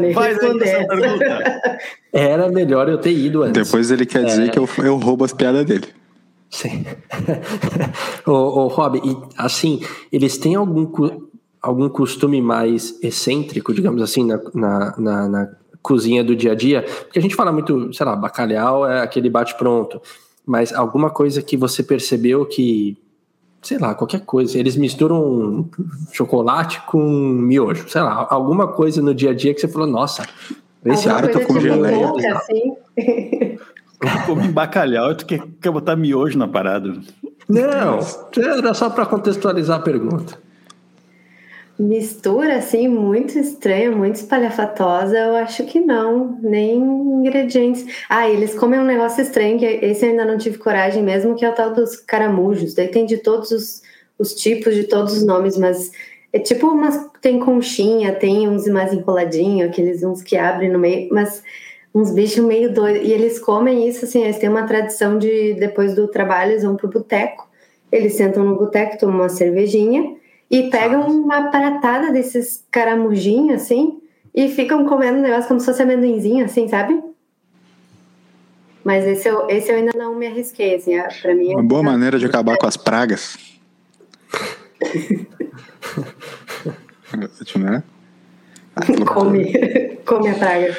Nem 0.00 0.14
faz 0.14 0.38
aí 0.38 0.58
essa 0.60 0.86
pergunta. 0.86 1.78
era 2.12 2.48
melhor 2.48 2.88
eu 2.88 2.98
ter 2.98 3.12
ido 3.12 3.42
antes. 3.42 3.64
Depois 3.64 3.90
ele 3.90 4.06
quer 4.06 4.24
dizer 4.24 4.50
que 4.50 4.58
eu, 4.58 4.68
eu 4.78 4.96
roubo 4.96 5.24
as 5.24 5.32
piadas 5.32 5.64
dele. 5.64 5.86
Sim. 6.50 6.84
ô, 8.26 8.32
ô, 8.32 8.66
Rob, 8.68 9.00
e 9.04 9.16
assim, 9.36 9.80
eles 10.12 10.36
têm 10.36 10.56
algum, 10.56 10.90
algum 11.62 11.88
costume 11.88 12.42
mais 12.42 12.98
excêntrico, 13.02 13.72
digamos 13.72 14.02
assim, 14.02 14.24
na, 14.26 14.40
na, 14.54 14.94
na- 14.98 15.28
na 15.28 15.48
cozinha 15.80 16.22
do 16.24 16.34
dia 16.34 16.52
a 16.52 16.54
dia? 16.54 16.82
Porque 16.82 17.18
a 17.18 17.22
gente 17.22 17.34
fala 17.36 17.52
muito, 17.52 17.92
sei 17.94 18.04
lá, 18.04 18.16
bacalhau 18.16 18.86
é 18.86 19.00
aquele 19.00 19.30
bate-pronto, 19.30 20.00
mas 20.44 20.72
alguma 20.72 21.08
coisa 21.10 21.40
que 21.40 21.56
você 21.56 21.82
percebeu 21.82 22.44
que, 22.44 22.96
sei 23.62 23.78
lá, 23.78 23.94
qualquer 23.94 24.20
coisa, 24.20 24.58
eles 24.58 24.76
misturam 24.76 25.68
chocolate 26.12 26.80
com 26.86 27.00
miojo, 27.02 27.88
sei 27.88 28.00
lá, 28.00 28.26
alguma 28.30 28.68
coisa 28.68 29.02
no 29.02 29.14
dia 29.14 29.30
a 29.30 29.34
dia 29.34 29.52
que 29.54 29.60
você 29.60 29.68
falou, 29.68 29.86
nossa, 29.86 30.24
esse 30.84 31.08
Alguma 31.08 31.14
cara 31.14 31.26
tá 31.28 31.32
coisa 31.32 31.46
com 31.46 31.54
tipo 31.54 31.60
geleia. 31.60 32.06
louca, 32.06 32.36
assim. 32.36 32.76
Come 34.26 34.48
bacalhau 34.48 35.12
e 35.12 35.14
tu 35.14 35.26
quer, 35.26 35.42
quer 35.60 35.70
botar 35.70 35.94
miojo 35.94 36.38
na 36.38 36.48
parada. 36.48 36.94
Não, 37.46 37.98
era 38.36 38.72
só 38.72 38.88
para 38.88 39.04
contextualizar 39.04 39.78
a 39.78 39.82
pergunta. 39.82 40.38
Mistura, 41.80 42.56
assim, 42.56 42.88
muito 42.88 43.38
estranha, 43.38 43.90
muito 43.90 44.16
espalhafatosa, 44.16 45.16
eu 45.16 45.36
acho 45.36 45.64
que 45.64 45.80
não, 45.80 46.38
nem 46.42 46.76
ingredientes. 46.76 47.86
Ah, 48.06 48.28
eles 48.28 48.54
comem 48.54 48.78
um 48.78 48.84
negócio 48.84 49.22
estranho, 49.22 49.58
que 49.58 49.64
esse 49.64 50.04
eu 50.04 50.10
ainda 50.10 50.26
não 50.26 50.36
tive 50.36 50.58
coragem 50.58 51.02
mesmo, 51.02 51.34
que 51.34 51.42
é 51.42 51.48
o 51.48 51.54
tal 51.54 51.72
dos 51.72 51.96
caramujos. 51.96 52.74
Daí 52.74 52.88
tem 52.88 53.06
de 53.06 53.16
todos 53.16 53.50
os, 53.50 53.82
os 54.18 54.34
tipos, 54.34 54.74
de 54.74 54.84
todos 54.84 55.14
os 55.14 55.24
nomes, 55.24 55.56
mas 55.56 55.90
é 56.34 56.38
tipo 56.38 56.66
umas. 56.66 57.08
Tem 57.22 57.38
conchinha, 57.38 58.14
tem 58.14 58.46
uns 58.46 58.68
mais 58.68 58.92
enroladinhos, 58.92 59.70
aqueles 59.70 60.02
uns 60.02 60.22
que 60.22 60.36
abrem 60.36 60.70
no 60.70 60.78
meio, 60.78 61.08
mas 61.10 61.42
uns 61.94 62.12
bichos 62.12 62.44
meio 62.44 62.74
doidos. 62.74 63.08
E 63.08 63.10
eles 63.10 63.38
comem 63.38 63.88
isso, 63.88 64.04
assim, 64.04 64.22
eles 64.22 64.36
têm 64.36 64.50
uma 64.50 64.66
tradição 64.66 65.16
de, 65.16 65.54
depois 65.54 65.94
do 65.94 66.06
trabalho, 66.08 66.52
eles 66.52 66.62
vão 66.62 66.76
pro 66.76 66.88
boteco. 66.88 67.48
Eles 67.90 68.12
sentam 68.16 68.44
no 68.44 68.58
boteco, 68.58 68.98
tomam 68.98 69.16
uma 69.16 69.30
cervejinha 69.30 70.19
e 70.50 70.68
pegam 70.70 71.02
uma 71.08 71.44
pratada 71.50 72.12
desses 72.12 72.64
caramujinhos, 72.70 73.62
assim, 73.62 74.00
e 74.34 74.48
ficam 74.48 74.84
comendo 74.86 75.18
o 75.18 75.22
negócio 75.22 75.48
como 75.48 75.60
se 75.60 75.66
fosse 75.66 75.82
amendoinzinho, 75.82 76.44
assim, 76.44 76.68
sabe? 76.68 77.00
Mas 78.82 79.06
esse 79.06 79.28
eu, 79.28 79.46
esse 79.48 79.70
eu 79.70 79.76
ainda 79.76 79.92
não 79.96 80.14
me 80.14 80.26
arrisquei, 80.26 80.74
assim, 80.74 80.94
é- 80.94 81.06
pra 81.22 81.34
mim... 81.34 81.50
é- 81.52 81.54
Uma 81.54 81.62
boa 81.62 81.82
maneira 81.82 82.18
de 82.18 82.26
acabar 82.26 82.56
com 82.56 82.66
as 82.66 82.76
pragas. 82.76 83.36
né? 87.58 87.82
Come, 89.06 89.52
come 90.06 90.28
a 90.30 90.34
praga. 90.34 90.74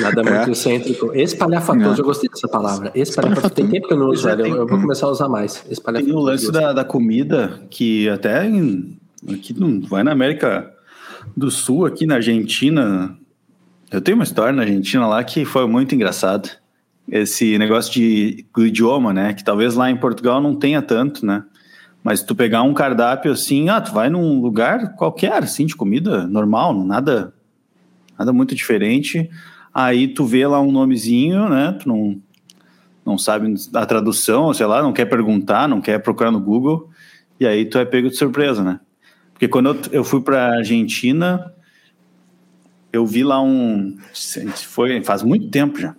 Nada 0.00 0.22
É. 0.22 0.36
muito 0.38 0.50
excêntrico. 0.52 1.14
Espalhafatoso, 1.14 1.88
Não. 1.90 1.96
eu 1.96 2.04
gostei 2.04 2.28
dessa 2.28 2.48
palavra. 2.48 2.90
Espalhafatoso. 2.94 3.54
Tem 3.54 3.68
tempo 3.68 3.86
que 3.86 3.94
eu 3.94 3.98
não 3.98 4.08
uso, 4.08 4.28
é, 4.28 4.34
velho. 4.34 4.48
Eu, 4.48 4.56
eu 4.62 4.66
vou 4.66 4.80
começar 4.80 5.06
a 5.06 5.10
usar 5.10 5.28
mais. 5.28 5.60
Tem 5.60 6.12
o 6.12 6.18
lance 6.18 6.50
da, 6.50 6.72
da 6.72 6.84
comida 6.84 7.62
que 7.70 8.08
até 8.08 8.44
em, 8.46 8.98
aqui 9.32 9.58
não 9.58 9.80
vai 9.80 10.02
na 10.02 10.12
América 10.12 10.72
do 11.36 11.50
Sul, 11.50 11.86
aqui 11.86 12.06
na 12.06 12.16
Argentina. 12.16 13.16
Eu 13.90 14.00
tenho 14.00 14.16
uma 14.16 14.24
história 14.24 14.52
na 14.52 14.62
Argentina 14.62 15.06
lá 15.06 15.22
que 15.22 15.44
foi 15.44 15.66
muito 15.66 15.94
engraçado. 15.94 16.50
Esse 17.08 17.58
negócio 17.58 17.92
de 17.92 18.46
do 18.54 18.66
idioma, 18.66 19.12
né? 19.12 19.34
Que 19.34 19.44
talvez 19.44 19.74
lá 19.74 19.90
em 19.90 19.96
Portugal 19.96 20.40
não 20.40 20.54
tenha 20.54 20.80
tanto, 20.80 21.24
né? 21.24 21.44
Mas 22.02 22.22
tu 22.22 22.34
pegar 22.34 22.62
um 22.62 22.74
cardápio 22.74 23.32
assim, 23.32 23.68
ah, 23.70 23.80
tu 23.80 23.92
vai 23.92 24.10
num 24.10 24.40
lugar 24.40 24.94
qualquer, 24.94 25.42
assim, 25.42 25.64
de 25.64 25.74
comida 25.74 26.26
normal, 26.26 26.74
nada, 26.84 27.32
nada 28.18 28.32
muito 28.32 28.54
diferente. 28.54 29.30
Aí 29.72 30.08
tu 30.08 30.24
vê 30.26 30.46
lá 30.46 30.60
um 30.60 30.70
nomezinho, 30.70 31.48
né? 31.48 31.72
Tu 31.72 31.88
não, 31.88 32.20
não 33.04 33.18
sabe 33.18 33.54
a 33.74 33.86
tradução, 33.86 34.52
sei 34.52 34.66
lá, 34.66 34.82
não 34.82 34.92
quer 34.92 35.06
perguntar, 35.06 35.66
não 35.66 35.80
quer 35.80 35.98
procurar 35.98 36.30
no 36.30 36.40
Google, 36.40 36.90
e 37.40 37.46
aí 37.46 37.64
tu 37.64 37.78
é 37.78 37.84
pego 37.84 38.08
de 38.08 38.16
surpresa, 38.16 38.62
né? 38.62 38.80
Porque 39.34 39.48
quando 39.48 39.70
eu, 39.70 39.76
eu 39.92 40.04
fui 40.04 40.22
para 40.22 40.56
Argentina, 40.56 41.52
eu 42.92 43.04
vi 43.04 43.22
lá 43.22 43.42
um, 43.42 43.98
foi 44.54 45.02
faz 45.02 45.22
muito 45.22 45.48
tempo 45.48 45.78
já. 45.78 45.94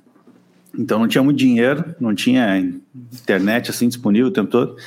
Então 0.78 0.98
não 1.00 1.08
tinha 1.08 1.24
muito 1.24 1.38
dinheiro, 1.38 1.94
não 2.00 2.16
tinha 2.16 2.58
internet 2.58 3.70
assim 3.70 3.88
disponível 3.88 4.30
o 4.30 4.32
tempo 4.32 4.50
todo. 4.50 4.78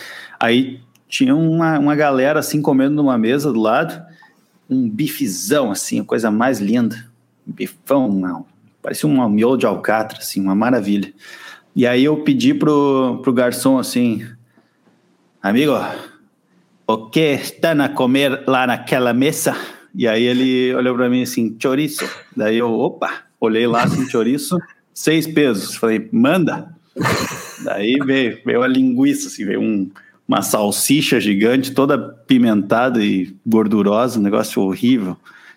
Aí 0.41 0.81
tinha 1.09 1.37
uma, 1.37 1.79
uma 1.79 1.95
galera 1.95 2.41
assim 2.41 2.61
comendo 2.61 2.97
numa 2.97 3.17
mesa 3.17 3.53
do 3.53 3.61
lado, 3.61 4.03
um 4.69 4.89
bifezão 4.89 5.71
assim, 5.71 6.01
a 6.01 6.05
coisa 6.05 6.31
mais 6.31 6.61
linda, 6.61 7.07
bifão, 7.47 8.11
não, 8.11 8.47
parecia 8.83 9.09
um 9.09 9.29
miolo 9.29 9.57
de 9.57 9.67
alcatra, 9.67 10.19
assim, 10.19 10.41
uma 10.41 10.55
maravilha. 10.55 11.13
E 11.75 11.87
aí 11.87 12.05
eu 12.05 12.23
pedi 12.23 12.53
pro, 12.55 13.21
pro 13.23 13.33
garçom 13.33 13.79
assim, 13.79 14.27
amigo, 15.43 15.73
o 16.89 17.11
que 17.11 17.35
estão 17.35 17.81
a 17.83 17.89
comer 17.89 18.43
lá 18.47 18.67
naquela 18.67 19.13
mesa? 19.13 19.55
E 19.95 20.09
aí 20.09 20.25
ele 20.25 20.75
olhou 20.75 20.95
para 20.97 21.09
mim 21.09 21.23
assim, 21.23 21.55
chouriço. 21.61 22.09
Daí 22.37 22.59
eu, 22.59 22.73
opa, 22.73 23.23
olhei 23.41 23.67
lá 23.67 23.83
assim, 23.85 24.09
chouriço, 24.09 24.59
seis 24.95 25.27
pesos. 25.27 25.77
Falei, 25.77 26.09
manda. 26.11 26.75
Daí 27.65 27.97
veio, 28.05 28.39
veio 28.45 28.63
a 28.63 28.67
linguiça, 28.67 29.29
assim, 29.29 29.45
veio 29.45 29.61
um, 29.61 29.91
uma 30.27 30.43
salsicha 30.43 31.21
gigante, 31.21 31.73
toda 31.73 31.99
pimentada 31.99 33.05
e 33.05 33.35
gordurosa, 33.47 34.19
um 34.19 34.23
negócio 34.23 34.63
horrível. 34.63 35.17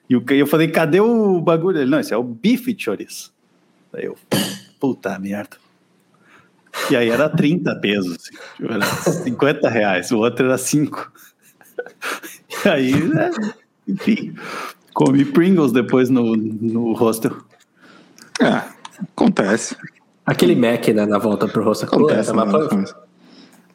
E 0.09 0.15
o- 0.15 0.23
eu 0.29 0.45
falei, 0.47 0.67
cadê 0.67 0.99
o 0.99 1.39
bagulho? 1.39 1.79
Ele, 1.79 1.89
não, 1.89 1.99
esse 1.99 2.13
é 2.13 2.17
o 2.17 2.23
bife 2.23 2.73
de 2.73 2.83
chouriço. 2.83 3.31
Daí 3.93 4.05
eu, 4.05 4.17
puta 4.79 5.17
merda. 5.19 5.57
E 6.89 6.95
aí 6.95 7.09
era 7.09 7.29
30 7.29 7.75
pesos, 7.77 8.17
assim, 8.17 8.31
tipo, 8.57 8.73
era 8.73 8.85
50 8.85 9.69
reais, 9.69 10.11
o 10.11 10.17
outro 10.19 10.45
era 10.45 10.57
5. 10.57 11.11
E 12.65 12.69
aí, 12.69 12.93
né, 13.03 13.31
enfim, 13.87 14.35
comi 14.93 15.25
Pringles 15.25 15.71
depois 15.71 16.09
no, 16.09 16.35
no 16.35 16.93
hostel. 16.93 17.35
É, 18.39 18.61
acontece. 19.13 19.75
Aquele 20.25 20.55
Mac 20.55 20.87
né, 20.89 21.05
na 21.05 21.17
volta 21.17 21.47
pro 21.47 21.63
rosto. 21.63 21.85
Acontece. 21.85 22.31
Acontece. 22.31 22.95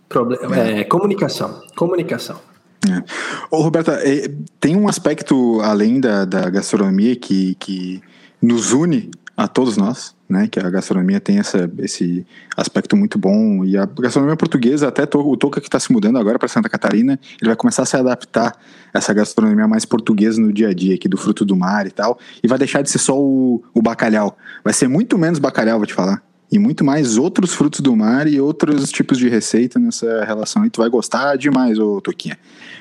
proble- 0.09 0.39
é, 0.55 0.85
comunicação. 0.85 1.61
Comunicação. 1.77 2.41
É. 2.89 3.03
Ô, 3.51 3.63
Roberta, 3.63 3.93
é, 4.03 4.31
tem 4.61 4.77
um 4.77 4.89
aspecto 4.89 5.61
além 5.61 6.01
da, 6.01 6.25
da 6.25 6.49
gastronomia 6.49 7.17
que, 7.17 7.57
que 7.57 8.01
nos 8.41 8.73
une 8.73 9.11
a 9.37 9.47
todos 9.47 9.77
nós, 9.77 10.15
né? 10.29 10.49
Que 10.49 10.59
a 10.59 10.71
gastronomia 10.71 11.21
tem 11.21 11.39
essa, 11.39 11.71
esse 11.79 12.27
aspecto 12.57 12.97
muito 12.97 13.19
bom 13.19 13.65
e 13.65 13.77
a 13.77 13.85
gastronomia 13.85 14.37
portuguesa, 14.37 14.89
até 14.89 15.03
o 15.03 15.37
Toca 15.37 15.61
que 15.61 15.69
está 15.69 15.79
se 15.79 15.93
mudando 15.93 16.19
agora 16.19 16.39
para 16.39 16.49
Santa 16.49 16.69
Catarina, 16.69 17.19
ele 17.41 17.51
vai 17.51 17.57
começar 17.57 17.83
a 17.83 17.87
se 17.87 17.97
adaptar 17.97 18.57
a 18.95 18.99
essa 18.99 19.13
gastronomia 19.13 19.69
mais 19.69 19.85
portuguesa 19.85 20.41
no 20.41 20.53
dia 20.53 20.69
a 20.69 20.75
dia, 20.75 20.95
aqui 20.95 21.09
do 21.09 21.19
fruto 21.19 21.45
do 21.45 21.55
mar 21.55 21.87
e 21.87 21.91
tal, 21.91 22.19
e 22.43 22.49
vai 22.49 22.59
deixar 22.59 22.83
de 22.83 22.89
ser 22.89 22.99
só 22.99 23.19
o, 23.19 23.63
o 23.75 23.83
bacalhau. 23.83 24.39
Vai 24.65 24.73
ser 24.73 24.89
muito 24.89 25.19
menos 25.19 25.39
bacalhau, 25.39 25.79
vou 25.79 25.87
te 25.87 25.95
falar 25.95 26.23
e 26.51 26.59
muito 26.59 26.85
mais 26.85 27.19
outros 27.19 27.53
frutos 27.55 27.81
do 27.81 27.95
mar 27.97 28.29
e 28.29 28.41
outros 28.41 28.91
tipos 28.91 29.19
de 29.19 29.29
receita 29.29 29.79
nessa 29.79 30.25
relação. 30.25 30.65
E 30.65 30.71
tu 30.71 30.81
vai 30.81 30.89
gostar 30.89 31.37
demais, 31.37 31.79
ô 31.79 32.01
Toquinha. 32.01 32.39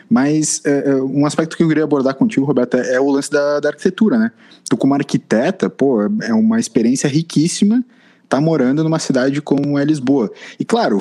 Mas 0.10 0.62
é, 0.66 0.92
é, 0.92 0.96
um 0.96 1.26
aspecto 1.26 1.58
que 1.58 1.64
eu 1.64 1.68
queria 1.68 1.84
abordar 1.84 2.16
contigo, 2.16 2.46
Roberto, 2.46 2.78
é 2.78 3.00
o 3.00 3.10
lance 3.10 3.32
da, 3.32 3.60
da 3.60 3.70
arquitetura, 3.70 4.18
né? 4.18 4.32
Tu 4.70 4.78
como 4.78 4.94
arquiteta, 4.94 5.70
pô, 5.70 6.02
é 6.22 6.34
uma 6.34 6.60
experiência 6.60 7.08
riquíssima 7.08 7.84
tá 8.28 8.42
morando 8.42 8.84
numa 8.84 9.00
cidade 9.00 9.42
como 9.42 9.78
é 9.78 9.86
Lisboa. 9.86 10.32
E 10.60 10.66
claro, 10.66 11.00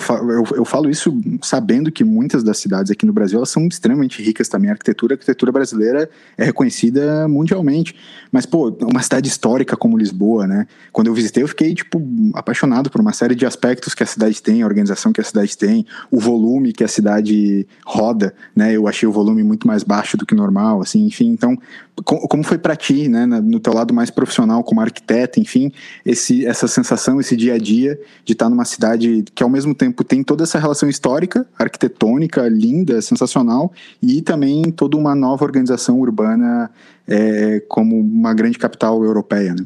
eu, 0.57 0.65
falo 0.65 0.91
isso 0.91 1.19
sabendo 1.43 1.91
que 1.91 2.05
muitas 2.05 2.43
das 2.43 2.59
cidades 2.59 2.91
aqui 2.91 3.07
no 3.07 3.13
Brasil 3.13 3.39
elas 3.39 3.49
são 3.49 3.67
extremamente 3.67 4.23
ricas 4.23 4.49
também. 4.49 4.71
A 4.71 4.73
arquitetura, 4.75 5.15
a 5.15 5.17
arquitetura 5.17 5.53
brasileira 5.53 6.09
é 6.37 6.45
reconhecida 6.45 7.27
mundialmente. 7.29 7.95
Mas, 8.31 8.47
pô, 8.47 8.71
uma 8.83 9.03
cidade 9.03 9.29
histórica 9.29 9.77
como 9.77 9.97
Lisboa, 9.97 10.47
né? 10.47 10.67
Quando 10.93 11.07
eu 11.07 11.15
visitei, 11.15 11.43
eu 11.43 11.49
fiquei, 11.49 11.75
tipo, 11.75 12.03
apaixonado 12.35 12.91
por 12.91 13.01
uma 13.01 13.13
série 13.13 13.35
de 13.35 13.47
aspectos 13.47 13.95
que 13.95 14.03
a 14.03 14.07
cidade 14.07 14.43
tem, 14.43 14.63
a 14.63 14.67
organização 14.67 15.13
que 15.13 15.21
a 15.21 15.25
cidade 15.25 15.57
tem, 15.57 15.87
o 16.11 16.19
volume 16.19 16.73
que 16.73 16.85
a 16.85 16.89
cidade 16.89 17.67
roda, 17.85 18.35
né? 18.55 18.73
Eu 18.73 18.89
achei 18.89 19.09
o 19.09 19.13
volume 19.13 19.43
muito 19.43 19.67
mais 19.67 19.83
baixo 19.83 20.17
do 20.17 20.27
que 20.27 20.35
normal, 20.35 20.83
assim, 20.83 21.07
enfim. 21.07 21.29
Então, 21.29 21.57
como 22.03 22.43
foi 22.43 22.59
para 22.59 22.75
ti, 22.75 23.09
né, 23.09 23.25
no 23.25 23.61
teu 23.61 23.73
lado 23.73 23.95
mais 23.95 24.11
profissional 24.11 24.65
como 24.65 24.81
arquiteta, 24.81 25.39
enfim, 25.39 25.71
esse, 26.05 26.45
essa 26.45 26.67
sensação, 26.67 27.21
esse 27.21 27.37
dia 27.37 27.55
a 27.55 27.59
dia 27.59 27.99
de 28.25 28.33
estar 28.33 28.49
numa 28.49 28.65
cidade 28.65 29.25
que 29.35 29.43
ao 29.43 29.49
mesmo 29.49 29.75
tempo 29.75 30.03
tem 30.03 30.23
toda 30.25 30.43
essa 30.43 30.59
relação 30.59 30.89
histórica, 30.89 31.47
arquitetônica, 31.57 32.49
linda, 32.49 33.01
sensacional, 33.01 33.73
e 34.03 34.21
também 34.23 34.63
toda 34.73 34.97
uma 34.97 35.15
nova 35.15 35.45
organização 35.45 36.01
urbana 36.01 36.71
é, 37.07 37.63
como 37.69 37.99
uma 37.99 38.35
grande 38.35 38.59
capital 38.59 39.05
europeia, 39.05 39.55
né? 39.55 39.65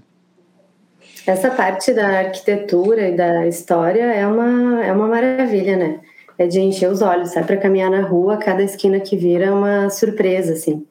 Essa 1.26 1.50
parte 1.50 1.92
da 1.92 2.20
arquitetura 2.20 3.08
e 3.08 3.16
da 3.16 3.46
história 3.46 4.02
é 4.02 4.26
uma, 4.26 4.84
é 4.84 4.92
uma 4.92 5.06
maravilha, 5.06 5.76
né? 5.76 6.00
É 6.38 6.46
de 6.46 6.60
encher 6.60 6.90
os 6.90 7.02
olhos, 7.02 7.30
sai 7.30 7.44
para 7.44 7.56
caminhar 7.56 7.90
na 7.90 8.00
rua, 8.00 8.38
cada 8.38 8.62
esquina 8.62 8.98
que 8.98 9.16
vira 9.16 9.46
é 9.46 9.50
uma 9.50 9.90
surpresa, 9.90 10.54
assim. 10.54 10.86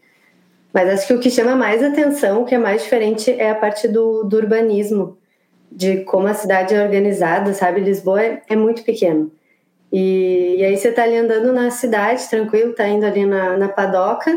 Mas 0.73 0.89
acho 0.89 1.07
que 1.07 1.13
o 1.13 1.19
que 1.19 1.29
chama 1.29 1.55
mais 1.55 1.83
atenção, 1.83 2.41
o 2.41 2.45
que 2.45 2.55
é 2.55 2.57
mais 2.57 2.83
diferente, 2.83 3.31
é 3.31 3.49
a 3.49 3.55
parte 3.55 3.87
do, 3.87 4.23
do 4.23 4.37
urbanismo, 4.37 5.17
de 5.71 5.97
como 6.05 6.27
a 6.27 6.33
cidade 6.33 6.73
é 6.73 6.83
organizada, 6.83 7.53
sabe? 7.53 7.81
Lisboa 7.81 8.21
é, 8.21 8.41
é 8.49 8.55
muito 8.55 8.83
pequeno. 8.83 9.31
E, 9.91 10.57
e, 10.57 10.63
aí 10.65 10.77
você 10.77 10.91
tá 10.91 11.03
ali 11.03 11.15
andando 11.15 11.53
na 11.53 11.71
cidade, 11.71 12.27
tranquilo, 12.29 12.73
tá 12.73 12.87
indo 12.87 13.05
ali 13.05 13.25
na, 13.25 13.55
na 13.57 13.69
padoca, 13.69 14.31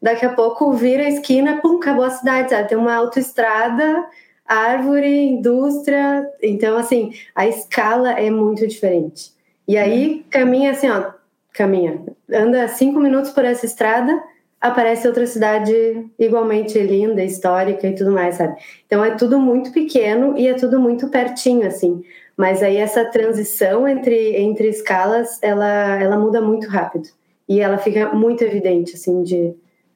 daqui 0.00 0.24
a 0.24 0.32
pouco 0.32 0.72
vira 0.72 1.02
a 1.02 1.08
esquina, 1.08 1.60
pum, 1.60 1.76
acabou 1.76 2.04
a 2.04 2.10
cidade, 2.10 2.50
sabe? 2.50 2.68
Tem 2.68 2.78
uma 2.78 2.94
autoestrada, 2.94 4.06
árvore, 4.46 5.08
indústria. 5.08 6.26
Então, 6.42 6.76
assim, 6.76 7.12
a 7.34 7.46
escala 7.46 8.12
é 8.12 8.30
muito 8.30 8.66
diferente. 8.66 9.32
E 9.66 9.76
aí 9.76 10.24
caminha 10.30 10.72
assim, 10.72 10.90
ó, 10.90 11.12
caminha, 11.52 12.02
anda 12.30 12.68
cinco 12.68 13.00
minutos 13.00 13.30
por 13.30 13.44
essa 13.44 13.64
estrada, 13.64 14.22
aparece 14.64 15.06
outra 15.06 15.26
cidade 15.26 16.06
igualmente 16.18 16.78
linda, 16.78 17.22
histórica 17.22 17.86
e 17.86 17.94
tudo 17.94 18.10
mais, 18.10 18.36
sabe? 18.36 18.56
Então 18.86 19.04
é 19.04 19.14
tudo 19.14 19.38
muito 19.38 19.70
pequeno 19.70 20.38
e 20.38 20.48
é 20.48 20.54
tudo 20.54 20.80
muito 20.80 21.08
pertinho, 21.08 21.66
assim. 21.66 22.02
Mas 22.34 22.62
aí 22.62 22.78
essa 22.78 23.04
transição 23.04 23.86
entre, 23.86 24.34
entre 24.36 24.68
escalas, 24.68 25.38
ela, 25.42 26.00
ela 26.00 26.18
muda 26.18 26.40
muito 26.40 26.66
rápido. 26.66 27.10
E 27.46 27.60
ela 27.60 27.76
fica 27.76 28.14
muito 28.14 28.42
evidente, 28.42 28.94
assim, 28.94 29.22
de, 29.22 29.54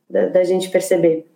da, 0.09 0.27
da 0.27 0.45
gente 0.45 0.69
perceber. 0.69 1.27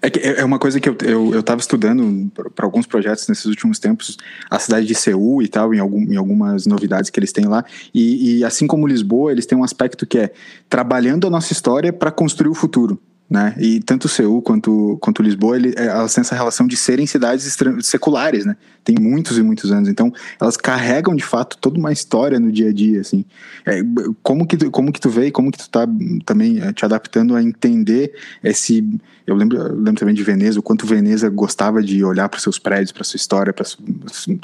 É, 0.00 0.10
que 0.10 0.20
é 0.20 0.44
uma 0.44 0.58
coisa 0.58 0.78
que 0.78 0.88
eu, 0.88 0.96
eu, 1.02 1.34
eu 1.34 1.42
estudando 1.58 2.30
para 2.54 2.64
alguns 2.64 2.86
projetos 2.86 3.26
nesses 3.28 3.46
últimos 3.46 3.78
tempos, 3.78 4.16
a 4.50 4.58
cidade 4.58 4.86
de 4.86 4.94
Seul 4.94 5.42
e 5.42 5.48
tal, 5.48 5.74
em, 5.74 5.78
algum, 5.78 6.00
em 6.00 6.16
algumas 6.16 6.66
novidades 6.66 7.10
que 7.10 7.18
eles 7.18 7.32
têm 7.32 7.46
lá. 7.46 7.64
E, 7.92 8.38
e 8.38 8.44
assim 8.44 8.66
como 8.66 8.86
Lisboa, 8.86 9.32
eles 9.32 9.46
têm 9.46 9.58
um 9.58 9.64
aspecto 9.64 10.06
que 10.06 10.18
é 10.18 10.32
trabalhando 10.68 11.26
a 11.26 11.30
nossa 11.30 11.52
história 11.52 11.92
para 11.92 12.10
construir 12.10 12.50
o 12.50 12.54
futuro 12.54 13.00
né? 13.28 13.54
E 13.58 13.80
tanto 13.80 14.08
Seul 14.08 14.42
quanto, 14.42 14.98
quanto 15.00 15.22
Lisboa, 15.22 15.56
ele, 15.56 15.74
é, 15.76 15.86
elas 15.86 16.14
têm 16.14 16.20
essa 16.20 16.34
relação 16.34 16.66
de 16.66 16.76
serem 16.76 17.06
cidades 17.06 17.56
seculares, 17.82 18.44
né? 18.44 18.56
Tem 18.84 18.96
muitos 19.00 19.38
e 19.38 19.42
muitos 19.42 19.72
anos, 19.72 19.88
então 19.88 20.12
elas 20.40 20.56
carregam 20.56 21.14
de 21.14 21.24
fato 21.24 21.56
toda 21.58 21.78
uma 21.78 21.92
história 21.92 22.38
no 22.38 22.52
dia 22.52 22.68
a 22.68 22.72
dia, 22.72 23.00
assim. 23.00 23.24
É, 23.64 23.80
como 24.22 24.46
que 24.46 24.56
tu, 24.56 24.70
como 24.70 24.92
que 24.92 25.00
tu 25.00 25.08
vê, 25.08 25.30
como 25.30 25.50
que 25.50 25.58
tu 25.58 25.70
tá 25.70 25.86
também 26.26 26.60
é, 26.60 26.72
te 26.72 26.84
adaptando 26.84 27.34
a 27.34 27.42
entender 27.42 28.12
esse 28.42 28.84
eu 29.26 29.36
lembro, 29.36 29.56
eu 29.56 29.74
lembro 29.76 29.94
também 29.94 30.14
de 30.14 30.22
Veneza, 30.22 30.58
o 30.58 30.62
quanto 30.62 30.86
Veneza 30.86 31.28
gostava 31.28 31.82
de 31.82 32.04
olhar 32.04 32.28
para 32.28 32.40
seus 32.40 32.58
prédios, 32.58 32.90
para 32.90 33.04
sua 33.04 33.16
história, 33.16 33.52
para 33.52 33.64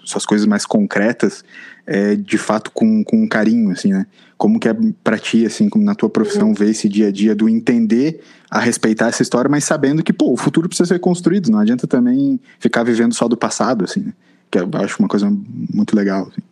suas 0.04 0.24
coisas 0.24 0.46
mais 0.46 0.64
concretas, 0.64 1.44
é, 1.88 2.14
de 2.14 2.36
fato 2.36 2.70
com, 2.70 3.02
com 3.02 3.26
carinho, 3.26 3.70
assim, 3.70 3.90
né? 3.90 4.06
Como 4.36 4.60
que 4.60 4.68
é 4.68 4.76
para 5.02 5.18
ti, 5.18 5.46
assim, 5.46 5.70
como 5.70 5.82
na 5.82 5.94
tua 5.94 6.10
profissão, 6.10 6.48
uhum. 6.48 6.54
ver 6.54 6.68
esse 6.68 6.86
dia 6.86 7.08
a 7.08 7.10
dia 7.10 7.34
do 7.34 7.48
entender 7.48 8.20
a 8.50 8.60
respeitar 8.60 9.08
essa 9.08 9.22
história, 9.22 9.48
mas 9.48 9.64
sabendo 9.64 10.02
que, 10.02 10.12
pô, 10.12 10.30
o 10.30 10.36
futuro 10.36 10.68
precisa 10.68 10.86
ser 10.86 10.98
construído, 11.00 11.50
não 11.50 11.58
adianta 11.58 11.86
também 11.86 12.38
ficar 12.60 12.82
vivendo 12.82 13.14
só 13.14 13.26
do 13.26 13.38
passado, 13.38 13.84
assim, 13.84 14.00
né? 14.00 14.12
Que 14.50 14.58
eu 14.58 14.68
acho 14.74 14.98
uma 15.00 15.08
coisa 15.08 15.34
muito 15.74 15.96
legal, 15.96 16.28
assim. 16.30 16.42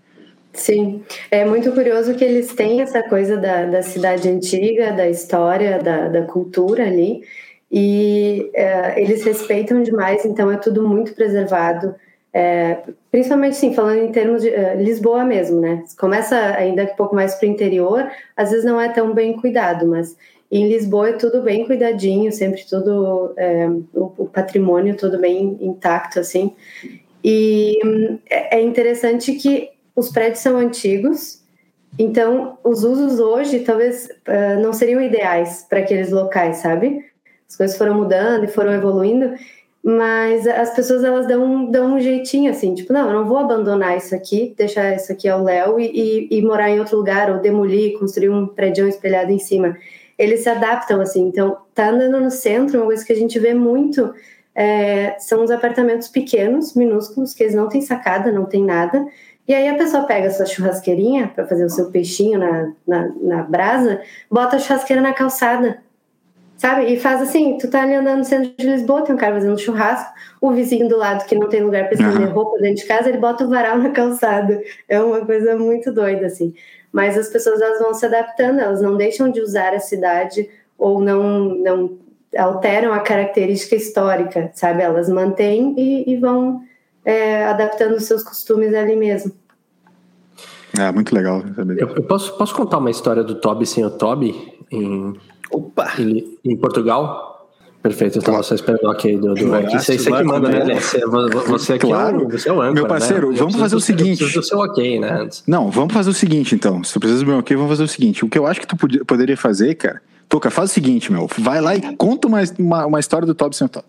Sim, 0.54 1.02
é 1.30 1.44
muito 1.44 1.70
curioso 1.72 2.14
que 2.14 2.24
eles 2.24 2.54
têm 2.54 2.80
essa 2.80 3.02
coisa 3.02 3.36
da, 3.36 3.66
da 3.66 3.82
cidade 3.82 4.26
antiga, 4.26 4.90
da 4.90 5.06
história, 5.06 5.78
da, 5.78 6.08
da 6.08 6.22
cultura 6.22 6.86
ali, 6.86 7.20
e 7.70 8.50
é, 8.54 9.02
eles 9.02 9.22
respeitam 9.22 9.82
demais, 9.82 10.24
então 10.24 10.50
é 10.50 10.56
tudo 10.56 10.88
muito 10.88 11.12
preservado. 11.12 11.94
É, 12.32 12.78
principalmente, 13.16 13.56
sim, 13.56 13.72
falando 13.72 14.00
em 14.00 14.12
termos 14.12 14.42
de 14.42 14.50
uh, 14.50 14.76
Lisboa 14.76 15.24
mesmo, 15.24 15.58
né? 15.58 15.82
Começa 15.98 16.36
ainda 16.36 16.82
um 16.82 16.96
pouco 16.96 17.14
mais 17.14 17.34
para 17.34 17.48
o 17.48 17.50
interior, 17.50 18.10
às 18.36 18.50
vezes 18.50 18.62
não 18.62 18.78
é 18.78 18.90
tão 18.90 19.14
bem 19.14 19.32
cuidado, 19.32 19.86
mas 19.86 20.14
em 20.50 20.68
Lisboa 20.68 21.08
é 21.08 21.12
tudo 21.14 21.40
bem 21.40 21.64
cuidadinho, 21.64 22.30
sempre 22.30 22.62
tudo, 22.68 23.32
é, 23.38 23.68
o, 23.94 24.12
o, 24.18 24.26
patrimônio 24.26 24.98
todo 24.98 25.18
bem 25.18 25.56
intacto, 25.62 26.20
assim. 26.20 26.54
E 27.24 27.78
é, 28.28 28.58
é 28.58 28.60
interessante 28.60 29.32
que 29.32 29.70
os 29.94 30.10
prédios 30.10 30.40
são 30.40 30.58
antigos, 30.58 31.42
então 31.98 32.58
os 32.62 32.84
usos 32.84 33.18
hoje 33.18 33.60
talvez 33.60 34.10
uh, 34.28 34.60
não 34.60 34.74
seriam 34.74 35.00
ideais 35.00 35.64
para 35.66 35.78
aqueles 35.78 36.10
locais, 36.10 36.58
sabe? 36.58 37.02
As 37.48 37.56
coisas 37.56 37.78
foram 37.78 37.94
mudando 37.94 38.44
e 38.44 38.48
foram 38.48 38.74
evoluindo, 38.74 39.32
mas 39.88 40.48
as 40.48 40.74
pessoas 40.74 41.04
elas 41.04 41.28
dão, 41.28 41.70
dão 41.70 41.94
um 41.94 42.00
jeitinho 42.00 42.50
assim, 42.50 42.74
tipo, 42.74 42.92
não, 42.92 43.06
eu 43.06 43.14
não 43.14 43.24
vou 43.24 43.38
abandonar 43.38 43.96
isso 43.96 44.16
aqui, 44.16 44.52
deixar 44.58 44.96
isso 44.96 45.12
aqui 45.12 45.28
ao 45.28 45.44
léu 45.44 45.78
e, 45.78 45.86
e, 45.86 46.38
e, 46.38 46.42
morar 46.42 46.70
em 46.70 46.80
outro 46.80 46.96
lugar, 46.96 47.30
ou 47.30 47.38
demolir, 47.38 47.96
construir 47.96 48.28
um 48.28 48.48
prédio 48.48 48.88
espelhado 48.88 49.30
em 49.30 49.38
cima. 49.38 49.76
Eles 50.18 50.40
se 50.40 50.48
adaptam 50.48 51.00
assim, 51.00 51.28
então 51.28 51.58
tá 51.72 51.90
andando 51.90 52.20
no 52.20 52.32
centro, 52.32 52.80
uma 52.80 52.86
coisa 52.86 53.04
que 53.04 53.12
a 53.12 53.16
gente 53.16 53.38
vê 53.38 53.54
muito 53.54 54.12
é, 54.56 55.14
são 55.20 55.44
os 55.44 55.52
apartamentos 55.52 56.08
pequenos, 56.08 56.74
minúsculos, 56.74 57.32
que 57.32 57.44
eles 57.44 57.54
não 57.54 57.68
têm 57.68 57.80
sacada, 57.80 58.32
não 58.32 58.46
tem 58.46 58.64
nada. 58.64 59.06
E 59.46 59.54
aí 59.54 59.68
a 59.68 59.76
pessoa 59.76 60.02
pega 60.02 60.26
a 60.26 60.32
sua 60.32 60.46
churrasqueirinha 60.46 61.28
para 61.28 61.46
fazer 61.46 61.64
o 61.64 61.70
seu 61.70 61.92
peixinho 61.92 62.40
na, 62.40 62.72
na, 62.84 63.12
na 63.22 63.42
brasa, 63.44 64.00
bota 64.28 64.56
a 64.56 64.58
churrasqueira 64.58 65.00
na 65.00 65.12
calçada 65.12 65.78
Sabe? 66.56 66.86
E 66.86 66.98
faz 66.98 67.20
assim, 67.20 67.58
tu 67.58 67.68
tá 67.68 67.82
ali 67.82 67.94
andando 67.94 68.18
no 68.18 68.24
centro 68.24 68.50
de 68.56 68.66
Lisboa, 68.66 69.02
tem 69.02 69.14
um 69.14 69.18
cara 69.18 69.34
fazendo 69.34 69.58
churrasco, 69.58 70.10
o 70.40 70.52
vizinho 70.52 70.88
do 70.88 70.96
lado 70.96 71.26
que 71.26 71.34
não 71.34 71.48
tem 71.48 71.62
lugar 71.62 71.84
para 71.84 71.94
estender 71.94 72.28
uhum. 72.28 72.34
roupa 72.34 72.58
dentro 72.58 72.82
de 72.82 72.86
casa, 72.86 73.08
ele 73.08 73.18
bota 73.18 73.44
o 73.44 73.48
varal 73.48 73.78
na 73.78 73.90
calçada. 73.90 74.62
É 74.88 75.00
uma 75.00 75.24
coisa 75.24 75.56
muito 75.56 75.92
doida, 75.92 76.26
assim. 76.26 76.54
Mas 76.90 77.18
as 77.18 77.28
pessoas 77.28 77.60
elas 77.60 77.78
vão 77.78 77.92
se 77.92 78.06
adaptando, 78.06 78.60
elas 78.60 78.80
não 78.80 78.96
deixam 78.96 79.30
de 79.30 79.40
usar 79.40 79.74
a 79.74 79.80
cidade 79.80 80.48
ou 80.78 80.98
não, 80.98 81.54
não 81.56 81.98
alteram 82.36 82.92
a 82.92 83.00
característica 83.00 83.76
histórica, 83.76 84.50
sabe? 84.54 84.82
Elas 84.82 85.08
mantêm 85.08 85.74
e, 85.76 86.10
e 86.10 86.16
vão 86.16 86.62
é, 87.04 87.44
adaptando 87.44 87.96
os 87.96 88.04
seus 88.04 88.22
costumes 88.22 88.74
ali 88.74 88.96
mesmo. 88.96 89.32
É, 90.78 90.90
muito 90.90 91.14
legal. 91.14 91.42
Eu, 91.78 91.88
eu, 91.96 92.02
posso, 92.02 92.36
posso 92.36 92.54
contar 92.54 92.78
uma 92.78 92.90
história 92.90 93.22
do 93.22 93.34
Toby 93.34 93.66
sem 93.66 93.84
o 93.84 93.90
Toby 93.90 94.56
em 94.70 95.14
Opa! 95.50 95.92
Em, 95.98 96.38
em 96.44 96.56
Portugal? 96.56 97.48
Perfeito, 97.82 98.16
eu 98.16 98.20
estava 98.20 98.42
só 98.42 98.54
esperando 98.54 98.84
o 98.84 98.90
ok 98.90 99.16
do, 99.16 99.34
do 99.34 99.54
aqui. 99.54 99.78
Você, 99.78 99.96
você 99.96 100.10
que 100.10 100.22
manda, 100.24 100.48
né, 100.48 100.80
Você, 100.80 101.06
você 101.06 101.78
claro. 101.78 102.22
é 102.22 102.24
o, 102.24 102.28
você 102.28 102.48
é 102.48 102.52
o 102.52 102.56
âncora, 102.56 102.72
Meu 102.72 102.86
parceiro, 102.88 103.30
né? 103.30 103.36
vamos 103.38 103.54
fazer 103.54 103.76
o 103.76 103.80
seguinte. 103.80 104.18
Preciso 104.18 104.40
do 104.40 104.44
seu 104.44 104.58
ok, 104.58 104.98
né? 104.98 105.10
Antes. 105.20 105.44
Não, 105.46 105.70
vamos 105.70 105.94
fazer 105.94 106.10
o 106.10 106.14
seguinte, 106.14 106.54
então. 106.54 106.82
Se 106.82 106.92
tu 106.92 106.98
precisa 106.98 107.24
do 107.24 107.28
meu 107.28 107.38
ok, 107.38 107.56
vamos 107.56 107.70
fazer 107.70 107.84
o 107.84 107.88
seguinte. 107.88 108.24
O 108.24 108.28
que 108.28 108.36
eu 108.36 108.46
acho 108.46 108.60
que 108.60 108.66
tu 108.66 108.76
poderia 109.04 109.36
fazer, 109.36 109.74
cara... 109.76 110.02
Toca, 110.28 110.50
faz 110.50 110.70
o 110.70 110.74
seguinte, 110.74 111.12
meu. 111.12 111.28
Vai 111.38 111.60
lá 111.60 111.76
e 111.76 111.94
conta 111.94 112.26
uma, 112.26 112.40
uma, 112.58 112.86
uma 112.86 113.00
história 113.00 113.24
do 113.24 113.34
Top 113.34 113.54
sem 113.54 113.66
o 113.66 113.70
Top. 113.70 113.86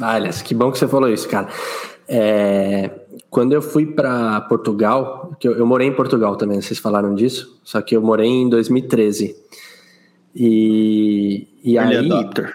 Aliás, 0.00 0.42
que 0.42 0.54
bom 0.54 0.70
que 0.70 0.78
você 0.78 0.86
falou 0.86 1.08
isso, 1.08 1.28
cara. 1.28 1.48
É, 2.06 2.90
quando 3.28 3.52
eu 3.52 3.60
fui 3.60 3.84
para 3.84 4.40
Portugal, 4.42 5.32
que 5.40 5.48
eu, 5.48 5.56
eu, 5.56 5.66
morei 5.66 5.88
em 5.88 5.92
Portugal 5.92 6.36
também, 6.36 6.60
vocês 6.60 6.78
falaram 6.78 7.14
disso, 7.14 7.58
só 7.64 7.82
que 7.82 7.96
eu 7.96 8.00
morei 8.00 8.28
em 8.28 8.48
2013. 8.48 9.36
E, 10.38 11.48
e 11.64 11.76
aí. 11.76 11.96
Adopter. 11.96 12.54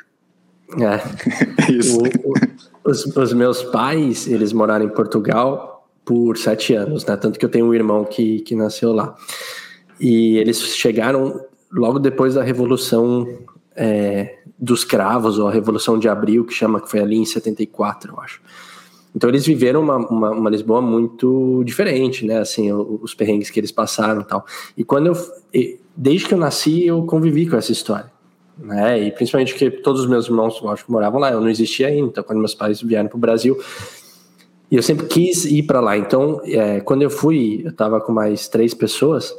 É, 0.79 1.01
Isso. 1.69 1.99
O, 1.99 2.29
o, 2.29 2.33
os, 2.89 3.05
os 3.05 3.33
meus 3.33 3.61
pais, 3.61 4.25
eles 4.25 4.53
moraram 4.53 4.85
em 4.85 4.89
Portugal 4.89 5.85
por 6.05 6.37
sete 6.37 6.73
anos, 6.73 7.05
né? 7.05 7.17
Tanto 7.17 7.37
que 7.37 7.43
eu 7.43 7.49
tenho 7.49 7.65
um 7.65 7.73
irmão 7.73 8.05
que, 8.05 8.39
que 8.39 8.55
nasceu 8.55 8.93
lá. 8.93 9.15
E 9.99 10.37
eles 10.37 10.59
chegaram 10.61 11.41
logo 11.71 11.99
depois 11.99 12.35
da 12.35 12.43
Revolução 12.43 13.27
é, 13.75 14.37
dos 14.57 14.85
Cravos, 14.85 15.37
ou 15.37 15.47
a 15.47 15.51
Revolução 15.51 15.99
de 15.99 16.07
Abril, 16.07 16.45
que 16.45 16.53
chama, 16.53 16.79
que 16.79 16.89
foi 16.89 17.01
ali 17.01 17.17
em 17.17 17.25
74, 17.25 18.13
eu 18.13 18.21
acho. 18.21 18.41
Então 19.15 19.29
eles 19.29 19.45
viveram 19.45 19.81
uma, 19.81 19.97
uma, 19.97 20.31
uma 20.31 20.49
Lisboa 20.49 20.81
muito 20.81 21.63
diferente, 21.65 22.25
né? 22.25 22.39
Assim, 22.39 22.71
os 22.71 23.13
perrengues 23.13 23.49
que 23.49 23.59
eles 23.59 23.71
passaram 23.71 24.21
e 24.21 24.25
tal. 24.25 24.45
E 24.75 24.83
quando 24.83 25.07
eu, 25.07 25.77
desde 25.95 26.27
que 26.27 26.33
eu 26.33 26.37
nasci, 26.37 26.85
eu 26.85 27.03
convivi 27.05 27.47
com 27.47 27.55
essa 27.55 27.71
história. 27.71 28.11
Né? 28.57 29.03
E 29.03 29.11
principalmente 29.11 29.55
que 29.55 29.69
todos 29.69 30.01
os 30.01 30.07
meus 30.07 30.27
irmãos, 30.27 30.59
que 30.59 30.91
moravam 30.91 31.19
lá, 31.19 31.31
eu 31.31 31.41
não 31.41 31.49
existia 31.49 31.87
ainda. 31.87 32.07
Então, 32.07 32.23
quando 32.23 32.39
meus 32.39 32.53
pais 32.53 32.81
vieram 32.81 33.09
para 33.09 33.17
o 33.17 33.19
Brasil, 33.19 33.57
e 34.69 34.75
eu 34.75 34.83
sempre 34.83 35.05
quis 35.07 35.45
ir 35.45 35.63
para 35.63 35.79
lá. 35.79 35.97
Então, 35.97 36.41
é, 36.45 36.79
quando 36.79 37.01
eu 37.03 37.09
fui, 37.09 37.61
eu 37.63 37.71
estava 37.71 38.01
com 38.01 38.11
mais 38.11 38.47
três 38.47 38.73
pessoas. 38.73 39.35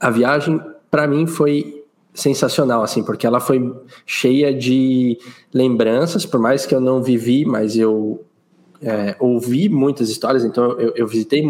A 0.00 0.10
viagem, 0.10 0.60
para 0.90 1.06
mim, 1.06 1.26
foi 1.26 1.84
sensacional, 2.14 2.82
assim, 2.82 3.02
porque 3.02 3.26
ela 3.26 3.40
foi 3.40 3.74
cheia 4.06 4.54
de 4.54 5.18
lembranças, 5.52 6.24
por 6.24 6.40
mais 6.40 6.64
que 6.64 6.74
eu 6.74 6.80
não 6.80 7.02
vivi, 7.02 7.44
mas 7.44 7.76
eu 7.76 8.24
é, 8.88 9.16
ouvi 9.18 9.68
muitas 9.68 10.08
histórias, 10.08 10.44
então 10.44 10.72
eu, 10.78 10.92
eu, 10.94 11.06
visitei 11.06 11.44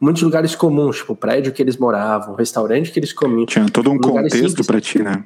muitos 0.00 0.22
lugares 0.22 0.54
comuns, 0.54 0.96
tipo 0.96 1.12
o 1.12 1.16
prédio 1.16 1.52
que 1.52 1.62
eles 1.62 1.76
moravam, 1.76 2.34
o 2.34 2.36
restaurante 2.36 2.90
que 2.90 2.98
eles 2.98 3.12
comiam. 3.12 3.46
Tinha 3.46 3.68
todo 3.68 3.90
um 3.90 3.98
contexto 3.98 4.64
para 4.64 4.80
ti, 4.80 5.02
né? 5.02 5.24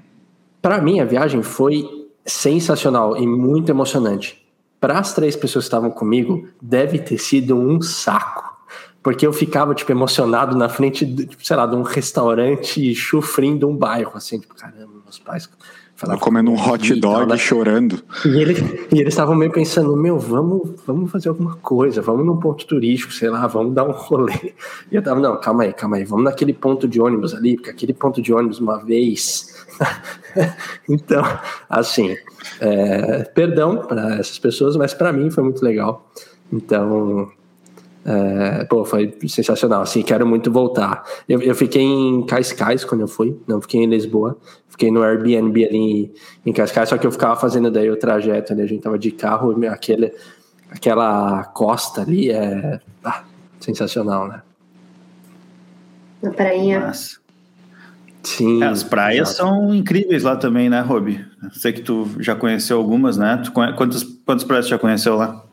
Para 0.63 0.81
mim, 0.81 1.01
a 1.01 1.05
viagem 1.05 1.43
foi 1.43 1.85
sensacional 2.25 3.17
e 3.17 3.27
muito 3.27 3.71
emocionante. 3.71 4.45
Para 4.81 4.99
as 4.99 5.15
três 5.15 5.37
pessoas 5.37 5.65
que 5.65 5.69
estavam 5.69 5.91
comigo, 5.91 6.49
deve 6.61 6.99
ter 6.99 7.19
sido 7.19 7.57
um 7.57 7.81
saco. 7.81 8.45
Porque 9.03 9.27
eu 9.27 9.33
ficava, 9.33 9.75
tipo, 9.75 9.93
emocionado 9.93 10.57
na 10.57 10.69
frente, 10.69 11.05
de, 11.05 11.27
tipo, 11.27 11.47
sei 11.47 11.57
lá, 11.57 11.67
de 11.67 11.77
um 11.77 11.83
restaurante 11.83 12.95
chufrinho 12.95 13.59
de 13.59 13.65
um 13.65 13.77
bairro, 13.77 14.13
assim, 14.17 14.41
tipo, 14.41 14.55
caramba, 14.55 14.93
meus 15.05 15.19
pais 15.19 15.49
Falava 15.97 16.21
comendo 16.21 16.51
um 16.51 16.55
hot 16.55 16.95
dog 17.01 17.33
e 17.33 17.39
chorando. 17.39 18.03
E, 18.23 18.29
ele, 18.29 18.87
e 18.93 19.01
eles 19.01 19.15
estavam 19.15 19.35
meio 19.35 19.51
pensando, 19.51 19.97
meu, 19.97 20.19
vamos, 20.19 20.75
vamos 20.87 21.11
fazer 21.11 21.31
alguma 21.31 21.57
coisa, 21.57 22.03
vamos 22.03 22.27
num 22.27 22.37
ponto 22.37 22.67
turístico, 22.67 23.15
sei 23.15 23.31
lá, 23.31 23.47
vamos 23.47 23.75
dar 23.75 23.85
um 23.85 23.93
rolê. 23.93 24.53
E 24.93 24.95
eu 24.95 25.03
tava, 25.03 25.19
não, 25.19 25.41
calma 25.41 25.63
aí, 25.63 25.73
calma 25.73 25.97
aí, 25.97 26.05
vamos 26.05 26.27
naquele 26.27 26.53
ponto 26.53 26.87
de 26.87 27.01
ônibus 27.01 27.35
ali, 27.35 27.57
porque 27.57 27.71
aquele 27.71 27.95
ponto 27.95 28.21
de 28.21 28.31
ônibus 28.31 28.61
uma 28.61 28.77
vez. 28.85 29.67
então, 30.87 31.23
assim, 31.67 32.15
é, 32.61 33.25
perdão 33.35 33.79
para 33.79 34.17
essas 34.17 34.39
pessoas, 34.39 34.77
mas 34.77 34.93
para 34.93 35.15
mim 35.15 35.31
foi 35.31 35.45
muito 35.45 35.65
legal. 35.65 36.07
Então, 36.53 37.33
é, 38.09 38.65
pô, 38.67 38.85
foi 38.85 39.13
sensacional, 39.27 39.83
assim, 39.83 40.01
quero 40.01 40.25
muito 40.25 40.51
voltar. 40.53 41.03
Eu, 41.29 41.43
eu 41.43 41.57
fiquei 41.57 41.83
em 41.83 42.25
Cascais 42.25 42.85
quando 42.85 43.01
eu 43.01 43.09
fui, 43.09 43.37
não 43.49 43.61
fiquei 43.61 43.83
em 43.83 43.87
Lisboa, 43.87 44.39
fiquei 44.69 44.93
no 44.93 45.03
Airbnb 45.03 45.65
ali 45.65 45.77
em, 45.77 46.13
em 46.47 46.53
Cascais, 46.53 46.89
só 46.89 46.97
que 46.97 47.05
eu 47.05 47.11
ficava 47.11 47.35
fazendo 47.35 47.69
daí 47.69 47.91
o 47.91 47.97
trajeto 47.97 48.53
ali, 48.53 48.63
a 48.63 48.67
gente 48.67 48.81
tava 48.83 48.97
de 48.97 49.11
carro, 49.11 49.57
aquele, 49.67 50.13
aquela 50.71 51.43
costa 51.47 52.03
ali 52.03 52.31
é 52.31 52.79
ah, 53.05 53.25
sensacional, 53.59 54.29
né? 54.29 54.41
Na 56.23 56.31
prainha. 56.31 56.81
Mas... 56.81 57.21
Sim. 58.23 58.63
É, 58.63 58.67
as 58.67 58.85
praias 58.85 59.31
exato. 59.31 59.49
são 59.49 59.75
incríveis 59.75 60.23
lá 60.23 60.37
também, 60.37 60.71
né, 60.71 60.81
Robi? 60.81 61.25
Sei 61.53 61.73
que 61.73 61.81
tu 61.81 62.09
já 62.21 62.37
conheceu 62.37 62.77
algumas, 62.77 63.17
né? 63.17 63.41
Tu, 63.45 63.51
quantas, 63.51 64.05
quantas 64.25 64.45
praias 64.45 64.67
tu 64.67 64.71
já 64.71 64.79
conheceu 64.79 65.17
lá? 65.17 65.45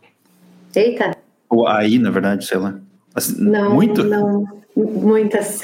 Eita, 0.76 1.16
ou 1.54 1.68
aí, 1.68 2.00
na 2.00 2.10
verdade, 2.10 2.46
sei 2.46 2.58
lá. 2.58 2.80
Assim, 3.14 3.42
não, 3.44 3.74
muito? 3.74 4.04
não, 4.04 4.46
muitas. 4.76 5.62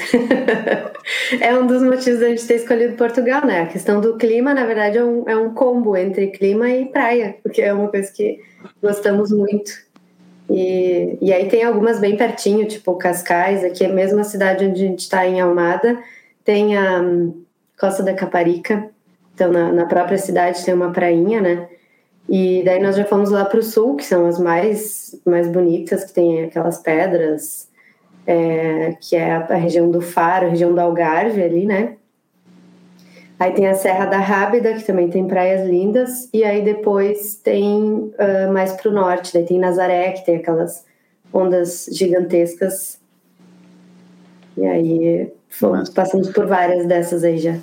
é 1.40 1.54
um 1.54 1.66
dos 1.66 1.82
motivos 1.82 2.20
da 2.20 2.28
gente 2.28 2.46
ter 2.46 2.54
escolhido 2.54 2.96
Portugal, 2.96 3.44
né? 3.44 3.62
A 3.62 3.66
questão 3.66 4.00
do 4.00 4.16
clima, 4.16 4.54
na 4.54 4.64
verdade, 4.64 4.98
é 4.98 5.04
um, 5.04 5.28
é 5.28 5.36
um 5.36 5.52
combo 5.52 5.96
entre 5.96 6.28
clima 6.28 6.70
e 6.70 6.86
praia, 6.86 7.36
porque 7.42 7.60
é 7.60 7.72
uma 7.72 7.88
coisa 7.88 8.10
que 8.12 8.38
gostamos 8.82 9.32
muito. 9.32 9.72
E, 10.48 11.16
e 11.20 11.32
aí 11.32 11.48
tem 11.48 11.64
algumas 11.64 11.98
bem 11.98 12.16
pertinho, 12.16 12.66
tipo 12.66 12.96
Cascais, 12.96 13.64
aqui 13.64 13.84
é 13.84 13.88
mesmo 13.88 14.20
a 14.20 14.24
cidade 14.24 14.64
onde 14.64 14.84
a 14.84 14.86
gente 14.86 15.00
está 15.00 15.26
em 15.26 15.40
Almada, 15.40 15.98
tem 16.44 16.76
a 16.76 17.00
um, 17.00 17.44
Costa 17.78 18.02
da 18.02 18.14
Caparica, 18.14 18.90
então 19.32 19.52
na, 19.52 19.72
na 19.72 19.86
própria 19.86 20.18
cidade 20.18 20.64
tem 20.64 20.74
uma 20.74 20.90
prainha, 20.90 21.40
né? 21.40 21.68
E 22.30 22.62
daí 22.64 22.80
nós 22.80 22.94
já 22.94 23.04
fomos 23.04 23.28
lá 23.28 23.44
para 23.44 23.58
o 23.58 23.62
sul, 23.62 23.96
que 23.96 24.04
são 24.04 24.24
as 24.24 24.38
mais, 24.38 25.20
mais 25.26 25.48
bonitas, 25.48 26.04
que 26.04 26.12
tem 26.12 26.44
aquelas 26.44 26.78
pedras, 26.78 27.68
é, 28.24 28.96
que 29.00 29.16
é 29.16 29.32
a, 29.32 29.38
a, 29.38 29.56
região 29.56 29.90
do 29.90 30.00
Faro, 30.00 30.46
a 30.46 30.50
região 30.50 30.72
do 30.72 30.80
Algarve 30.80 31.42
ali, 31.42 31.66
né? 31.66 31.96
Aí 33.36 33.52
tem 33.52 33.66
a 33.66 33.74
Serra 33.74 34.04
da 34.06 34.18
Rábida, 34.18 34.74
que 34.74 34.84
também 34.84 35.10
tem 35.10 35.26
praias 35.26 35.68
lindas, 35.68 36.28
e 36.32 36.44
aí 36.44 36.62
depois 36.62 37.34
tem 37.34 37.74
uh, 37.82 38.52
mais 38.52 38.74
para 38.74 38.90
o 38.90 38.94
norte, 38.94 39.32
daí 39.32 39.44
tem 39.44 39.58
Nazaré, 39.58 40.12
que 40.12 40.24
tem 40.24 40.36
aquelas 40.36 40.86
ondas 41.32 41.88
gigantescas. 41.90 43.00
E 44.56 44.64
aí 44.64 45.32
fomos, 45.48 45.90
passamos 45.90 46.30
por 46.30 46.46
várias 46.46 46.86
dessas 46.86 47.24
aí 47.24 47.38
já 47.38 47.56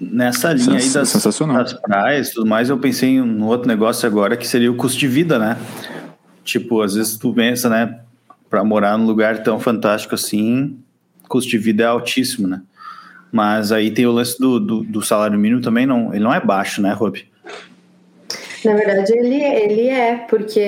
nessa 0.00 0.52
linha 0.52 0.78
aí 0.78 0.90
das, 0.90 1.12
das 1.12 1.72
praias 1.74 2.28
e 2.28 2.34
tudo 2.34 2.46
mais, 2.46 2.68
eu 2.68 2.78
pensei 2.78 3.10
em 3.10 3.20
um 3.20 3.44
outro 3.44 3.66
negócio 3.66 4.06
agora 4.06 4.36
que 4.36 4.46
seria 4.46 4.70
o 4.70 4.76
custo 4.76 4.98
de 4.98 5.08
vida, 5.08 5.38
né? 5.38 5.58
Tipo, 6.44 6.82
às 6.82 6.94
vezes 6.94 7.16
tu 7.16 7.32
pensa, 7.34 7.68
né, 7.68 8.00
para 8.48 8.64
morar 8.64 8.96
num 8.96 9.06
lugar 9.06 9.42
tão 9.42 9.58
fantástico 9.58 10.14
assim, 10.14 10.78
custo 11.28 11.50
de 11.50 11.58
vida 11.58 11.82
é 11.82 11.86
altíssimo, 11.86 12.46
né? 12.48 12.62
Mas 13.30 13.72
aí 13.72 13.90
tem 13.90 14.06
o 14.06 14.12
lance 14.12 14.38
do, 14.38 14.58
do, 14.58 14.82
do 14.82 15.02
salário 15.02 15.38
mínimo 15.38 15.60
também, 15.60 15.84
não, 15.84 16.14
ele 16.14 16.24
não 16.24 16.32
é 16.32 16.40
baixo, 16.40 16.80
né, 16.80 16.92
Rob? 16.92 17.22
Na 18.64 18.74
verdade, 18.74 19.12
ele, 19.12 19.40
ele 19.42 19.88
é, 19.88 20.16
porque 20.28 20.60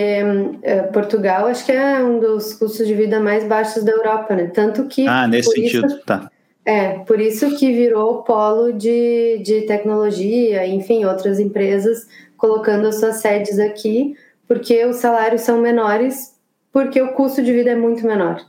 é, 0.63 0.83
Portugal 0.93 1.47
acho 1.47 1.65
que 1.65 1.73
é 1.73 2.03
um 2.05 2.21
dos 2.21 2.55
custos 2.55 2.87
de 2.87 2.95
vida 2.95 3.19
mais 3.19 3.45
baixos 3.45 3.83
da 3.83 3.91
Europa, 3.91 4.37
né? 4.37 4.47
Tanto 4.47 4.85
que. 4.85 5.09
Ah, 5.09 5.27
nesse 5.27 5.51
sentido, 5.51 5.87
isso, 5.87 5.99
tá. 6.07 6.30
É, 6.65 6.99
por 7.01 7.21
isso 7.21 7.57
que 7.57 7.73
virou 7.73 8.23
polo 8.23 8.73
de, 8.73 9.39
de 9.39 9.63
tecnologia, 9.63 10.67
enfim, 10.67 11.05
outras 11.05 11.41
empresas 11.41 12.07
colocando 12.37 12.87
as 12.87 13.01
suas 13.01 13.17
sedes 13.17 13.59
aqui, 13.59 14.15
porque 14.47 14.85
os 14.85 14.97
salários 14.97 15.43
são 15.43 15.61
menores, 15.61 16.37
porque 16.73 17.01
o 17.01 17.13
custo 17.13 17.43
de 17.43 17.53
vida 17.53 17.71
é 17.71 17.75
muito 17.75 18.07
menor. 18.07 18.45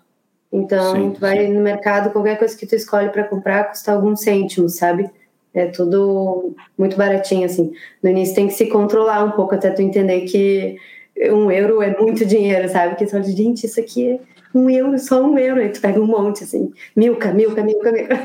Então, 0.51 0.95
sim, 0.95 1.11
tu 1.11 1.19
vai 1.19 1.45
sim. 1.45 1.53
no 1.53 1.61
mercado, 1.61 2.11
qualquer 2.11 2.37
coisa 2.37 2.57
que 2.57 2.65
tu 2.65 2.75
escolhe 2.75 3.09
para 3.09 3.23
comprar 3.23 3.69
custa 3.69 3.93
alguns 3.93 4.21
cêntimos, 4.21 4.75
sabe? 4.75 5.09
É 5.53 5.65
tudo 5.67 6.53
muito 6.77 6.97
baratinho, 6.97 7.45
assim. 7.45 7.71
No 8.03 8.09
início 8.09 8.35
tem 8.35 8.47
que 8.47 8.53
se 8.53 8.67
controlar 8.67 9.23
um 9.23 9.31
pouco 9.31 9.55
até 9.55 9.69
tu 9.69 9.81
entender 9.81 10.21
que 10.21 10.77
um 11.29 11.51
euro 11.51 11.81
é 11.81 11.97
muito 11.97 12.25
dinheiro, 12.25 12.67
sabe? 12.69 12.95
Que 12.95 13.05
tu 13.05 13.11
fala, 13.11 13.23
gente, 13.23 13.65
isso 13.65 13.79
aqui 13.79 14.11
é 14.11 14.19
um 14.53 14.69
euro, 14.69 14.97
só 14.99 15.23
um 15.23 15.37
euro. 15.37 15.61
Aí 15.61 15.69
tu 15.69 15.81
pega 15.81 15.99
um 15.99 16.05
monte, 16.05 16.43
assim, 16.43 16.71
milka, 16.95 17.33
milka, 17.33 17.63
milka, 17.63 17.91
milka. 17.91 18.15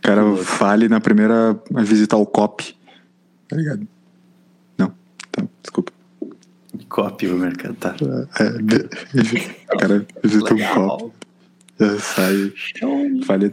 Cara, 0.00 0.36
fale 0.38 0.88
na 0.88 1.00
primeira 1.00 1.60
a 1.74 1.82
visitar 1.82 2.16
o 2.16 2.26
COP. 2.26 2.74
Tá 3.48 3.56
ligado? 3.56 3.86
Não, 4.78 4.92
tá, 5.30 5.44
desculpa. 5.62 5.92
COP 6.88 7.28
o 7.28 7.38
mercado, 7.38 7.74
tá. 7.74 7.94
É, 8.38 9.76
cara, 9.78 10.06
visita 10.22 10.54
um 10.54 10.74
COP. 10.74 11.12
Já 11.78 11.98
sai. 11.98 12.52
Fale. 13.24 13.52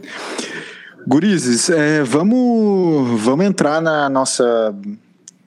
Gurizes, 1.06 1.70
é, 1.70 2.02
vamos, 2.02 3.20
vamos 3.20 3.46
entrar 3.46 3.80
na 3.80 4.08
nossa 4.08 4.74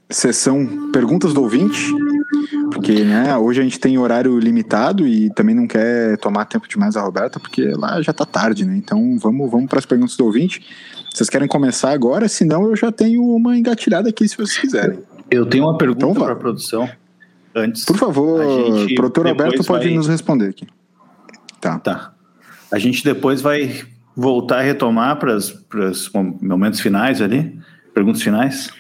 sessão 0.10 0.92
Perguntas 0.92 1.34
do 1.34 1.42
Ouvinte. 1.42 1.92
Porque, 2.84 3.02
né, 3.06 3.38
hoje 3.38 3.62
a 3.62 3.64
gente 3.64 3.80
tem 3.80 3.98
horário 3.98 4.38
limitado 4.38 5.08
e 5.08 5.30
também 5.30 5.56
não 5.56 5.66
quer 5.66 6.18
tomar 6.18 6.44
tempo 6.44 6.68
demais 6.68 6.98
a 6.98 7.02
Roberta, 7.02 7.40
porque 7.40 7.64
lá 7.70 8.02
já 8.02 8.12
tá 8.12 8.26
tarde, 8.26 8.66
né? 8.66 8.76
Então 8.76 9.18
vamos, 9.18 9.50
vamos 9.50 9.70
para 9.70 9.80
as 9.80 9.86
perguntas 9.86 10.18
do 10.18 10.26
ouvinte. 10.26 10.62
Vocês 11.10 11.30
querem 11.30 11.48
começar 11.48 11.92
agora? 11.92 12.28
Senão 12.28 12.66
eu 12.66 12.76
já 12.76 12.92
tenho 12.92 13.24
uma 13.24 13.58
engatilhada 13.58 14.10
aqui, 14.10 14.28
se 14.28 14.36
vocês 14.36 14.58
quiserem. 14.58 15.00
Eu 15.32 15.46
tenho 15.46 15.64
uma 15.64 15.78
pergunta 15.78 16.06
então, 16.08 16.14
para 16.14 16.34
a 16.34 16.36
produção. 16.36 16.90
Antes. 17.56 17.86
Por 17.86 17.96
favor, 17.96 18.42
o 18.42 18.96
produtor 18.96 19.28
Alberto 19.28 19.64
pode 19.64 19.86
vai... 19.86 19.96
nos 19.96 20.10
responder 20.10 20.50
aqui. 20.50 20.68
Tá. 21.62 21.80
Tá. 21.80 22.14
A 22.70 22.80
gente 22.80 23.02
depois 23.02 23.40
vai 23.40 23.82
voltar 24.14 24.60
a 24.60 24.62
retomar 24.62 25.18
para 25.18 25.38
os 25.38 26.12
momentos 26.42 26.82
finais 26.82 27.22
ali, 27.22 27.58
perguntas 27.94 28.22
finais. 28.22 28.74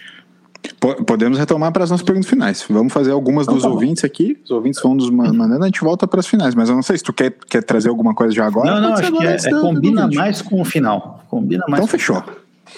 Podemos 1.06 1.38
retomar 1.38 1.72
para 1.72 1.84
as 1.84 1.90
nossas 1.90 2.06
perguntas 2.06 2.30
finais. 2.30 2.66
Vamos 2.70 2.94
fazer 2.94 3.12
algumas 3.12 3.44
então, 3.44 3.56
dos 3.56 3.64
tá 3.64 3.70
ouvintes 3.70 4.04
aqui. 4.04 4.38
Os 4.44 4.52
ouvintes 4.52 4.82
vão 4.82 4.96
nos 4.96 5.10
mandando, 5.10 5.64
a 5.64 5.66
gente 5.66 5.82
volta 5.82 6.08
para 6.08 6.20
as 6.20 6.28
finais. 6.28 6.56
Mas 6.56 6.70
eu 6.70 6.76
não 6.76 6.84
sei 6.84 6.98
se 6.98 7.04
tu 7.04 7.12
quer, 7.12 7.32
quer 7.50 7.64
trazer 7.64 7.90
alguma 7.90 8.14
coisa 8.14 8.34
já 8.34 8.46
agora. 8.46 8.72
Não, 8.72 8.82
não, 8.82 8.94
acho 8.94 9.12
que 9.12 9.26
é, 9.26 9.36
é, 9.36 9.62
combina 9.62 10.08
mais 10.08 10.42
com 10.42 10.62
o 10.62 10.66
final. 10.66 11.24
Combina 11.30 11.64
mais. 11.68 11.80
Então 11.82 11.88
fechou. 11.88 12.24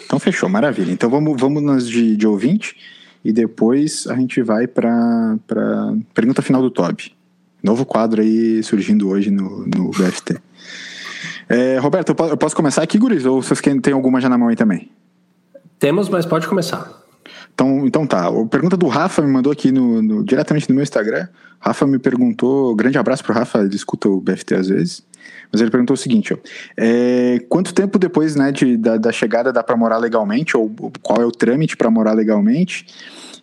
Então 0.05 0.19
fechou, 0.19 0.49
maravilha. 0.49 0.91
Então 0.91 1.09
vamos, 1.09 1.39
vamos 1.39 1.61
nas 1.61 1.87
de, 1.87 2.15
de 2.15 2.27
ouvinte 2.27 2.75
e 3.23 3.31
depois 3.31 4.07
a 4.07 4.15
gente 4.15 4.41
vai 4.41 4.67
para 4.67 5.35
a 5.51 5.93
pergunta 6.13 6.41
final 6.41 6.61
do 6.61 6.71
Toby. 6.71 7.11
Novo 7.63 7.85
quadro 7.85 8.21
aí 8.21 8.61
surgindo 8.63 9.09
hoje 9.09 9.31
no, 9.31 9.65
no 9.65 9.89
BFT. 9.89 10.39
É, 11.49 11.77
Roberto, 11.77 12.15
eu 12.29 12.37
posso 12.37 12.55
começar 12.55 12.81
aqui, 12.81 12.97
Guris? 12.97 13.25
Ou 13.25 13.41
vocês 13.41 13.59
têm 13.59 13.93
alguma 13.93 14.19
já 14.19 14.29
na 14.29 14.37
mão 14.37 14.49
aí 14.49 14.55
também? 14.55 14.91
Temos, 15.79 16.09
mas 16.09 16.25
pode 16.25 16.47
começar. 16.47 17.04
Então, 17.55 17.87
então 17.87 18.05
tá. 18.05 18.27
A 18.27 18.45
pergunta 18.45 18.75
do 18.75 18.87
Rafa 18.87 19.21
me 19.21 19.31
mandou 19.31 19.51
aqui 19.51 19.71
no, 19.71 20.01
no, 20.01 20.23
diretamente 20.23 20.69
no 20.69 20.75
meu 20.75 20.83
Instagram. 20.83 21.27
Rafa 21.59 21.87
me 21.87 21.97
perguntou. 21.97 22.75
Grande 22.75 22.97
abraço 22.97 23.23
pro 23.23 23.33
Rafa, 23.33 23.59
ele 23.59 23.75
escuta 23.75 24.09
o 24.09 24.19
BFT 24.19 24.55
às 24.55 24.67
vezes. 24.67 25.03
Mas 25.51 25.61
ele 25.61 25.71
perguntou 25.71 25.93
o 25.93 25.97
seguinte: 25.97 26.33
ó, 26.33 26.37
é, 26.77 27.39
quanto 27.47 27.73
tempo 27.73 27.97
depois 27.97 28.35
né, 28.35 28.51
de, 28.51 28.75
da, 28.75 28.97
da 28.97 29.11
chegada 29.11 29.53
dá 29.53 29.63
para 29.63 29.77
morar 29.77 29.97
legalmente? 29.97 30.55
Ou 30.57 30.69
qual 31.01 31.21
é 31.21 31.25
o 31.25 31.31
trâmite 31.31 31.77
para 31.77 31.89
morar 31.89 32.11
legalmente? 32.11 32.85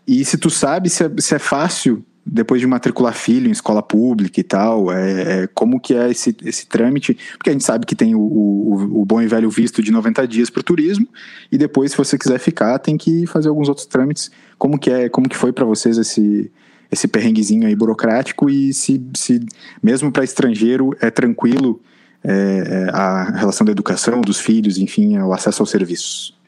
E 0.06 0.24
se 0.24 0.36
tu 0.36 0.50
sabe 0.50 0.90
se 0.90 1.04
é, 1.04 1.10
se 1.18 1.34
é 1.34 1.38
fácil 1.38 2.04
depois 2.24 2.60
de 2.60 2.66
matricular 2.66 3.14
filho 3.14 3.48
em 3.48 3.52
escola 3.52 3.82
pública 3.82 4.38
e 4.38 4.44
tal, 4.44 4.92
é, 4.92 5.42
é, 5.42 5.46
como 5.48 5.80
que 5.80 5.94
é 5.94 6.10
esse, 6.10 6.34
esse 6.44 6.66
trâmite, 6.66 7.16
porque 7.36 7.50
a 7.50 7.52
gente 7.52 7.64
sabe 7.64 7.84
que 7.84 7.96
tem 7.96 8.14
o, 8.14 8.20
o, 8.20 9.02
o 9.02 9.04
bom 9.04 9.20
e 9.20 9.26
velho 9.26 9.50
visto 9.50 9.82
de 9.82 9.90
90 9.90 10.26
dias 10.28 10.48
para 10.48 10.60
o 10.60 10.64
turismo, 10.64 11.06
e 11.50 11.58
depois, 11.58 11.90
se 11.90 11.96
você 11.96 12.16
quiser 12.16 12.38
ficar, 12.38 12.78
tem 12.78 12.96
que 12.96 13.26
fazer 13.26 13.48
alguns 13.48 13.68
outros 13.68 13.86
trâmites. 13.86 14.30
Como 14.56 14.78
que 14.78 14.90
é, 14.90 15.08
como 15.08 15.28
que 15.28 15.36
foi 15.36 15.52
para 15.52 15.64
vocês 15.64 15.98
esse, 15.98 16.50
esse 16.90 17.08
perrenguezinho 17.08 17.66
aí 17.66 17.74
burocrático, 17.74 18.48
e 18.48 18.72
se, 18.72 19.04
se 19.16 19.40
mesmo 19.82 20.12
para 20.12 20.22
estrangeiro 20.22 20.96
é 21.00 21.10
tranquilo 21.10 21.80
é, 22.22 22.32
é, 22.32 22.90
a 22.92 23.24
relação 23.36 23.64
da 23.64 23.72
educação, 23.72 24.20
dos 24.20 24.38
filhos, 24.38 24.78
enfim, 24.78 25.18
o 25.18 25.32
acesso 25.32 25.62
aos 25.62 25.70
serviços? 25.70 26.40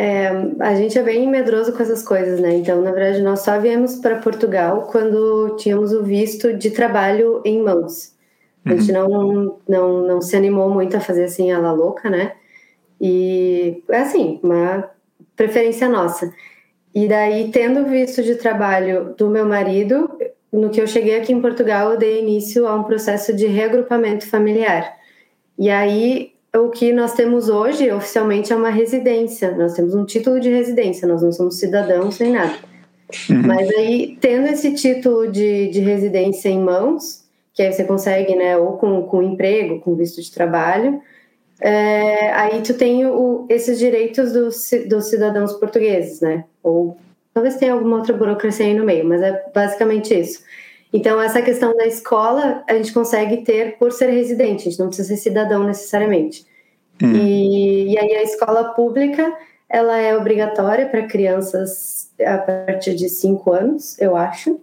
É, 0.00 0.28
a 0.60 0.76
gente 0.76 0.96
é 0.96 1.02
bem 1.02 1.28
medroso 1.28 1.72
com 1.72 1.82
essas 1.82 2.04
coisas, 2.04 2.38
né? 2.38 2.54
Então, 2.54 2.80
na 2.80 2.92
verdade, 2.92 3.20
nós 3.20 3.40
só 3.40 3.58
viemos 3.58 3.96
para 3.96 4.20
Portugal 4.20 4.88
quando 4.92 5.56
tínhamos 5.56 5.92
o 5.92 6.04
visto 6.04 6.56
de 6.56 6.70
trabalho 6.70 7.42
em 7.44 7.60
mãos. 7.60 8.14
A 8.64 8.76
gente 8.76 8.92
uhum. 8.92 9.08
não, 9.08 9.58
não, 9.68 10.06
não 10.06 10.20
se 10.20 10.36
animou 10.36 10.70
muito 10.70 10.96
a 10.96 11.00
fazer 11.00 11.24
assim 11.24 11.50
a 11.50 11.58
la 11.58 11.72
louca, 11.72 12.08
né? 12.08 12.34
E 13.00 13.82
é 13.88 13.98
assim, 13.98 14.38
uma 14.40 14.88
preferência 15.34 15.88
nossa. 15.88 16.32
E 16.94 17.08
daí, 17.08 17.50
tendo 17.50 17.84
visto 17.86 18.22
de 18.22 18.36
trabalho 18.36 19.14
do 19.16 19.28
meu 19.28 19.46
marido, 19.46 20.08
no 20.52 20.70
que 20.70 20.80
eu 20.80 20.86
cheguei 20.86 21.16
aqui 21.16 21.32
em 21.32 21.40
Portugal, 21.40 21.92
eu 21.92 21.98
dei 21.98 22.20
início 22.20 22.68
a 22.68 22.74
um 22.76 22.84
processo 22.84 23.34
de 23.34 23.46
reagrupamento 23.46 24.28
familiar. 24.28 24.96
E 25.58 25.68
aí 25.70 26.32
o 26.54 26.70
que 26.70 26.92
nós 26.92 27.12
temos 27.12 27.48
hoje 27.48 27.90
oficialmente 27.90 28.52
é 28.52 28.56
uma 28.56 28.70
residência. 28.70 29.54
Nós 29.56 29.74
temos 29.74 29.94
um 29.94 30.04
título 30.04 30.40
de 30.40 30.48
residência, 30.48 31.06
nós 31.06 31.22
não 31.22 31.32
somos 31.32 31.58
cidadãos 31.58 32.18
nem 32.18 32.32
nada. 32.32 32.54
Uhum. 33.30 33.42
Mas 33.46 33.68
aí, 33.70 34.18
tendo 34.20 34.48
esse 34.48 34.74
título 34.74 35.30
de, 35.30 35.68
de 35.68 35.80
residência 35.80 36.48
em 36.48 36.60
mãos, 36.60 37.24
que 37.54 37.62
aí 37.62 37.72
você 37.72 37.84
consegue, 37.84 38.36
né, 38.36 38.56
ou 38.56 38.76
com, 38.76 39.02
com 39.02 39.22
emprego, 39.22 39.80
com 39.80 39.94
visto 39.94 40.22
de 40.22 40.30
trabalho, 40.30 41.00
é, 41.60 42.30
aí 42.32 42.62
tu 42.62 42.74
tem 42.74 43.04
o, 43.06 43.46
esses 43.48 43.78
direitos 43.78 44.32
dos, 44.32 44.70
dos 44.88 45.06
cidadãos 45.06 45.52
portugueses, 45.54 46.20
né? 46.20 46.44
Ou 46.62 46.96
talvez 47.34 47.56
tenha 47.56 47.72
alguma 47.72 47.96
outra 47.96 48.14
burocracia 48.14 48.66
aí 48.66 48.74
no 48.74 48.84
meio, 48.84 49.04
mas 49.04 49.22
é 49.22 49.44
basicamente 49.52 50.14
isso. 50.18 50.40
Então, 50.92 51.20
essa 51.20 51.42
questão 51.42 51.76
da 51.76 51.86
escola 51.86 52.64
a 52.66 52.74
gente 52.74 52.92
consegue 52.92 53.38
ter 53.38 53.76
por 53.78 53.92
ser 53.92 54.10
residente, 54.10 54.68
a 54.68 54.70
gente 54.70 54.80
não 54.80 54.88
precisa 54.88 55.08
ser 55.08 55.16
cidadão 55.16 55.64
necessariamente. 55.64 56.46
Hum. 57.02 57.12
E, 57.12 57.92
e 57.92 57.98
aí 57.98 58.14
a 58.16 58.22
escola 58.22 58.72
pública 58.74 59.32
ela 59.68 59.98
é 59.98 60.16
obrigatória 60.16 60.86
para 60.86 61.06
crianças 61.06 62.10
a 62.24 62.38
partir 62.38 62.94
de 62.94 63.08
5 63.08 63.52
anos, 63.52 63.98
eu 64.00 64.16
acho. 64.16 64.58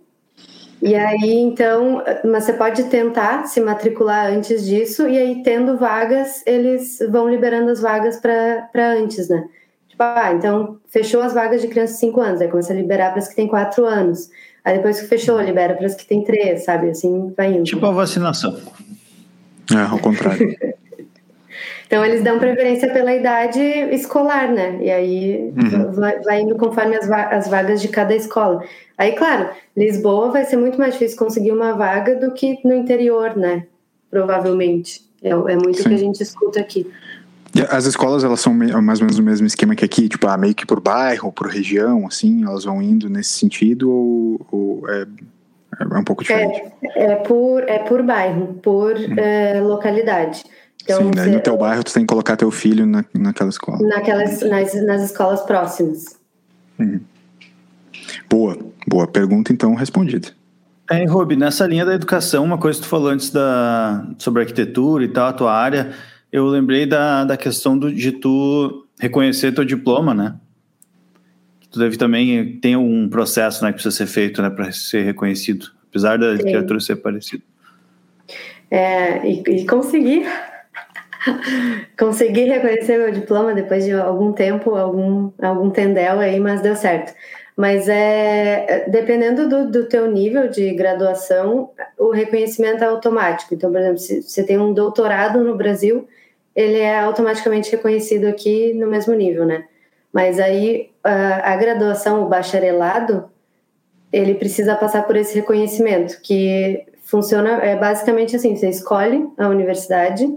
E 0.82 0.94
aí, 0.94 1.32
então, 1.40 2.04
mas 2.24 2.44
você 2.44 2.54
pode 2.54 2.84
tentar 2.86 3.48
se 3.48 3.62
matricular 3.62 4.28
antes 4.28 4.66
disso, 4.66 5.08
e 5.08 5.18
aí, 5.18 5.42
tendo 5.42 5.78
vagas, 5.78 6.44
eles 6.46 7.00
vão 7.10 7.30
liberando 7.30 7.72
as 7.72 7.80
vagas 7.80 8.20
para 8.20 8.70
antes, 8.76 9.30
né? 9.30 9.48
Tipo, 9.88 10.04
ah, 10.04 10.34
então, 10.34 10.78
fechou 10.88 11.22
as 11.22 11.34
vagas 11.34 11.62
de 11.62 11.70
crianças 11.70 11.96
de 11.96 12.02
5 12.02 12.22
anos, 12.22 12.42
aí 12.42 12.50
começa 12.50 12.74
a 12.74 12.76
liberar 12.76 13.12
para 13.12 13.20
as 13.20 13.28
que 13.28 13.36
têm 13.36 13.48
4 13.48 13.86
anos. 13.86 14.30
Aí 14.66 14.78
depois 14.78 14.99
que 14.99 15.07
fechou, 15.07 15.39
libera 15.39 15.76
para 15.76 15.86
as 15.86 15.93
que 15.93 16.07
tem 16.07 16.24
três, 16.24 16.66
sabe? 16.66 16.89
Assim 16.89 17.32
vai 17.38 17.53
indo. 17.53 17.66
Tipo 17.66 17.86
a 17.86 17.91
vacinação. 17.91 18.57
É, 19.72 19.82
ao 19.91 19.99
contrário. 19.99 20.57
então 21.86 22.03
eles 22.03 22.24
dão 22.24 22.39
preferência 22.39 22.91
pela 22.91 23.13
idade 23.13 23.61
escolar, 23.61 24.51
né? 24.51 24.80
E 24.82 24.89
aí 24.89 25.53
uhum. 25.55 25.91
vai, 25.91 26.20
vai, 26.22 26.41
indo 26.41 26.55
conforme 26.55 26.97
as, 26.97 27.07
va 27.07 27.26
as 27.26 27.47
vagas 27.47 27.80
de 27.80 27.89
cada 27.89 28.16
escola. 28.16 28.63
Aí, 28.97 29.11
claro, 29.11 29.49
Lisboa 29.78 30.32
vai 30.32 30.43
ser 30.45 30.57
muito 30.57 30.80
mais 30.80 30.93
difícil 30.93 31.18
conseguir 31.18 31.51
uma 31.51 31.74
vaga 31.74 32.16
do 32.16 32.32
que 32.32 32.59
no 32.66 32.74
interior, 32.74 33.38
né? 33.38 33.68
Provavelmente. 34.09 35.05
É, 35.22 35.30
é 35.30 35.55
muito 35.55 35.80
o 35.82 35.84
que 35.84 35.93
a 35.93 35.97
gente 35.97 36.22
escuta 36.24 36.59
aqui. 36.59 36.91
As 37.70 37.86
escolas, 37.86 38.24
elas 38.24 38.39
são 38.41 38.53
mais 38.53 38.99
ou 38.99 39.06
menos 39.06 39.18
o 39.18 39.24
mesmo 39.24 39.47
esquema 39.47 39.76
que 39.76 39.86
aqui, 39.86 40.10
tipo, 40.10 40.28
ah, 40.28 40.38
meio 40.38 40.53
que 40.53 40.66
por 40.66 40.82
bairro, 40.82 41.32
por 41.32 41.47
região, 41.47 42.06
assim, 42.06 42.43
elas 42.43 42.66
vão 42.66 42.82
indo 42.82 43.10
nesse 43.10 43.32
sentido 43.32 43.89
ou, 43.89 44.45
ou 44.51 44.89
é, 44.89 45.06
é, 45.80 45.97
um 45.97 46.03
pouco 46.03 46.24
diferente? 46.24 46.62
É, 46.84 47.12
é, 47.12 47.16
por, 47.16 47.64
é 47.64 47.80
por 47.80 48.03
bairro, 48.03 48.56
por 48.62 48.95
hum. 48.97 49.16
é, 49.18 49.62
localidade. 49.62 50.43
Então, 50.84 51.01
Sim, 51.01 51.12
você, 51.12 51.30
no 51.30 51.39
teu 51.39 51.58
bairro 51.58 51.84
tu 51.84 51.93
tem 51.93 52.03
que 52.03 52.08
colocar 52.08 52.36
teu 52.36 52.51
filho 52.51 52.86
na, 52.86 53.06
naquela 53.14 53.49
escola. 53.49 53.80
Naquelas, 53.88 54.41
nas, 54.41 54.74
nas 54.86 55.03
escolas 55.03 55.41
próximas. 55.41 56.18
Hum. 56.80 56.99
Boa, 58.30 58.58
boa 58.88 59.08
pergunta 59.08 59.53
então 59.53 59.74
respondida. 59.76 60.28
É, 60.91 61.03
Rob, 61.06 61.36
nessa 61.36 61.66
linha 61.66 61.86
da 61.86 61.95
educação, 61.95 62.43
uma 62.43 62.58
coisa 62.58 62.78
que 62.78 62.86
tu 62.86 62.89
falou 62.89 63.10
antes 63.10 63.32
da, 63.32 64.08
sobre 64.20 64.41
arquitetura 64.41 65.03
e 65.03 65.08
tal, 65.08 65.30
a 65.30 65.34
tua 65.34 65.53
área 65.53 65.93
eu 66.36 66.48
lembrei 66.48 66.86
da, 66.86 67.24
da 67.24 67.38
questão 67.38 67.80
do, 67.80 67.90
de 67.90 68.12
tu 68.12 68.86
reconhecer 69.00 69.54
teu 69.54 69.64
diploma, 69.64 70.14
né? 70.14 70.36
Tu 71.72 71.80
deve 71.80 71.96
também 71.96 72.60
ter 72.60 72.76
um 72.76 73.08
processo 73.08 73.64
né, 73.64 73.70
que 73.70 73.76
precisa 73.76 73.96
ser 73.96 74.06
feito 74.06 74.42
né, 74.42 74.50
para 74.50 74.70
ser 74.74 75.04
reconhecido, 75.04 75.68
apesar 75.90 76.18
da 76.18 76.34
literatura 76.34 76.82
ser 76.82 76.98
parecida. 76.98 77.42
É, 78.70 79.26
e, 79.26 79.44
e 79.48 79.66
conseguir 79.66 80.26
consegui 81.98 82.44
reconhecer 82.44 82.98
meu 82.98 83.12
diploma 83.12 83.54
depois 83.54 83.86
de 83.86 83.94
algum 83.94 84.34
tempo, 84.34 84.76
algum, 84.76 85.32
algum 85.42 85.70
tendel 85.70 86.20
aí, 86.20 86.38
mas 86.38 86.62
deu 86.62 86.76
certo. 86.76 87.14
Mas 87.56 87.88
é 87.88 88.90
dependendo 88.90 89.48
do, 89.48 89.72
do 89.72 89.86
teu 89.88 90.12
nível 90.12 90.50
de 90.50 90.74
graduação, 90.74 91.70
o 91.98 92.12
reconhecimento 92.12 92.84
é 92.84 92.88
automático. 92.88 93.54
Então, 93.54 93.72
por 93.72 93.80
exemplo, 93.80 94.00
se 94.00 94.22
você 94.22 94.44
tem 94.44 94.58
um 94.58 94.74
doutorado 94.74 95.42
no 95.42 95.56
Brasil, 95.56 96.06
ele 96.56 96.78
é 96.78 96.99
automaticamente 96.99 97.72
reconhecido 97.72 98.26
aqui 98.26 98.74
no 98.74 98.88
mesmo 98.88 99.14
nível, 99.14 99.45
né? 99.45 99.66
Mas 100.14 100.39
aí 100.39 100.91
a, 101.03 101.56
graduação, 101.58 102.24
o 102.24 102.30
bacharelado, 102.30 103.26
ele 104.14 104.36
precisa 104.36 104.76
passar 104.76 105.03
por 105.03 105.18
esse 105.18 105.36
reconhecimento, 105.36 106.22
que 106.22 106.86
funciona 107.03 107.60
é 107.62 107.76
basicamente 107.76 108.36
assim: 108.36 108.56
você 108.56 108.70
escolhe 108.70 109.28
a 109.38 109.49
universidade 109.49 110.34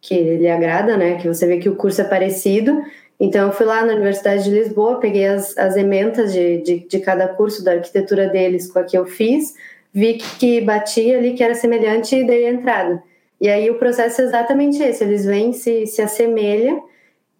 que 0.00 0.36
lhe 0.36 0.50
agrada, 0.50 0.96
né? 0.98 1.16
Que 1.16 1.26
você 1.26 1.46
vê 1.46 1.58
que 1.58 1.68
o 1.70 1.76
curso 1.76 2.02
é 2.02 2.04
parecido. 2.04 2.82
Então, 3.18 3.46
eu 3.46 3.52
fui 3.52 3.64
lá 3.64 3.84
na 3.84 3.94
Universidade 3.94 4.44
de 4.44 4.50
Lisboa, 4.50 5.00
peguei 5.00 5.26
as, 5.26 5.56
as 5.56 5.76
ementas 5.76 6.32
de, 6.32 6.60
de, 6.62 6.80
de 6.80 6.98
cada 6.98 7.28
curso 7.28 7.64
da 7.64 7.72
arquitetura 7.72 8.28
deles 8.28 8.70
com 8.70 8.80
a 8.80 8.84
que 8.84 8.98
eu 8.98 9.06
fiz, 9.06 9.54
vi 9.92 10.14
que 10.14 10.60
batia 10.60 11.16
ali, 11.16 11.32
que 11.32 11.42
era 11.42 11.54
semelhante 11.54 12.16
e 12.16 12.26
dei 12.26 12.46
a 12.46 12.50
entrada. 12.50 13.02
E 13.40 13.48
aí 13.48 13.70
o 13.70 13.78
processo 13.78 14.20
é 14.22 14.24
exatamente 14.24 14.82
esse: 14.82 15.04
eles 15.04 15.24
vêm, 15.24 15.52
se, 15.52 15.86
se 15.86 16.00
assemelha 16.00 16.80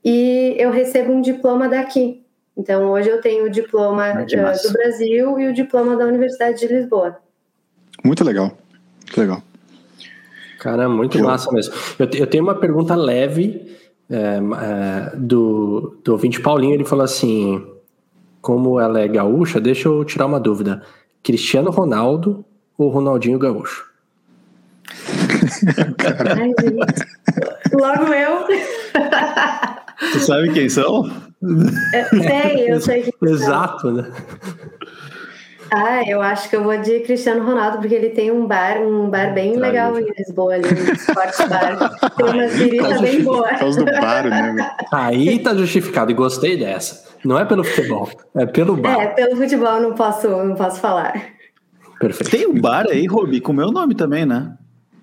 e 0.04 0.54
eu 0.58 0.70
recebo 0.70 1.12
um 1.12 1.20
diploma 1.20 1.68
daqui. 1.68 2.22
Então 2.56 2.90
hoje 2.92 3.08
eu 3.08 3.20
tenho 3.20 3.46
o 3.46 3.50
diploma 3.50 4.04
ah, 4.06 4.24
do 4.24 4.72
Brasil 4.72 5.38
e 5.40 5.48
o 5.48 5.54
diploma 5.54 5.96
da 5.96 6.04
Universidade 6.04 6.60
de 6.60 6.66
Lisboa. 6.66 7.16
Muito 8.04 8.22
legal, 8.22 8.52
muito 9.02 9.20
legal. 9.20 9.42
Cara, 10.60 10.88
muito 10.88 11.18
eu... 11.18 11.24
massa 11.24 11.50
mesmo. 11.52 11.74
Eu, 11.98 12.08
eu, 12.12 12.26
tenho 12.26 12.44
uma 12.44 12.54
pergunta 12.54 12.94
leve 12.94 13.76
é, 14.10 14.16
é, 14.16 15.16
do, 15.16 15.98
do 16.04 16.12
ouvinte 16.12 16.40
Paulinho. 16.40 16.74
Ele 16.74 16.84
falou 16.84 17.04
assim: 17.04 17.66
como 18.40 18.78
ela 18.78 19.00
é 19.00 19.08
gaúcha, 19.08 19.60
deixa 19.60 19.88
eu 19.88 20.04
tirar 20.04 20.26
uma 20.26 20.38
dúvida. 20.38 20.82
Cristiano 21.22 21.70
Ronaldo 21.70 22.44
ou 22.76 22.90
Ronaldinho 22.90 23.38
Gaúcho? 23.38 23.90
Ai. 26.36 26.52
Logo 27.72 28.12
eu. 28.12 28.46
Tu 30.12 30.18
sabe 30.20 30.52
quem 30.52 30.68
são? 30.68 31.10
É, 31.92 32.04
sei, 32.04 32.72
eu 32.72 32.80
sei 32.80 33.02
que. 33.02 33.12
Exato, 33.26 33.90
né? 33.92 34.10
Ah, 35.72 36.08
eu 36.08 36.20
acho 36.20 36.48
que 36.48 36.54
eu 36.54 36.62
vou 36.62 36.76
de 36.78 37.00
Cristiano 37.00 37.44
Ronaldo, 37.44 37.78
porque 37.78 37.94
ele 37.94 38.10
tem 38.10 38.30
um 38.30 38.46
bar, 38.46 38.80
um 38.80 39.10
bar 39.10 39.34
bem 39.34 39.56
legal 39.56 39.98
em 39.98 40.06
Lisboa, 40.16 40.54
ali, 40.54 40.66
um 40.68 41.14
Bar. 41.14 41.90
Tem 42.16 42.48
biritas 42.56 43.00
bem. 43.00 43.24
Por 43.24 43.48
causa 43.58 43.84
do 43.84 43.86
bar, 43.86 44.28
né? 44.28 44.70
Aí 44.92 45.38
tá 45.40 45.54
justificado, 45.54 46.12
e 46.12 46.14
gostei 46.14 46.56
dessa. 46.56 47.12
Não 47.24 47.38
é 47.38 47.44
pelo 47.44 47.64
futebol, 47.64 48.08
é 48.36 48.46
pelo 48.46 48.76
bar. 48.76 49.00
É, 49.00 49.06
pelo 49.08 49.36
futebol 49.36 49.80
não 49.80 49.94
posso, 49.94 50.28
não 50.28 50.54
posso 50.54 50.78
falar. 50.80 51.14
Perfeito. 51.98 52.30
Tem 52.30 52.46
um 52.46 52.60
bar 52.60 52.86
aí, 52.88 53.06
Robi, 53.06 53.40
com 53.40 53.52
meu 53.52 53.72
nome 53.72 53.94
também, 53.94 54.24
né? 54.26 54.52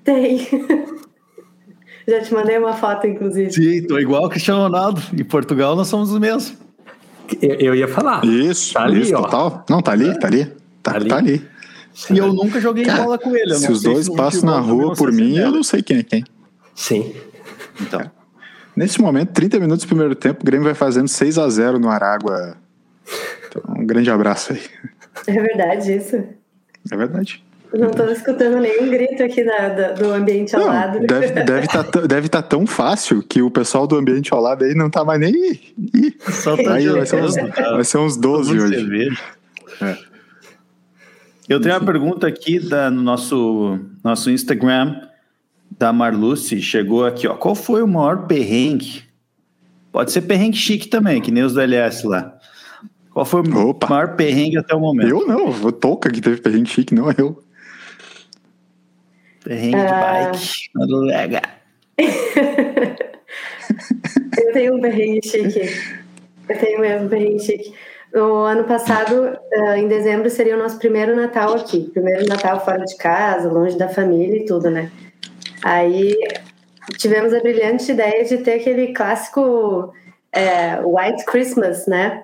Tem. 0.03 0.39
Já 2.07 2.21
te 2.21 2.33
mandei 2.33 2.57
uma 2.57 2.73
foto, 2.73 3.05
inclusive. 3.07 3.51
Sim, 3.51 3.85
tô 3.87 3.99
igual 3.99 4.25
o 4.25 4.29
Cristiano 4.29 4.61
Ronaldo. 4.61 5.01
Em 5.13 5.23
Portugal 5.23 5.75
nós 5.75 5.87
somos 5.87 6.11
os 6.11 6.19
mesmos. 6.19 6.53
Eu, 7.41 7.55
eu 7.55 7.75
ia 7.75 7.87
falar. 7.87 8.25
Isso, 8.25 8.73
Tá 8.73 8.83
ali, 8.83 9.01
isso, 9.01 9.15
ó. 9.15 9.21
total. 9.21 9.65
Não, 9.69 9.81
tá 9.81 9.91
ali, 9.91 10.19
tá 10.19 10.27
ali. 10.27 10.45
Tá, 10.81 10.91
Tá 10.91 10.95
ali. 10.97 11.07
tá 11.09 11.17
ali. 11.17 11.47
E 12.09 12.17
eu 12.17 12.33
nunca 12.33 12.59
joguei 12.59 12.85
Cara, 12.85 13.03
bola 13.03 13.17
com 13.19 13.35
ele. 13.35 13.51
eu 13.53 13.57
Se 13.57 13.65
não 13.65 13.71
os 13.73 13.81
dois 13.83 14.09
passam 14.09 14.49
na 14.49 14.59
rua 14.59 14.95
por 14.95 15.11
se 15.13 15.21
mim, 15.21 15.37
eu 15.37 15.51
não 15.51 15.61
sei 15.63 15.81
quem 15.81 15.97
é 15.97 16.03
quem. 16.03 16.23
Sim. 16.75 17.13
Então, 17.79 18.09
Nesse 18.75 19.01
momento, 19.01 19.33
30 19.33 19.59
minutos 19.59 19.83
do 19.85 19.87
primeiro 19.89 20.15
tempo, 20.15 20.41
o 20.41 20.45
Grêmio 20.45 20.63
vai 20.63 20.73
fazendo 20.73 21.07
6 21.09 21.37
a 21.37 21.47
0 21.49 21.77
no 21.77 21.89
Aragua. 21.89 22.55
Então, 23.47 23.61
um 23.77 23.85
grande 23.85 24.09
abraço 24.09 24.53
aí. 24.53 24.61
É 25.27 25.33
verdade 25.33 25.93
isso. 25.97 26.15
É 26.89 26.95
verdade. 26.97 27.43
Não 27.73 27.89
tô 27.91 28.03
escutando 28.05 28.59
nenhum 28.59 28.89
grito 28.89 29.23
aqui 29.23 29.43
da, 29.45 29.69
da- 29.69 29.91
do 29.93 30.11
ambiente 30.11 30.53
ao 30.55 30.61
Não, 30.61 30.67
lado. 30.67 30.99
deve 30.99 31.31
deve 31.31 31.67
tá, 31.67 31.81
deve 32.05 32.27
tá 32.29 32.41
tão 32.41 32.67
fácil 32.67 33.23
que 33.23 33.41
o 33.41 33.49
pessoal 33.49 33.87
do 33.87 33.95
ambiente 33.95 34.33
ao 34.33 34.41
lado 34.41 34.65
aí 34.65 34.73
não 34.75 34.89
tá 34.89 35.05
mais 35.05 35.19
nem. 35.21 35.33
Ih, 35.33 36.13
só 36.29 36.57
tá 36.61 36.73
aí 36.73 36.87
vai 36.89 37.05
ser, 37.05 37.23
uns, 37.23 37.35
vai 37.35 37.83
ser 37.85 37.97
uns 37.97 38.17
12 38.17 38.55
Tomando 38.57 38.73
hoje. 38.75 39.17
É. 39.81 39.97
Eu 41.47 41.59
tenho 41.61 41.75
uma 41.75 41.85
pergunta 41.85 42.27
aqui 42.27 42.59
da, 42.59 42.89
no 42.91 43.01
nosso, 43.01 43.79
nosso 44.03 44.29
Instagram 44.29 45.01
da 45.77 45.91
Marluce. 45.93 46.61
Chegou 46.61 47.05
aqui, 47.05 47.27
ó. 47.27 47.35
Qual 47.35 47.55
foi 47.55 47.81
o 47.81 47.87
maior 47.87 48.25
perrengue? 48.27 49.03
Pode 49.91 50.11
ser 50.11 50.21
perrengue 50.21 50.55
chique 50.57 50.87
também, 50.87 51.21
que 51.21 51.31
nem 51.31 51.43
os 51.43 51.53
do 51.53 51.61
LS 51.61 52.05
lá. 52.07 52.37
Qual 53.13 53.25
foi 53.25 53.41
o 53.41 53.67
Opa. 53.69 53.87
maior 53.89 54.15
perrengue 54.15 54.57
até 54.57 54.73
o 54.73 54.79
momento? 54.79 55.09
Eu 55.09 55.27
não, 55.27 55.49
o 55.49 55.71
Toca 55.71 56.09
que 56.09 56.21
teve 56.21 56.39
perrengue 56.41 56.69
chique, 56.69 56.93
não 56.95 57.11
eu. 57.17 57.41
Perrengue 59.43 59.75
de 59.75 59.81
Ah. 59.81 60.31
bike 60.31 60.69
na 60.75 60.85
Noruega. 60.87 61.41
Eu 64.37 64.53
tenho 64.53 64.75
um 64.75 64.81
perrengue 64.81 65.21
chique. 65.27 65.69
Eu 66.49 66.57
tenho 66.59 66.79
mesmo 66.79 67.05
um 67.05 67.09
perrengue 67.09 67.39
chique. 67.39 67.73
No 68.13 68.43
ano 68.43 68.65
passado, 68.65 69.37
eh, 69.53 69.77
em 69.79 69.87
dezembro, 69.87 70.29
seria 70.29 70.55
o 70.55 70.59
nosso 70.59 70.77
primeiro 70.77 71.15
Natal 71.15 71.55
aqui. 71.55 71.89
Primeiro 71.93 72.27
Natal 72.27 72.63
fora 72.63 72.83
de 72.83 72.95
casa, 72.97 73.49
longe 73.49 73.77
da 73.77 73.87
família 73.87 74.37
e 74.37 74.45
tudo, 74.45 74.69
né? 74.69 74.91
Aí 75.63 76.17
tivemos 76.97 77.33
a 77.33 77.39
brilhante 77.39 77.91
ideia 77.91 78.25
de 78.25 78.39
ter 78.39 78.55
aquele 78.55 78.93
clássico 78.93 79.93
eh, 80.33 80.79
White 80.83 81.23
Christmas, 81.25 81.87
né? 81.87 82.23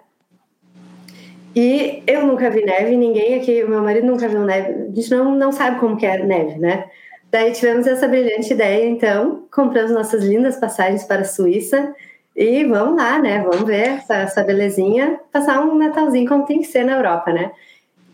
E 1.55 2.03
eu 2.05 2.25
nunca 2.27 2.49
vi 2.49 2.63
neve, 2.65 2.95
ninguém 2.97 3.35
aqui, 3.39 3.63
o 3.63 3.69
meu 3.69 3.81
marido 3.81 4.05
nunca 4.05 4.27
viu 4.27 4.41
neve. 4.41 4.89
A 4.91 4.95
gente 4.95 5.09
não, 5.09 5.33
não 5.35 5.51
sabe 5.51 5.79
como 5.79 5.95
que 5.97 6.05
é 6.05 6.21
neve, 6.23 6.59
né? 6.59 6.85
Daí 7.29 7.51
tivemos 7.51 7.85
essa 7.85 8.07
brilhante 8.07 8.53
ideia, 8.53 8.87
então, 8.87 9.45
compramos 9.51 9.91
nossas 9.91 10.23
lindas 10.23 10.57
passagens 10.57 11.03
para 11.03 11.21
a 11.21 11.25
Suíça 11.25 11.93
e 12.35 12.63
vamos 12.65 12.95
lá, 12.97 13.19
né? 13.19 13.41
Vamos 13.41 13.63
ver 13.63 13.97
essa, 13.97 14.15
essa 14.15 14.43
belezinha, 14.43 15.19
passar 15.31 15.59
um 15.59 15.75
Natalzinho 15.75 16.27
como 16.27 16.45
tem 16.45 16.59
que 16.59 16.67
ser 16.67 16.85
na 16.85 16.95
Europa, 16.95 17.33
né? 17.33 17.51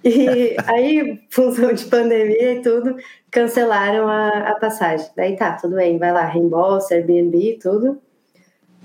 E 0.03 0.55
aí, 0.65 1.21
função 1.29 1.73
de 1.73 1.85
pandemia 1.85 2.53
e 2.53 2.61
tudo, 2.61 2.95
cancelaram 3.29 4.07
a, 4.07 4.29
a 4.49 4.55
passagem. 4.55 5.07
Daí 5.15 5.35
tá, 5.35 5.53
tudo 5.53 5.75
bem, 5.75 5.97
vai 5.97 6.11
lá, 6.11 6.25
reembolso, 6.25 6.93
Airbnb 6.93 7.37
e 7.37 7.59
tudo. 7.59 8.01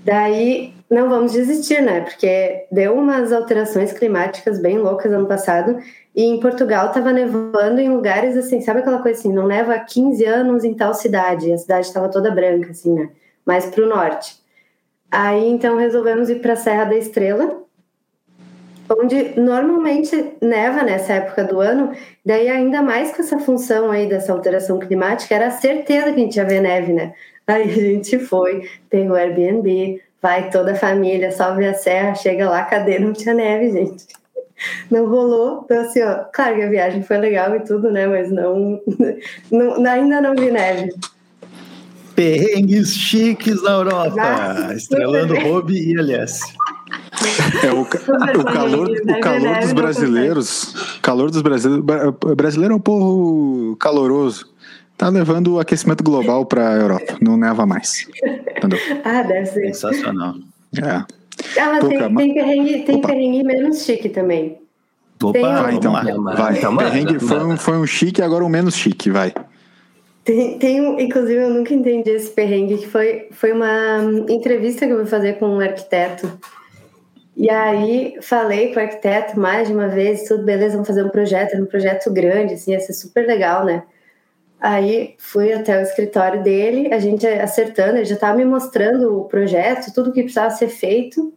Daí 0.03 0.73
não 0.89 1.09
vamos 1.09 1.33
desistir, 1.33 1.81
né? 1.81 2.01
Porque 2.01 2.65
deu 2.71 2.95
umas 2.95 3.31
alterações 3.31 3.93
climáticas 3.93 4.59
bem 4.59 4.77
loucas 4.77 5.11
ano 5.11 5.27
passado 5.27 5.77
e 6.15 6.23
em 6.23 6.39
Portugal 6.39 6.91
tava 6.91 7.13
nevando 7.13 7.79
em 7.79 7.89
lugares 7.89 8.35
assim, 8.35 8.61
sabe 8.61 8.79
aquela 8.79 9.01
coisa 9.01 9.19
assim, 9.19 9.31
não 9.31 9.47
neva 9.47 9.75
há 9.75 9.79
15 9.79 10.25
anos 10.25 10.63
em 10.63 10.73
tal 10.73 10.93
cidade, 10.93 11.53
a 11.53 11.57
cidade 11.57 11.85
estava 11.85 12.09
toda 12.09 12.31
branca, 12.31 12.71
assim, 12.71 12.93
né? 12.93 13.09
Mais 13.45 13.65
para 13.67 13.83
o 13.83 13.87
norte. 13.87 14.39
Aí 15.11 15.49
então 15.49 15.77
resolvemos 15.77 16.29
ir 16.29 16.41
para 16.41 16.53
a 16.53 16.57
Serra 16.57 16.85
da 16.85 16.95
Estrela, 16.95 17.63
onde 18.89 19.39
normalmente 19.39 20.33
neva 20.41 20.81
nessa 20.81 21.13
época 21.13 21.43
do 21.43 21.59
ano, 21.59 21.91
daí 22.25 22.49
ainda 22.49 22.81
mais 22.81 23.15
com 23.15 23.21
essa 23.21 23.37
função 23.37 23.91
aí 23.91 24.07
dessa 24.07 24.33
alteração 24.33 24.79
climática, 24.79 25.35
era 25.35 25.47
a 25.47 25.51
certeza 25.51 26.11
que 26.11 26.19
a 26.19 26.23
gente 26.23 26.35
ia 26.35 26.45
ver 26.45 26.61
neve, 26.61 26.93
né? 26.93 27.13
Aí 27.49 27.63
a 27.63 27.73
gente 27.73 28.19
foi, 28.19 28.69
pegou 28.89 29.13
o 29.13 29.15
Airbnb, 29.19 29.99
vai 30.21 30.49
toda 30.49 30.73
a 30.73 30.75
família, 30.75 31.31
sobe 31.31 31.65
a 31.65 31.73
serra, 31.73 32.13
chega 32.15 32.49
lá, 32.49 32.63
cadê? 32.63 32.99
Não 32.99 33.11
tinha 33.11 33.33
neve, 33.33 33.71
gente. 33.71 34.05
Não 34.91 35.07
rolou. 35.09 35.61
Então, 35.65 35.81
assim, 35.81 36.01
ó, 36.03 36.25
claro 36.33 36.55
que 36.57 36.61
a 36.63 36.69
viagem 36.69 37.01
foi 37.01 37.17
legal 37.17 37.55
e 37.55 37.61
tudo, 37.61 37.89
né? 37.91 38.05
Mas 38.05 38.29
não, 38.31 38.79
não 39.49 39.89
ainda 39.91 40.21
não 40.21 40.35
vi 40.35 40.51
neve. 40.51 40.93
Perrengues 42.15 42.93
chiques 42.93 43.63
na 43.63 43.71
Europa. 43.71 44.09
Nossa, 44.15 44.73
Estrelando. 44.75 45.35
Robi 45.39 45.91
e 45.93 45.97
LS. 45.97 46.41
É, 47.63 47.71
o, 47.71 47.81
o 47.81 47.85
calor, 48.43 48.89
o 48.89 49.19
calor 49.21 49.59
dos 49.59 49.71
brasileiros. 49.73 50.97
calor 51.01 51.31
dos 51.31 51.41
brasileiros. 51.41 51.85
bra- 51.85 52.11
Brasileiro 52.35 52.73
é 52.73 52.77
um 52.77 52.81
povo 52.81 53.75
caloroso. 53.77 54.51
Tá 54.99 55.07
levando 55.07 55.53
o 55.55 55.59
aquecimento 55.61 56.03
global 56.03 56.45
pra 56.45 56.73
Europa. 56.73 57.17
Não 57.21 57.37
neva 57.37 57.65
mais. 57.65 58.05
Entendeu? 58.57 58.77
Ah, 59.05 59.23
deve 59.23 59.45
ser. 59.45 59.73
Sensacional. 59.73 60.35
É. 60.77 60.89
Ah, 60.89 61.05
mas 61.71 61.79
Pô, 61.79 61.87
tem, 61.87 62.15
tem, 62.15 62.33
perrengue, 62.33 62.83
tem 62.83 62.95
Opa. 62.97 63.07
perrengue 63.07 63.43
menos 63.45 63.81
chique 63.85 64.09
também. 64.09 64.59
Opa, 65.23 65.31
Tem 65.31 65.45
um- 65.45 65.47
Vai, 65.47 65.61
vamos 65.61 65.75
então. 65.77 65.91
lá. 65.93 66.03
Manda, 66.03 66.35
Vai. 66.35 66.57
então 66.57 66.71
manda, 66.73 66.91
Perrengue 66.91 67.17
foi, 67.17 67.39
um, 67.45 67.55
foi 67.55 67.77
um 67.77 67.87
chique, 67.87 68.21
agora 68.21 68.43
um 68.43 68.49
menos 68.49 68.75
chique. 68.75 69.09
Vai. 69.09 69.33
Tem, 70.25 70.59
tem 70.59 70.81
um, 70.81 70.99
inclusive, 70.99 71.43
eu 71.43 71.49
nunca 71.49 71.73
entendi 71.73 72.09
esse 72.09 72.29
perrengue, 72.31 72.79
que 72.79 72.87
foi, 72.87 73.29
foi 73.31 73.53
uma 73.53 74.01
entrevista 74.27 74.85
que 74.85 74.91
eu 74.91 74.97
fui 74.97 75.05
fazer 75.05 75.39
com 75.39 75.45
um 75.47 75.59
arquiteto. 75.61 76.29
E 77.37 77.49
aí 77.49 78.15
falei 78.21 78.73
com 78.73 78.81
o 78.81 78.83
arquiteto 78.83 79.39
mais 79.39 79.69
de 79.69 79.73
uma 79.73 79.87
vez, 79.87 80.23
tudo 80.27 80.43
beleza, 80.43 80.73
vamos 80.73 80.87
fazer 80.89 81.03
um 81.05 81.09
projeto, 81.09 81.53
era 81.53 81.63
um 81.63 81.67
projeto 81.67 82.11
grande, 82.11 82.55
assim, 82.55 82.71
ia 82.73 82.81
ser 82.81 82.91
super 82.91 83.25
legal, 83.25 83.63
né? 83.63 83.83
Aí 84.61 85.15
fui 85.17 85.53
até 85.53 85.79
o 85.79 85.81
escritório 85.81 86.43
dele, 86.43 86.93
a 86.93 86.99
gente 86.99 87.25
acertando, 87.25 87.97
ele 87.97 88.05
já 88.05 88.15
estava 88.15 88.37
me 88.37 88.43
mostrando 88.43 89.17
o 89.17 89.25
projeto, 89.25 89.93
tudo 89.93 90.11
que 90.11 90.21
precisava 90.21 90.49
ser 90.49 90.67
feito. 90.67 91.33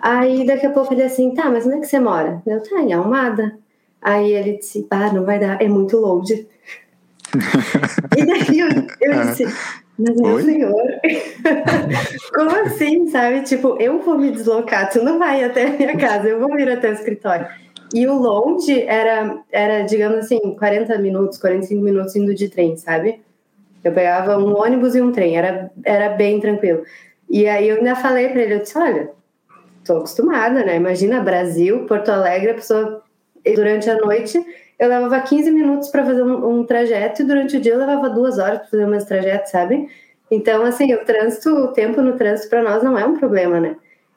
Aí 0.00 0.46
daqui 0.46 0.66
a 0.66 0.70
pouco 0.70 0.94
ele 0.94 1.02
assim, 1.02 1.34
tá, 1.34 1.50
mas 1.50 1.66
onde 1.66 1.76
é 1.76 1.80
que 1.80 1.86
você 1.86 2.00
mora? 2.00 2.42
Eu, 2.46 2.62
tá, 2.62 2.80
em 2.80 2.92
Almada. 2.92 3.58
Aí 4.00 4.32
ele 4.32 4.58
disse, 4.58 4.86
ah, 4.90 5.12
não 5.12 5.24
vai 5.24 5.38
dar, 5.38 5.60
é 5.60 5.68
muito 5.68 5.98
longe. 5.98 6.48
e 8.16 8.24
daí 8.24 8.58
eu, 8.58 8.68
eu 9.00 9.20
disse, 9.24 9.44
mas 9.98 10.16
meu 10.16 10.34
Oi? 10.34 10.42
senhor, 10.42 10.74
como 12.34 12.50
assim, 12.66 13.08
sabe? 13.08 13.42
Tipo, 13.42 13.76
eu 13.80 14.00
vou 14.00 14.18
me 14.18 14.30
deslocar, 14.30 14.90
tu 14.90 15.02
não 15.02 15.18
vai 15.18 15.42
até 15.42 15.66
a 15.66 15.70
minha 15.70 15.96
casa, 15.96 16.28
eu 16.28 16.38
vou 16.38 16.54
vir 16.54 16.70
até 16.70 16.90
o 16.90 16.94
escritório. 16.94 17.46
E 17.94 18.06
o 18.06 18.14
longe 18.14 18.82
era, 18.82 19.42
era, 19.50 19.82
digamos 19.82 20.18
assim, 20.18 20.38
40 20.56 20.98
minutos, 20.98 21.38
45 21.38 21.82
minutos 21.82 22.16
indo 22.16 22.34
de 22.34 22.48
trem, 22.48 22.76
sabe? 22.76 23.20
Eu 23.84 23.92
pegava 23.92 24.36
um 24.38 24.56
ônibus 24.56 24.94
e 24.94 25.00
um 25.00 25.12
trem, 25.12 25.36
era, 25.36 25.70
era 25.84 26.10
bem 26.10 26.40
tranquilo. 26.40 26.82
E 27.30 27.46
aí 27.46 27.68
eu 27.68 27.76
ainda 27.76 27.94
falei 27.94 28.28
para 28.28 28.42
ele, 28.42 28.54
eu 28.54 28.60
disse, 28.60 28.76
olha, 28.76 29.10
tô 29.84 29.98
acostumada, 29.98 30.64
né? 30.64 30.76
Imagina 30.76 31.20
Brasil, 31.20 31.86
Porto 31.86 32.08
Alegre, 32.10 32.50
a 32.50 32.54
pessoa 32.54 33.02
durante 33.54 33.88
a 33.88 33.96
noite 33.96 34.44
eu 34.78 34.88
levava 34.88 35.20
15 35.20 35.50
minutos 35.50 35.88
para 35.88 36.04
fazer 36.04 36.22
um, 36.22 36.58
um 36.58 36.64
trajeto 36.64 37.22
e 37.22 37.24
durante 37.24 37.56
o 37.56 37.60
dia 37.60 37.72
eu 37.72 37.78
levava 37.78 38.10
duas 38.10 38.38
horas 38.38 38.58
para 38.58 38.68
fazer 38.68 38.84
o 38.84 38.88
mesmo 38.88 39.08
trajeto, 39.08 39.50
sabe? 39.50 39.88
Então, 40.30 40.62
assim, 40.64 40.92
o 40.92 41.04
trânsito, 41.04 41.50
o 41.50 41.68
tempo 41.68 42.02
no 42.02 42.16
trânsito 42.16 42.50
para 42.50 42.62
nós 42.62 42.82
não 42.82 42.98
é 42.98 43.06
um 43.06 43.16
problema, 43.16 43.60
né? 43.60 43.76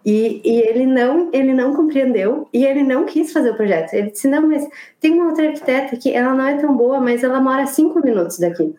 E, 0.10 0.42
e 0.44 0.60
ele 0.62 0.88
não 0.88 1.30
ele 1.32 1.54
não 1.54 1.76
compreendeu 1.76 2.50
e 2.52 2.66
ele 2.66 2.82
não 2.82 3.06
quis 3.06 3.32
fazer 3.32 3.52
o 3.52 3.56
projeto. 3.56 3.94
Ele 3.94 4.10
disse, 4.10 4.28
não, 4.28 4.48
mas 4.48 4.68
tem 5.00 5.14
uma 5.14 5.28
outra 5.28 5.48
arquiteta 5.50 5.96
que 5.98 6.12
ela 6.12 6.34
não 6.34 6.48
é 6.48 6.58
tão 6.58 6.76
boa, 6.76 7.00
mas 7.00 7.24
ela 7.24 7.40
mora 7.40 7.68
cinco 7.68 8.04
minutos 8.04 8.40
daqui. 8.40 8.74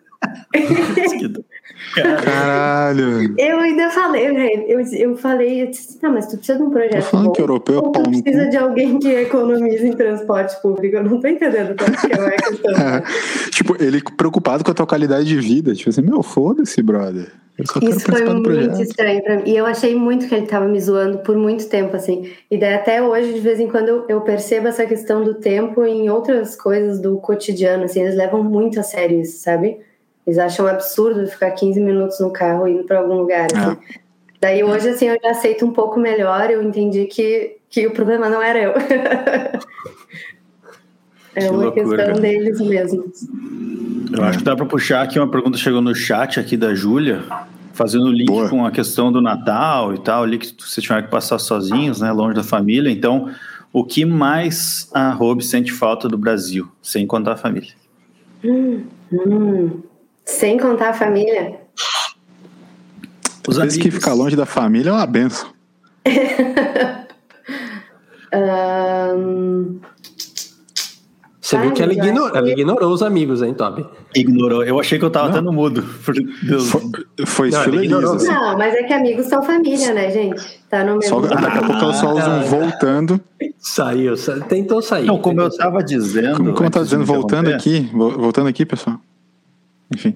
Caralho. 1.95 3.33
Eu 3.37 3.59
ainda 3.59 3.89
falei? 3.89 4.27
Eu, 4.67 4.79
eu 4.79 5.17
falei, 5.17 5.63
eu 5.63 5.67
disse, 5.67 5.99
tá, 5.99 6.09
mas 6.09 6.27
tu 6.27 6.37
precisa 6.37 6.57
de 6.57 6.63
um 6.63 6.67
Tô 6.67 6.73
projeto 6.73 7.01
falando 7.03 7.27
bom, 7.27 7.31
que 7.33 7.41
europeu 7.41 7.75
é 7.75 7.79
ou 7.79 7.91
tu 7.91 8.03
precisa 8.03 8.47
de 8.47 8.57
alguém 8.57 8.99
que 8.99 9.09
economize 9.09 9.87
em 9.87 9.93
transporte 9.93 10.61
público. 10.61 10.97
Eu 10.97 11.03
não 11.03 11.19
tô 11.19 11.27
entendendo 11.27 11.75
quanto 11.75 11.99
que 11.99 12.13
é 12.13 12.27
a 12.27 12.31
questão. 12.31 12.71
Tipo, 13.51 13.83
ele 13.83 14.01
preocupado 14.15 14.63
com 14.63 14.71
a 14.71 14.73
tua 14.73 14.87
qualidade 14.87 15.25
de 15.25 15.39
vida. 15.39 15.73
Tipo 15.73 15.89
assim, 15.89 16.01
meu, 16.01 16.21
foda-se, 16.21 16.81
brother. 16.81 17.31
Isso 17.81 17.99
foi 18.09 18.25
muito 18.25 18.81
estranho 18.81 19.23
para 19.23 19.37
mim. 19.37 19.43
E 19.45 19.55
eu 19.55 19.65
achei 19.65 19.95
muito 19.95 20.27
que 20.27 20.33
ele 20.33 20.45
estava 20.45 20.67
me 20.67 20.79
zoando 20.79 21.19
por 21.19 21.35
muito 21.35 21.67
tempo, 21.67 21.95
assim. 21.95 22.31
E 22.49 22.57
daí 22.57 22.73
até 22.73 23.01
hoje, 23.01 23.33
de 23.33 23.39
vez 23.39 23.59
em 23.59 23.67
quando, 23.67 24.05
eu 24.07 24.21
percebo 24.21 24.67
essa 24.67 24.85
questão 24.85 25.23
do 25.23 25.35
tempo 25.35 25.83
em 25.83 26.09
outras 26.09 26.55
coisas 26.55 26.99
do 26.99 27.17
cotidiano, 27.17 27.83
assim. 27.83 28.01
Eles 28.01 28.15
levam 28.15 28.43
muito 28.43 28.79
a 28.79 28.83
sério 28.83 29.19
isso, 29.19 29.43
sabe? 29.43 29.79
Eles 30.25 30.37
acham 30.37 30.67
absurdo 30.67 31.25
ficar 31.27 31.51
15 31.51 31.79
minutos 31.79 32.19
no 32.19 32.31
carro 32.31 32.67
indo 32.67 32.83
para 32.83 32.99
algum 32.99 33.15
lugar. 33.15 33.47
Assim. 33.53 33.71
É. 33.71 33.77
Daí 34.39 34.63
hoje, 34.63 34.89
assim, 34.89 35.07
eu 35.07 35.17
já 35.21 35.31
aceito 35.31 35.65
um 35.65 35.71
pouco 35.71 35.99
melhor. 35.99 36.49
Eu 36.49 36.63
entendi 36.63 37.05
que, 37.05 37.57
que 37.69 37.85
o 37.87 37.91
problema 37.91 38.27
não 38.29 38.41
era 38.41 38.59
eu. 38.59 38.71
é 41.35 41.41
que 41.41 41.47
uma 41.49 41.65
loucura, 41.65 42.05
questão 42.05 42.21
deles 42.21 42.59
mesmos. 42.59 43.27
Eu 44.11 44.23
acho 44.23 44.39
que 44.39 44.43
dá 44.43 44.55
para 44.55 44.65
puxar 44.65 45.03
aqui 45.03 45.19
uma 45.19 45.29
pergunta 45.29 45.57
chegou 45.57 45.81
no 45.81 45.93
chat 45.93 46.39
aqui 46.39 46.57
da 46.57 46.73
Júlia, 46.73 47.23
fazendo 47.73 48.11
link 48.11 48.27
Boa. 48.27 48.49
com 48.49 48.65
a 48.65 48.71
questão 48.71 49.11
do 49.11 49.21
Natal 49.21 49.93
e 49.93 49.99
tal, 49.99 50.23
ali 50.23 50.39
que 50.39 50.47
vocês 50.59 50.83
tiveram 50.83 51.03
que 51.03 51.09
passar 51.09 51.37
sozinhos, 51.37 52.01
né, 52.01 52.11
longe 52.11 52.33
da 52.35 52.43
família. 52.43 52.89
Então, 52.89 53.29
o 53.71 53.83
que 53.83 54.03
mais 54.05 54.89
a 54.93 55.11
Rob 55.11 55.43
sente 55.43 55.71
falta 55.71 56.09
do 56.09 56.17
Brasil, 56.17 56.67
sem 56.81 57.05
contar 57.07 57.33
a 57.33 57.37
família? 57.37 57.73
Hum, 58.43 58.83
hum. 59.13 59.81
Sem 60.25 60.57
contar 60.57 60.89
a 60.89 60.93
família? 60.93 61.61
Os 63.47 63.57
amigos... 63.57 63.77
que 63.77 63.91
ficar 63.91 64.13
longe 64.13 64.35
da 64.35 64.45
família 64.45 64.89
é 64.89 64.93
uma 64.93 65.05
benção. 65.05 65.49
um... 69.15 69.79
Você 71.51 71.57
viu 71.57 71.73
que 71.73 71.83
ela, 71.83 71.91
ignorou, 71.91 72.29
ela 72.33 72.49
ignorou 72.49 72.93
os 72.93 73.03
amigos, 73.03 73.41
hein, 73.41 73.53
Toby? 73.53 73.85
Ignorou. 74.15 74.63
Eu 74.63 74.79
achei 74.79 74.97
que 74.97 75.03
eu 75.03 75.09
tava 75.09 75.27
não. 75.27 75.35
tendo 75.35 75.51
mudo. 75.51 75.83
Foi, 75.83 76.15
foi 77.25 77.49
não, 77.49 78.15
assim. 78.15 78.27
não, 78.27 78.57
mas 78.57 78.73
é 78.73 78.83
que 78.83 78.93
amigos 78.93 79.25
são 79.25 79.43
família, 79.43 79.93
né, 79.93 80.09
gente? 80.11 80.61
Tá 80.69 80.85
no 80.85 80.99
mesmo. 80.99 81.09
Só, 81.09 81.19
daqui 81.19 81.57
a 81.57 81.61
pouco 81.61 81.83
ela 81.83 81.93
só 81.93 82.13
usa 82.13 82.29
um 82.29 82.43
voltando. 82.43 83.19
Saiu, 83.57 84.13
tentou 84.47 84.81
sair. 84.81 85.05
Não, 85.05 85.19
como 85.19 85.41
eu 85.41 85.49
tava 85.49 85.83
dizendo. 85.83 86.37
Como, 86.37 86.53
como 86.53 86.67
eu 86.67 86.71
tava 86.71 86.85
dizendo, 86.85 87.03
voltando 87.03 87.49
aqui, 87.49 87.89
voltando 87.91 88.47
aqui, 88.47 88.65
pessoal. 88.65 88.97
Enfim. 89.93 90.15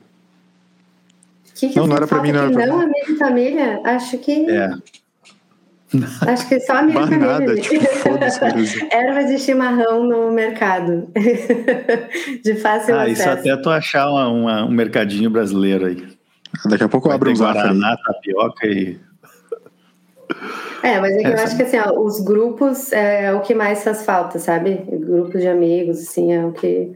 Que 1.55 1.69
que 1.69 1.79
não, 1.79 1.87
não 1.87 1.95
era 1.95 2.07
pra 2.07 2.21
mim, 2.21 2.31
não 2.31 2.43
era 2.43 2.51
pra 2.51 2.67
Não, 2.67 2.81
amigo 2.81 3.17
família, 3.17 3.81
acho 3.83 4.17
que. 4.17 4.49
É. 4.49 4.73
Acho 6.27 6.49
que 6.49 6.59
só 6.59 6.77
a 6.77 6.81
minha 6.81 7.07
família. 7.07 7.55
Tipo, 7.61 7.85
Erva 8.91 9.23
de 9.23 9.37
chimarrão 9.37 10.03
no 10.03 10.31
mercado. 10.31 11.07
de 12.43 12.55
fácil 12.55 12.95
ah, 12.95 13.03
acesso. 13.03 13.21
isso 13.21 13.29
até 13.29 13.55
tu 13.57 13.69
achar 13.69 14.09
uma, 14.09 14.27
uma, 14.27 14.65
um 14.65 14.71
mercadinho 14.71 15.29
brasileiro 15.29 15.85
aí. 15.85 16.05
Daqui 16.65 16.83
a 16.83 16.89
pouco 16.89 17.07
eu 17.07 17.13
abro 17.13 17.29
um 17.29 17.35
Guaraná, 17.35 17.95
tapioca 17.97 18.67
e... 18.67 18.99
É, 20.81 20.99
mas 20.99 21.15
é 21.15 21.21
que 21.21 21.27
eu 21.27 21.33
acho 21.33 21.55
que 21.55 21.63
assim, 21.63 21.77
ó, 21.79 21.91
os 21.99 22.19
grupos 22.19 22.91
é 22.91 23.33
o 23.33 23.41
que 23.41 23.53
mais 23.53 23.83
faz 23.83 24.05
falta, 24.05 24.39
sabe? 24.39 24.83
Grupos 24.89 25.41
de 25.41 25.47
amigos, 25.47 25.99
assim, 25.99 26.33
é 26.33 26.45
o 26.45 26.51
que... 26.51 26.91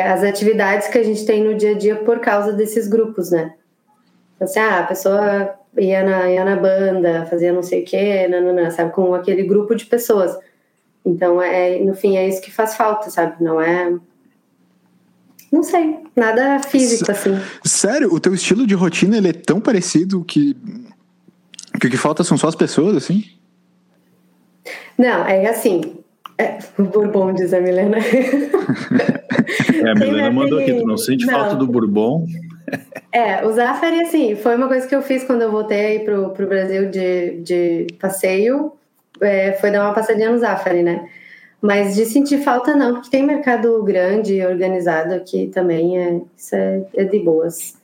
As 0.00 0.22
atividades 0.22 0.88
que 0.88 0.98
a 0.98 1.02
gente 1.02 1.24
tem 1.26 1.44
no 1.44 1.54
dia 1.54 1.72
a 1.72 1.78
dia 1.78 1.96
por 1.96 2.18
causa 2.20 2.52
desses 2.52 2.88
grupos, 2.88 3.30
né? 3.30 3.54
Então, 4.36 4.48
assim, 4.48 4.58
ah, 4.58 4.80
a 4.80 4.82
pessoa 4.84 5.54
ia 5.76 6.02
na, 6.02 6.30
ia 6.30 6.44
na 6.44 6.56
banda, 6.56 7.26
fazia 7.26 7.52
não 7.52 7.62
sei 7.62 7.82
o 7.82 7.84
quê, 7.84 8.26
nanana, 8.28 8.70
sabe? 8.70 8.92
Com 8.92 9.14
aquele 9.14 9.42
grupo 9.42 9.74
de 9.74 9.84
pessoas. 9.86 10.36
Então, 11.04 11.42
é, 11.42 11.78
no 11.80 11.94
fim, 11.94 12.16
é 12.16 12.28
isso 12.28 12.40
que 12.40 12.50
faz 12.50 12.74
falta, 12.74 13.10
sabe? 13.10 13.42
Não 13.42 13.60
é. 13.60 13.92
Não 15.50 15.62
sei, 15.62 15.98
nada 16.16 16.60
físico, 16.60 17.10
S 17.10 17.28
assim. 17.28 17.40
Sério? 17.62 18.12
O 18.12 18.18
teu 18.18 18.32
estilo 18.32 18.66
de 18.66 18.74
rotina 18.74 19.18
ele 19.18 19.28
é 19.28 19.32
tão 19.32 19.60
parecido 19.60 20.24
que. 20.24 20.56
que 21.78 21.86
o 21.86 21.90
que 21.90 21.96
falta 21.96 22.24
são 22.24 22.38
só 22.38 22.48
as 22.48 22.54
pessoas, 22.54 22.96
assim? 22.96 23.24
Não, 24.96 25.26
é 25.26 25.46
assim. 25.48 26.01
É, 26.42 26.58
o 26.76 26.82
Bourbon, 26.84 27.32
diz 27.32 27.54
a 27.54 27.60
Milena. 27.60 27.98
é, 27.98 29.90
a 29.90 29.94
Milena 29.94 30.30
mandou 30.30 30.58
aqui, 30.58 30.74
tu 30.74 30.84
não 30.84 30.96
sente 30.96 31.24
não. 31.24 31.34
falta 31.34 31.54
do 31.54 31.66
Bourbon? 31.66 32.26
É, 33.12 33.46
o 33.46 33.52
Zafari, 33.52 34.00
assim, 34.00 34.34
foi 34.34 34.56
uma 34.56 34.66
coisa 34.66 34.86
que 34.86 34.94
eu 34.94 35.02
fiz 35.02 35.22
quando 35.22 35.42
eu 35.42 35.50
voltei 35.52 36.00
pro, 36.00 36.30
pro 36.30 36.48
Brasil 36.48 36.90
de, 36.90 37.42
de 37.42 37.86
passeio, 38.00 38.72
é, 39.20 39.52
foi 39.52 39.70
dar 39.70 39.84
uma 39.84 39.94
passadinha 39.94 40.30
no 40.32 40.38
Zafari, 40.38 40.82
né? 40.82 41.08
Mas 41.60 41.94
de 41.94 42.04
sentir 42.06 42.38
falta 42.38 42.74
não, 42.74 42.94
porque 42.94 43.10
tem 43.10 43.22
mercado 43.24 43.80
grande 43.84 44.34
e 44.34 44.44
organizado 44.44 45.14
aqui 45.14 45.46
também, 45.46 45.96
é, 45.96 46.20
isso 46.36 46.56
é, 46.56 46.82
é 46.96 47.04
de 47.04 47.20
boas. 47.20 47.80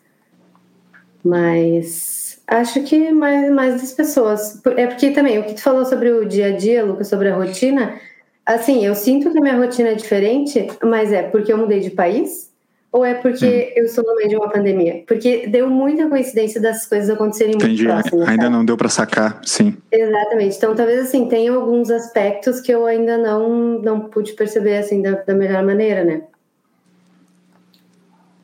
Mas 1.22 2.40
acho 2.48 2.82
que 2.82 3.12
mais, 3.12 3.50
mais 3.52 3.80
das 3.80 3.92
pessoas. 3.92 4.60
É 4.76 4.86
porque 4.86 5.10
também, 5.10 5.38
o 5.38 5.44
que 5.44 5.54
tu 5.54 5.62
falou 5.62 5.84
sobre 5.84 6.10
o 6.10 6.24
dia 6.24 6.46
a 6.46 6.56
dia, 6.56 6.84
Lucas, 6.84 7.06
sobre 7.08 7.28
a 7.28 7.36
rotina, 7.36 8.00
assim, 8.48 8.84
eu 8.84 8.94
sinto 8.94 9.30
que 9.30 9.38
a 9.38 9.40
minha 9.40 9.56
rotina 9.56 9.90
é 9.90 9.94
diferente, 9.94 10.66
mas 10.82 11.12
é 11.12 11.22
porque 11.22 11.52
eu 11.52 11.58
mudei 11.58 11.80
de 11.80 11.90
país, 11.90 12.48
ou 12.90 13.04
é 13.04 13.12
porque 13.12 13.74
eu 13.76 13.84
estou 13.84 14.02
no 14.02 14.16
meio 14.16 14.30
de 14.30 14.36
uma 14.36 14.48
pandemia? 14.48 15.04
Porque 15.06 15.46
deu 15.46 15.68
muita 15.68 16.08
coincidência 16.08 16.58
das 16.58 16.86
coisas 16.86 17.10
acontecerem 17.10 17.54
Entendi. 17.54 17.84
muito 17.84 18.00
próximas. 18.00 18.28
Ainda 18.28 18.44
sabe? 18.44 18.56
não 18.56 18.64
deu 18.64 18.76
para 18.78 18.88
sacar, 18.88 19.40
sim. 19.44 19.76
Exatamente. 19.92 20.56
Então, 20.56 20.74
talvez 20.74 21.00
assim, 21.00 21.28
tem 21.28 21.48
alguns 21.48 21.90
aspectos 21.90 22.60
que 22.60 22.72
eu 22.72 22.86
ainda 22.86 23.18
não, 23.18 23.78
não 23.80 24.00
pude 24.00 24.32
perceber 24.32 24.78
assim 24.78 25.02
da, 25.02 25.12
da 25.12 25.34
melhor 25.34 25.62
maneira, 25.62 26.02
né? 26.02 26.22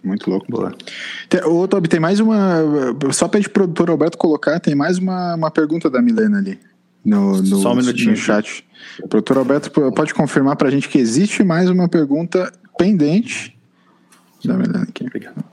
Muito 0.02 0.28
louco. 0.28 0.44
Boa. 0.50 0.74
Ô, 1.46 1.66
Tobi, 1.66 1.88
tem 1.88 1.98
mais 1.98 2.20
uma. 2.20 2.58
Só 3.10 3.26
pede 3.26 3.48
pro 3.48 3.62
produtor 3.62 3.88
Alberto 3.88 4.18
colocar, 4.18 4.60
tem 4.60 4.74
mais 4.74 4.98
uma, 4.98 5.34
uma 5.34 5.50
pergunta 5.50 5.88
da 5.88 6.02
Milena 6.02 6.36
ali. 6.36 6.60
No, 7.04 7.42
no, 7.42 7.56
Só 7.58 7.72
um 7.72 7.76
minutinho. 7.76 8.12
No 8.12 8.16
chat. 8.16 8.64
O 9.02 9.08
produtor 9.08 9.38
Alberto 9.38 9.70
pode 9.92 10.14
confirmar 10.14 10.56
pra 10.56 10.70
gente 10.70 10.88
que 10.88 10.98
existe 10.98 11.44
mais 11.44 11.68
uma 11.68 11.88
pergunta 11.88 12.52
pendente 12.78 13.54
Dá 14.44 14.54
uma 14.54 14.62
olhada 14.62 14.82
aqui. 14.82 15.04
Obrigado. 15.06 15.44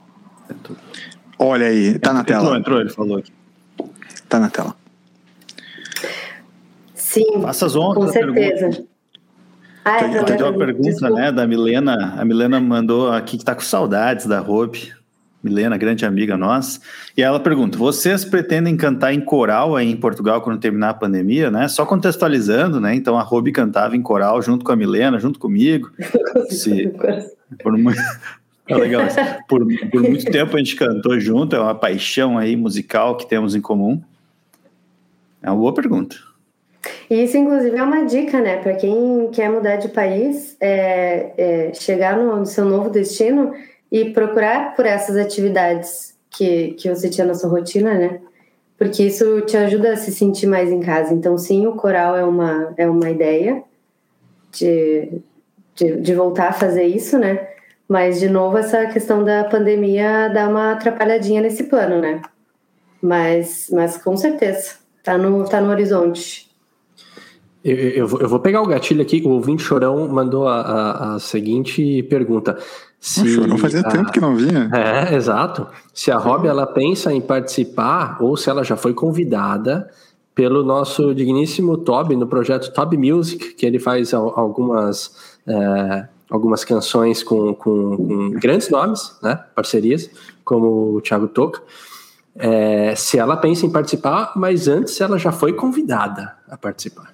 Olha 1.38 1.66
aí, 1.66 1.98
tá 1.98 2.12
na 2.12 2.24
tela. 2.24 2.42
Entrou, 2.42 2.56
entrou, 2.56 2.80
ele 2.80 2.90
falou 2.90 3.18
aqui. 3.18 3.32
Tá 4.28 4.38
na 4.38 4.50
tela. 4.50 4.76
Sim. 6.94 7.40
Faça 7.40 7.66
as. 7.66 7.72
Com 7.72 8.08
certeza. 8.08 8.84
Ah, 9.84 9.96
é, 9.96 10.22
tem 10.24 10.36
uma 10.36 10.56
pergunta, 10.56 10.90
Desculpa. 10.90 11.14
né, 11.14 11.32
da 11.32 11.46
Milena. 11.46 12.14
A 12.16 12.24
Milena 12.24 12.60
mandou 12.60 13.10
aqui 13.10 13.36
que 13.36 13.44
tá 13.44 13.54
com 13.54 13.62
saudades 13.62 14.26
da 14.26 14.40
Hope. 14.40 14.92
Milena, 15.42 15.76
grande 15.76 16.06
amiga 16.06 16.36
nossa. 16.36 16.80
E 17.16 17.22
ela 17.22 17.40
pergunta: 17.40 17.76
vocês 17.76 18.24
pretendem 18.24 18.76
cantar 18.76 19.12
em 19.12 19.20
coral 19.20 19.74
aí 19.74 19.90
em 19.90 19.96
Portugal 19.96 20.40
quando 20.40 20.60
terminar 20.60 20.90
a 20.90 20.94
pandemia, 20.94 21.50
né? 21.50 21.66
Só 21.68 21.84
contextualizando, 21.84 22.80
né? 22.80 22.94
Então 22.94 23.18
a 23.18 23.22
Robi 23.22 23.50
cantava 23.50 23.96
em 23.96 24.02
coral 24.02 24.40
junto 24.40 24.64
com 24.64 24.72
a 24.72 24.76
Milena, 24.76 25.18
junto 25.18 25.38
comigo. 25.38 25.90
Se, 26.48 26.92
por, 27.62 27.74
é 28.68 28.74
legal. 28.76 29.02
Por, 29.48 29.66
por 29.90 30.02
muito 30.02 30.24
tempo 30.30 30.56
a 30.56 30.58
gente 30.58 30.76
cantou 30.76 31.18
junto, 31.18 31.56
é 31.56 31.60
uma 31.60 31.74
paixão 31.74 32.38
aí 32.38 32.54
musical 32.54 33.16
que 33.16 33.28
temos 33.28 33.54
em 33.54 33.60
comum. 33.60 34.00
É 35.42 35.50
uma 35.50 35.58
boa 35.58 35.74
pergunta. 35.74 36.16
E 37.10 37.24
isso, 37.24 37.36
inclusive, 37.36 37.76
é 37.76 37.82
uma 37.82 38.04
dica, 38.04 38.40
né? 38.40 38.56
Para 38.56 38.74
quem 38.74 39.28
quer 39.32 39.50
mudar 39.50 39.76
de 39.76 39.88
país, 39.88 40.56
é, 40.60 41.32
é 41.36 41.74
chegar 41.74 42.16
no, 42.16 42.46
seu 42.46 42.64
novo 42.64 42.90
destino 42.90 43.52
e 43.92 44.06
procurar 44.06 44.74
por 44.74 44.86
essas 44.86 45.18
atividades 45.18 46.16
que, 46.30 46.68
que 46.72 46.88
você 46.88 47.10
tinha 47.10 47.26
na 47.26 47.34
sua 47.34 47.50
rotina, 47.50 47.92
né? 47.92 48.20
Porque 48.78 49.02
isso 49.02 49.42
te 49.42 49.54
ajuda 49.54 49.92
a 49.92 49.96
se 49.96 50.10
sentir 50.10 50.46
mais 50.46 50.72
em 50.72 50.80
casa. 50.80 51.12
Então, 51.12 51.36
sim, 51.36 51.66
o 51.66 51.74
coral 51.74 52.16
é 52.16 52.24
uma, 52.24 52.72
é 52.78 52.88
uma 52.88 53.10
ideia 53.10 53.62
de, 54.50 55.20
de, 55.74 56.00
de 56.00 56.14
voltar 56.14 56.48
a 56.48 56.52
fazer 56.52 56.84
isso, 56.84 57.18
né? 57.18 57.48
Mas, 57.86 58.18
de 58.18 58.30
novo, 58.30 58.56
essa 58.56 58.86
questão 58.86 59.22
da 59.22 59.44
pandemia 59.44 60.30
dá 60.30 60.48
uma 60.48 60.72
atrapalhadinha 60.72 61.42
nesse 61.42 61.64
plano, 61.64 62.00
né? 62.00 62.22
Mas, 63.00 63.68
mas 63.70 63.98
com 63.98 64.16
certeza, 64.16 64.76
tá 65.04 65.18
no, 65.18 65.44
tá 65.44 65.60
no 65.60 65.70
horizonte. 65.70 66.50
Eu, 67.62 67.76
eu, 67.76 68.06
vou, 68.06 68.20
eu 68.20 68.28
vou 68.28 68.40
pegar 68.40 68.62
o 68.62 68.66
gatilho 68.66 69.02
aqui, 69.02 69.22
o 69.22 69.30
ouvinte 69.30 69.62
Chorão 69.62 70.08
mandou 70.08 70.48
a, 70.48 70.60
a, 70.60 71.14
a 71.14 71.18
seguinte 71.18 72.02
pergunta. 72.04 72.58
Se 73.02 73.22
o 73.22 73.26
Chorão 73.26 73.58
fazia 73.58 73.80
a, 73.80 73.90
tempo 73.90 74.12
que 74.12 74.20
não 74.20 74.36
vinha. 74.36 74.70
É, 74.72 75.12
exato. 75.16 75.66
Se 75.92 76.12
a 76.12 76.16
Rob 76.16 76.46
ela 76.46 76.64
pensa 76.64 77.12
em 77.12 77.20
participar 77.20 78.16
ou 78.20 78.36
se 78.36 78.48
ela 78.48 78.62
já 78.62 78.76
foi 78.76 78.94
convidada 78.94 79.90
pelo 80.36 80.62
nosso 80.62 81.12
digníssimo 81.12 81.76
Toby 81.78 82.14
no 82.14 82.28
projeto 82.28 82.72
Toby 82.72 82.96
Music, 82.96 83.54
que 83.54 83.66
ele 83.66 83.80
faz 83.80 84.14
algumas 84.14 85.34
é, 85.48 86.06
algumas 86.30 86.64
canções 86.64 87.24
com, 87.24 87.52
com, 87.56 87.96
com, 87.96 88.30
grandes 88.30 88.70
nomes, 88.70 89.18
né, 89.20 89.34
parcerias, 89.52 90.08
como 90.44 90.94
o 90.94 91.00
Thiago 91.00 91.26
Toca. 91.26 91.60
É, 92.36 92.94
se 92.94 93.18
ela 93.18 93.36
pensa 93.36 93.66
em 93.66 93.70
participar, 93.70 94.32
mas 94.36 94.68
antes 94.68 95.00
ela 95.00 95.18
já 95.18 95.32
foi 95.32 95.52
convidada 95.54 96.36
a 96.48 96.56
participar. 96.56 97.12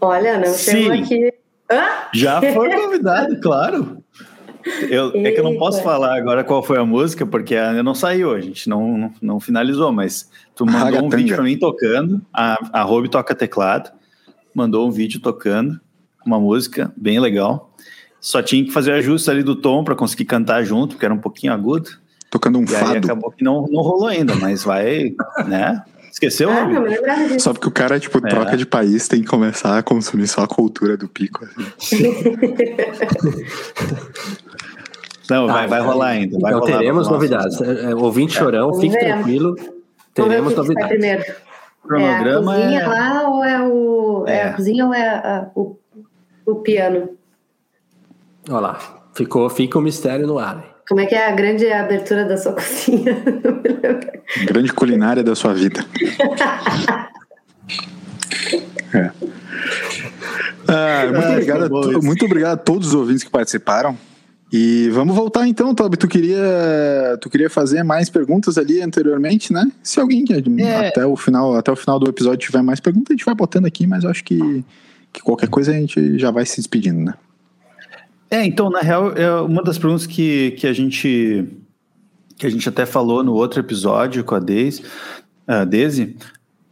Olha, 0.00 0.38
não 0.38 0.46
Sim. 0.46 0.92
aqui. 0.92 1.34
Hã? 1.68 1.82
Já 2.14 2.40
foi 2.40 2.70
convidado, 2.70 3.40
claro. 3.40 4.03
Eu, 4.88 5.12
é 5.14 5.30
que 5.30 5.40
eu 5.40 5.44
não 5.44 5.56
posso 5.56 5.82
falar 5.82 6.16
agora 6.16 6.42
qual 6.42 6.62
foi 6.62 6.78
a 6.78 6.84
música, 6.84 7.26
porque 7.26 7.54
ainda 7.54 7.82
não 7.82 7.94
saiu, 7.94 8.32
a 8.32 8.40
gente 8.40 8.68
não, 8.68 8.96
não, 8.96 9.12
não 9.20 9.40
finalizou, 9.40 9.92
mas 9.92 10.30
tu 10.54 10.64
mandou 10.64 11.04
um 11.04 11.08
vídeo 11.08 11.34
pra 11.34 11.44
mim 11.44 11.58
tocando, 11.58 12.22
a, 12.32 12.56
a 12.72 12.82
Rob 12.82 13.08
toca 13.08 13.34
teclado, 13.34 13.90
mandou 14.54 14.88
um 14.88 14.90
vídeo 14.90 15.20
tocando, 15.20 15.78
uma 16.24 16.40
música 16.40 16.92
bem 16.96 17.20
legal. 17.20 17.70
Só 18.20 18.40
tinha 18.42 18.64
que 18.64 18.70
fazer 18.70 18.92
ajuste 18.92 19.30
ali 19.30 19.42
do 19.42 19.54
tom 19.54 19.84
para 19.84 19.94
conseguir 19.94 20.24
cantar 20.24 20.64
junto, 20.64 20.94
porque 20.94 21.04
era 21.04 21.12
um 21.12 21.18
pouquinho 21.18 21.52
agudo. 21.52 21.90
Tocando 22.30 22.58
um 22.58 22.64
e 22.64 22.66
fado. 22.66 22.92
Aí 22.92 22.98
acabou 22.98 23.30
que 23.30 23.44
não, 23.44 23.66
não 23.70 23.82
rolou 23.82 24.08
ainda, 24.08 24.34
mas 24.34 24.64
vai, 24.64 25.14
né? 25.46 25.84
Esqueceu? 26.14 26.48
Ah, 26.48 26.64
não, 26.68 27.38
Só 27.40 27.52
porque 27.52 27.66
o 27.66 27.72
cara, 27.72 27.98
tipo, 27.98 28.24
é. 28.24 28.30
troca 28.30 28.56
de 28.56 28.64
país, 28.64 29.08
tem 29.08 29.20
que 29.20 29.26
começar 29.26 29.76
a 29.76 29.82
consumir 29.82 30.28
só 30.28 30.42
a 30.42 30.46
cultura 30.46 30.96
do 30.96 31.08
pico. 31.08 31.44
Assim. 31.44 32.04
não, 35.28 35.48
vai, 35.48 35.66
vai 35.66 35.80
rolar 35.80 36.06
ainda. 36.10 36.38
Vai 36.38 36.52
então 36.52 36.64
rolar 36.64 36.78
teremos 36.78 37.08
novidades. 37.08 37.60
É, 37.60 37.90
é, 37.90 37.94
ouvinte 37.96 38.34
chorão, 38.34 38.72
fique 38.74 38.96
tranquilo. 38.96 39.56
Teremos 40.14 40.54
novidades. 40.54 40.88
Primeiro. 40.88 41.24
Cronograma 41.82 42.56
é 42.58 42.60
a 42.60 42.62
cozinha 42.62 42.80
é... 42.80 42.86
lá 42.86 43.28
ou 43.28 43.44
é 43.44 43.62
o. 43.68 44.24
É. 44.28 44.36
é. 44.36 44.42
a 44.44 44.52
cozinha 44.52 44.86
ou 44.86 44.94
é 44.94 45.08
a, 45.08 45.50
o, 45.56 45.76
o 46.46 46.54
piano? 46.54 47.08
Olha 48.48 48.60
lá. 48.60 48.78
Ficou, 49.14 49.50
fica 49.50 49.78
o 49.78 49.80
um 49.80 49.84
mistério 49.84 50.28
no 50.28 50.38
ar. 50.38 50.73
Como 50.88 51.00
é 51.00 51.06
que 51.06 51.14
é 51.14 51.28
a 51.28 51.32
grande 51.32 51.66
abertura 51.70 52.24
da 52.24 52.36
sua 52.36 52.52
cozinha? 52.54 53.16
grande 54.46 54.72
culinária 54.72 55.22
da 55.22 55.34
sua 55.34 55.54
vida. 55.54 55.84
é. 58.94 59.10
Ah, 60.66 61.06
muito, 61.12 61.28
obrigado 61.28 61.64
a, 61.64 62.02
muito 62.02 62.24
obrigado 62.24 62.52
a 62.52 62.56
todos 62.56 62.88
os 62.88 62.94
ouvintes 62.94 63.24
que 63.24 63.30
participaram. 63.30 63.96
E 64.52 64.88
vamos 64.90 65.16
voltar 65.16 65.48
então, 65.48 65.74
Toby. 65.74 65.96
Tu 65.96 66.06
queria, 66.06 67.18
tu 67.20 67.28
queria 67.28 67.50
fazer 67.50 67.82
mais 67.82 68.08
perguntas 68.08 68.56
ali 68.56 68.80
anteriormente, 68.80 69.52
né? 69.52 69.70
Se 69.82 69.98
alguém 69.98 70.24
é. 70.60 70.88
até 70.88 71.04
o 71.04 71.16
final, 71.16 71.56
até 71.56 71.72
o 71.72 71.76
final 71.76 71.98
do 71.98 72.08
episódio 72.08 72.38
tiver 72.38 72.62
mais 72.62 72.78
perguntas, 72.78 73.10
a 73.10 73.14
gente 73.14 73.24
vai 73.24 73.34
botando 73.34 73.66
aqui, 73.66 73.86
mas 73.86 74.04
eu 74.04 74.10
acho 74.10 74.22
que, 74.22 74.64
que 75.12 75.20
qualquer 75.22 75.48
coisa 75.48 75.72
a 75.72 75.74
gente 75.74 76.18
já 76.18 76.30
vai 76.30 76.46
se 76.46 76.56
despedindo, 76.56 77.00
né? 77.00 77.14
É, 78.34 78.44
então, 78.44 78.68
na 78.68 78.80
real, 78.80 79.12
é 79.12 79.30
uma 79.42 79.62
das 79.62 79.78
perguntas 79.78 80.06
que, 80.06 80.50
que 80.58 80.66
a 80.66 80.72
gente 80.72 81.46
que 82.36 82.44
a 82.44 82.50
gente 82.50 82.68
até 82.68 82.84
falou 82.84 83.22
no 83.22 83.32
outro 83.32 83.60
episódio 83.60 84.24
com 84.24 84.34
a 84.34 84.40
Daisy, 84.40 84.82
a 85.46 85.64
Daisy 85.64 86.16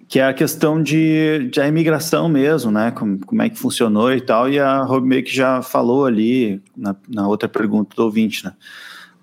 que 0.08 0.18
é 0.18 0.26
a 0.26 0.34
questão 0.34 0.82
de, 0.82 1.48
de 1.52 1.60
a 1.60 1.68
imigração 1.68 2.28
mesmo, 2.28 2.72
né? 2.72 2.90
Como, 2.90 3.24
como 3.24 3.42
é 3.42 3.48
que 3.48 3.56
funcionou 3.56 4.12
e 4.12 4.20
tal, 4.20 4.50
e 4.50 4.58
a 4.58 4.82
Rob 4.82 5.06
meio 5.06 5.22
que 5.22 5.34
já 5.34 5.62
falou 5.62 6.04
ali 6.04 6.60
na, 6.76 6.96
na 7.08 7.28
outra 7.28 7.48
pergunta 7.48 7.94
do 7.94 8.02
ouvinte, 8.02 8.44
né? 8.44 8.52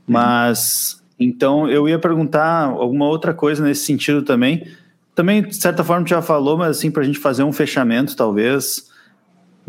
Mas, 0.08 1.04
então, 1.20 1.70
eu 1.70 1.90
ia 1.90 2.00
perguntar 2.00 2.64
alguma 2.64 3.06
outra 3.06 3.34
coisa 3.34 3.62
nesse 3.62 3.86
sentido 3.86 4.22
também. 4.22 4.66
Também, 5.14 5.44
de 5.44 5.58
certa 5.58 5.84
forma, 5.84 6.08
já 6.08 6.22
falou, 6.22 6.58
mas 6.58 6.78
assim, 6.78 6.90
para 6.90 7.04
a 7.04 7.06
gente 7.06 7.20
fazer 7.20 7.44
um 7.44 7.52
fechamento, 7.52 8.16
talvez, 8.16 8.89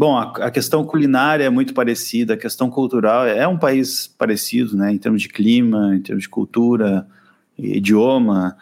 Bom, 0.00 0.16
a, 0.16 0.46
a, 0.46 0.50
questão 0.50 0.82
culinária 0.82 1.44
é 1.44 1.50
muito 1.50 1.74
parecida, 1.74 2.32
a 2.32 2.36
questão 2.38 2.70
cultural 2.70 3.26
é 3.26 3.46
um 3.46 3.58
país 3.58 4.06
parecido, 4.06 4.74
né, 4.74 4.90
em 4.90 4.96
termos 4.96 5.20
de 5.20 5.28
clima, 5.28 5.94
em 5.94 6.00
termos 6.00 6.22
de 6.22 6.28
cultura, 6.30 7.06
idioma, 7.58 8.56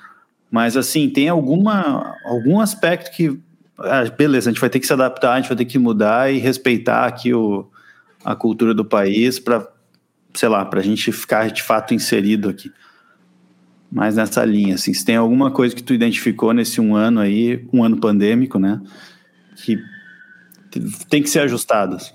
mas 0.51 0.77
assim, 0.77 1.09
tem 1.09 1.29
alguma, 1.29 2.17
algum 2.25 2.59
aspecto 2.59 3.13
que, 3.13 3.39
ah, 3.79 4.03
beleza, 4.19 4.51
a 4.51 4.53
gente 4.53 4.61
vai 4.61 4.69
ter 4.69 4.81
que 4.81 4.87
se 4.89 4.93
adaptar, 4.93 5.35
a 5.35 5.37
gente 5.41 5.47
vai 5.47 5.57
ter 5.57 5.65
que 5.65 5.79
mudar 5.79 6.29
e 6.29 6.39
respeitar 6.39 7.07
aqui 7.07 7.33
o, 7.33 7.71
a 8.25 8.35
cultura 8.35 8.75
do 8.75 8.85
país 8.85 9.39
para, 9.39 9.65
sei 10.35 10.49
lá, 10.49 10.65
para 10.65 10.81
a 10.81 10.83
gente 10.83 11.13
ficar 11.13 11.53
de 11.53 11.63
fato 11.63 11.95
inserido 11.95 12.49
aqui. 12.49 12.73
Mas 13.93 14.17
nessa 14.17 14.45
linha, 14.45 14.75
assim, 14.75 14.93
se 14.93 15.05
tem 15.05 15.15
alguma 15.15 15.53
coisa 15.53 15.73
que 15.73 15.85
tu 15.85 15.95
identificou 15.95 16.53
nesse 16.53 16.81
um 16.81 16.97
ano 16.97 17.21
aí, 17.21 17.65
um 17.73 17.85
ano 17.85 17.97
pandêmico, 17.97 18.59
né, 18.59 18.81
que 19.55 19.79
tem 21.09 21.23
que 21.23 21.31
ser 21.31 21.41
ajustadas? 21.41 22.15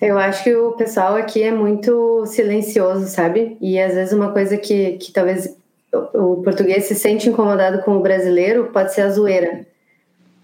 Eu 0.00 0.18
acho 0.18 0.44
que 0.44 0.54
o 0.54 0.72
pessoal 0.72 1.16
aqui 1.16 1.42
é 1.42 1.50
muito 1.50 2.24
silencioso, 2.26 3.06
sabe? 3.06 3.56
E 3.60 3.78
às 3.80 3.94
vezes 3.94 4.12
uma 4.12 4.32
coisa 4.32 4.56
que, 4.56 4.92
que 4.92 5.12
talvez 5.12 5.56
o 5.92 6.36
português 6.42 6.84
se 6.84 6.94
sente 6.94 7.28
incomodado 7.28 7.82
com 7.82 7.96
o 7.96 8.00
brasileiro 8.00 8.70
pode 8.72 8.94
ser 8.94 9.02
a 9.02 9.10
zoeira. 9.10 9.66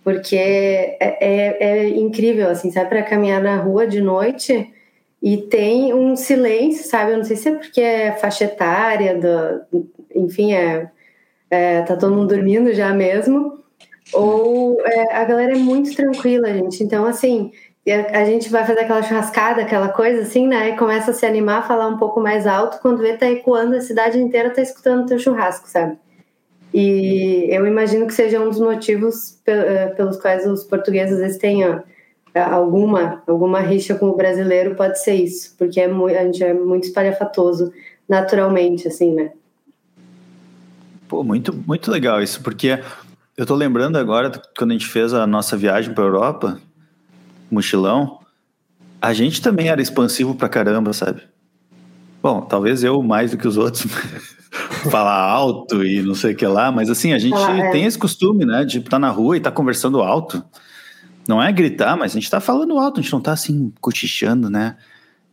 Porque 0.03 0.37
é, 0.37 0.99
é, 1.01 1.57
é 1.61 1.89
incrível, 1.89 2.51
assim, 2.51 2.71
sabe? 2.71 2.89
Para 2.89 3.03
caminhar 3.03 3.43
na 3.43 3.57
rua 3.57 3.87
de 3.87 4.01
noite 4.01 4.73
e 5.23 5.39
tem 5.39 5.95
um 5.95 6.17
silêncio, 6.17 6.85
sabe? 6.89 7.13
Eu 7.13 7.19
não 7.19 7.25
sei 7.25 7.37
se 7.37 7.49
é 7.49 7.53
porque 7.55 7.81
é 7.81 8.13
faixa 8.13 8.45
etária, 8.45 9.19
do, 9.19 9.87
enfim, 10.15 10.53
é, 10.53 10.91
é, 11.49 11.83
tá 11.83 11.97
todo 11.97 12.15
mundo 12.15 12.35
dormindo 12.35 12.73
já 12.75 12.93
mesmo 12.93 13.64
ou 14.13 14.81
é, 14.87 15.15
a 15.15 15.25
galera 15.25 15.53
é 15.53 15.59
muito 15.59 15.95
tranquila, 15.95 16.53
gente. 16.53 16.83
Então, 16.83 17.07
assim, 17.07 17.53
a, 17.89 18.21
a, 18.21 18.25
gente 18.25 18.51
vai 18.51 18.65
fazer 18.65 18.81
aquela 18.81 19.03
churrascada, 19.03 19.63
aquela 19.63 19.89
coisa 19.89 20.23
assim, 20.23 20.47
né? 20.47 20.71
E 20.71 20.77
começa 20.77 21.11
a 21.11 21.15
se 21.15 21.25
animar, 21.27 21.67
falar 21.67 21.89
um 21.89 21.99
pouco 21.99 22.21
mais 22.21 22.47
alto, 22.47 22.81
quando 22.81 22.99
vê, 22.99 23.17
tá 23.17 23.31
ecoando, 23.31 23.77
a 23.77 23.81
cidade 23.81 24.19
inteira 24.19 24.51
tá 24.51 24.63
escutando 24.63 25.05
o 25.05 25.07
teu 25.07 25.19
churrasco, 25.19 25.69
sabe? 25.69 25.97
E 26.73 27.47
eu 27.51 27.67
imagino 27.67 28.07
que 28.07 28.15
seja 28.15 28.41
um 28.41 28.49
dos 28.49 28.59
motivos 28.59 29.39
é, 29.47 29.87
pelos 29.89 30.17
quais 30.17 30.45
os 30.47 30.65
portugueses 30.65 31.15
às 31.15 31.21
vezes 31.21 31.39
tenham 31.39 31.83
alguma, 32.35 33.23
alguma 33.29 33.61
rixa 33.61 33.95
com 33.95 34.09
o 34.09 34.17
brasileiro, 34.17 34.75
pode 34.75 35.01
ser 35.01 35.15
isso, 35.15 35.55
porque 35.57 35.81
é 35.81 35.87
muito, 35.87 36.19
a 36.19 36.25
gente 36.25 36.43
é 36.43 36.53
muito 36.53 36.85
espalhafatoso 36.85 37.73
naturalmente, 38.09 38.89
assim, 38.89 39.15
né? 39.15 39.31
Pô, 41.07 41.23
muito, 41.23 41.55
muito 41.67 41.91
legal 41.93 42.21
isso, 42.21 42.43
porque 42.43 42.81
eu 43.37 43.45
tô 43.45 43.55
lembrando 43.55 43.97
agora, 43.97 44.31
quando 44.57 44.71
a 44.71 44.75
gente 44.75 44.87
fez 44.87 45.13
a 45.13 45.27
nossa 45.27 45.57
viagem 45.57 45.93
para 45.93 46.05
Europa, 46.05 46.59
mochilão, 47.51 48.21
a 49.01 49.13
gente 49.13 49.43
também 49.43 49.69
era 49.69 49.83
expansivo 49.83 50.35
pra 50.35 50.49
caramba, 50.49 50.93
sabe? 50.93 51.23
Bom, 52.23 52.41
talvez 52.41 52.83
eu 52.83 53.03
mais 53.03 53.33
do 53.33 53.37
que 53.37 53.47
os 53.47 53.57
outros 53.57 53.85
falar 54.91 55.21
alto 55.21 55.85
e 55.85 56.01
não 56.01 56.15
sei 56.15 56.33
o 56.33 56.37
que 56.37 56.47
lá, 56.47 56.73
mas 56.73 56.89
assim, 56.89 57.13
a 57.13 57.19
gente 57.19 57.37
ah, 57.37 57.59
é. 57.59 57.71
tem 57.71 57.85
esse 57.85 57.99
costume, 57.99 58.47
né, 58.47 58.65
de 58.65 58.79
estar 58.79 58.91
tá 58.91 58.99
na 58.99 59.11
rua 59.11 59.37
e 59.37 59.39
estar 59.39 59.51
tá 59.51 59.57
conversando 59.57 60.01
alto. 60.01 60.43
Não 61.29 61.43
é 61.43 61.51
gritar, 61.51 61.97
mas 61.97 62.13
a 62.13 62.15
gente 62.15 62.31
tá 62.31 62.41
falando 62.41 62.79
alto, 62.79 63.01
a 63.01 63.03
gente 63.03 63.13
não 63.13 63.21
tá 63.21 63.33
assim 63.33 63.73
cochichando, 63.81 64.49
né? 64.49 64.77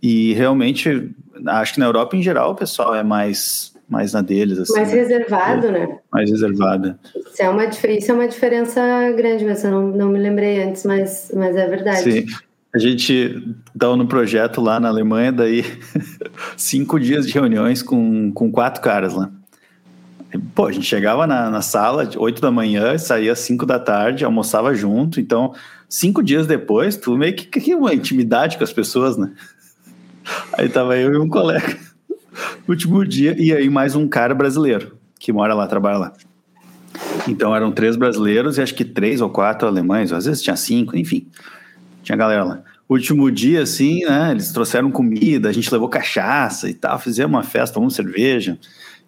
E 0.01 0.33
realmente, 0.33 1.11
acho 1.47 1.73
que 1.75 1.79
na 1.79 1.85
Europa 1.85 2.15
em 2.15 2.23
geral 2.23 2.51
o 2.51 2.55
pessoal 2.55 2.95
é 2.95 3.03
mais 3.03 3.70
mais 3.91 4.13
na 4.13 4.21
deles. 4.21 4.57
Assim, 4.57 4.73
mais 4.73 4.93
reservado, 4.93 5.67
é, 5.67 5.71
né? 5.71 5.97
Mais 6.13 6.31
reservada. 6.31 6.97
Isso 7.13 7.41
é 7.41 7.49
uma, 7.49 7.65
isso 7.65 8.11
é 8.11 8.13
uma 8.13 8.27
diferença 8.27 9.11
grande, 9.11 9.43
mas 9.43 9.65
eu 9.65 9.71
não, 9.71 9.87
não 9.89 10.09
me 10.09 10.17
lembrei 10.17 10.63
antes, 10.63 10.85
mas, 10.85 11.29
mas 11.35 11.57
é 11.57 11.67
verdade. 11.67 12.01
Sim. 12.01 12.25
A 12.73 12.79
gente 12.79 13.53
estava 13.75 13.97
no 13.97 14.07
projeto 14.07 14.61
lá 14.61 14.79
na 14.79 14.87
Alemanha, 14.87 15.33
daí 15.33 15.65
cinco 16.55 16.97
dias 16.97 17.27
de 17.27 17.33
reuniões 17.33 17.83
com, 17.83 18.31
com 18.31 18.49
quatro 18.49 18.81
caras 18.81 19.13
lá. 19.13 19.29
Pô, 20.55 20.67
a 20.67 20.71
gente 20.71 20.85
chegava 20.85 21.27
na, 21.27 21.49
na 21.49 21.61
sala 21.61 22.09
oito 22.15 22.41
da 22.41 22.49
manhã, 22.49 22.97
saía 22.97 23.33
às 23.33 23.39
cinco 23.39 23.65
da 23.65 23.77
tarde, 23.77 24.23
almoçava 24.23 24.73
junto, 24.73 25.19
então 25.19 25.53
cinco 25.89 26.23
dias 26.23 26.47
depois, 26.47 26.95
tu 26.95 27.17
meio 27.17 27.35
que 27.35 27.45
cria 27.45 27.77
uma 27.77 27.93
intimidade 27.93 28.57
com 28.57 28.63
as 28.63 28.71
pessoas, 28.71 29.17
né? 29.17 29.33
Aí 30.57 30.69
tava 30.69 30.95
eu 30.95 31.13
e 31.13 31.17
um 31.17 31.27
colega. 31.27 31.90
Último 32.67 33.05
dia, 33.05 33.35
e 33.37 33.53
aí 33.53 33.69
mais 33.69 33.95
um 33.95 34.07
cara 34.07 34.33
brasileiro 34.33 35.01
que 35.21 35.31
mora 35.31 35.53
lá, 35.53 35.67
trabalha 35.67 35.97
lá. 35.99 36.13
Então 37.27 37.55
eram 37.55 37.71
três 37.71 37.95
brasileiros 37.95 38.57
e 38.57 38.61
acho 38.61 38.73
que 38.73 38.83
três 38.83 39.21
ou 39.21 39.29
quatro 39.29 39.67
alemães, 39.67 40.11
às 40.11 40.25
vezes 40.25 40.41
tinha 40.41 40.55
cinco, 40.55 40.97
enfim. 40.97 41.27
Tinha 42.01 42.17
galera 42.17 42.43
lá. 42.43 42.63
Último 42.89 43.31
dia, 43.31 43.61
assim, 43.61 44.03
né? 44.03 44.31
Eles 44.31 44.51
trouxeram 44.51 44.89
comida, 44.89 45.47
a 45.47 45.51
gente 45.53 45.71
levou 45.71 45.87
cachaça 45.87 46.67
e 46.67 46.73
tal, 46.73 46.97
fizemos 46.97 47.35
uma 47.35 47.43
festa, 47.43 47.75
tomamos 47.75 47.95
cerveja. 47.95 48.57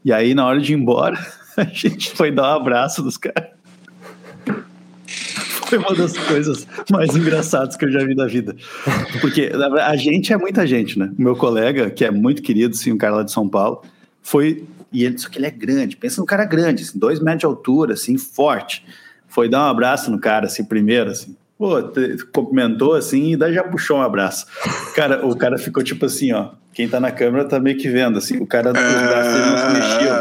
E 0.05 0.13
aí, 0.13 0.35
na 0.35 0.45
hora 0.45 0.61
de 0.61 0.71
ir 0.71 0.75
embora, 0.77 1.17
a 1.57 1.63
gente 1.63 2.11
foi 2.11 2.31
dar 2.31 2.53
um 2.53 2.61
abraço 2.61 3.01
dos 3.01 3.17
caras. 3.17 3.52
Foi 5.73 5.79
uma 5.79 5.95
das 5.95 6.15
coisas 6.17 6.67
mais 6.91 7.15
engraçadas 7.15 7.75
que 7.75 7.85
eu 7.85 7.91
já 7.91 8.05
vi 8.05 8.13
da 8.13 8.27
vida. 8.27 8.55
Porque 9.21 9.51
a 9.81 9.95
gente 9.95 10.31
é 10.31 10.37
muita 10.37 10.67
gente, 10.67 10.99
né? 10.99 11.11
Meu 11.17 11.35
colega, 11.35 11.89
que 11.89 12.05
é 12.05 12.11
muito 12.11 12.41
querido, 12.43 12.75
sim, 12.75 12.91
um 12.91 12.97
cara 12.97 13.15
lá 13.15 13.23
de 13.23 13.31
São 13.31 13.49
Paulo, 13.49 13.81
foi. 14.21 14.65
E 14.91 15.03
ele, 15.03 15.17
só 15.17 15.27
que 15.27 15.39
ele 15.39 15.47
é 15.47 15.51
grande, 15.51 15.95
pensa 15.95 16.21
no 16.21 16.27
cara 16.27 16.45
grande, 16.45 16.83
assim, 16.83 16.99
dois 16.99 17.19
metros 17.19 17.39
de 17.39 17.45
altura, 17.47 17.93
assim, 17.95 18.17
forte. 18.17 18.85
Foi 19.27 19.49
dar 19.49 19.65
um 19.65 19.69
abraço 19.69 20.11
no 20.11 20.19
cara, 20.19 20.45
assim, 20.45 20.63
primeiro, 20.63 21.09
assim. 21.09 21.35
Pô, 21.57 21.77
cumprimentou 22.31 22.93
assim 22.93 23.31
e 23.31 23.37
daí 23.37 23.53
já 23.53 23.63
puxou 23.63 23.97
um 23.97 24.01
abraço. 24.01 24.45
Cara, 24.95 25.25
o 25.25 25.35
cara 25.35 25.57
ficou 25.57 25.81
tipo 25.81 26.05
assim, 26.05 26.31
ó. 26.33 26.49
Quem 26.73 26.87
tá 26.87 26.99
na 26.99 27.11
câmera 27.11 27.45
tá 27.45 27.59
meio 27.59 27.77
que 27.77 27.89
vendo, 27.89 28.17
assim. 28.17 28.37
O 28.37 28.45
cara, 28.45 28.73
não 28.73 28.81
se 28.81 29.73
mexiam. 29.73 30.15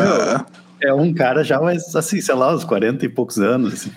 Meu, 0.00 0.46
é 0.80 0.94
um 0.94 1.12
cara 1.12 1.42
já, 1.44 1.60
mas 1.60 1.94
assim, 1.94 2.20
sei 2.20 2.34
lá, 2.34 2.54
uns 2.54 2.64
40 2.64 3.04
e 3.04 3.08
poucos 3.08 3.38
anos, 3.38 3.74
assim. 3.74 3.90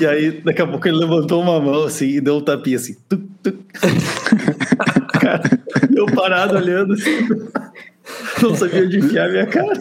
E 0.00 0.06
aí, 0.06 0.40
daqui 0.42 0.62
a 0.62 0.66
pouco 0.66 0.86
ele 0.86 0.98
levantou 0.98 1.42
uma 1.42 1.60
mão 1.60 1.84
assim 1.84 2.06
e 2.06 2.20
deu 2.20 2.36
um 2.36 2.40
tapinha 2.40 2.76
assim. 2.76 2.96
Tuc, 3.08 3.22
tuc. 3.42 3.56
Cara, 5.20 5.42
Eu 5.96 6.06
parado 6.06 6.56
olhando 6.56 6.94
assim. 6.94 7.28
Não 8.42 8.54
sabia 8.54 8.84
onde 8.84 8.98
enfiar 8.98 9.28
a 9.28 9.32
minha 9.32 9.46
cara. 9.46 9.80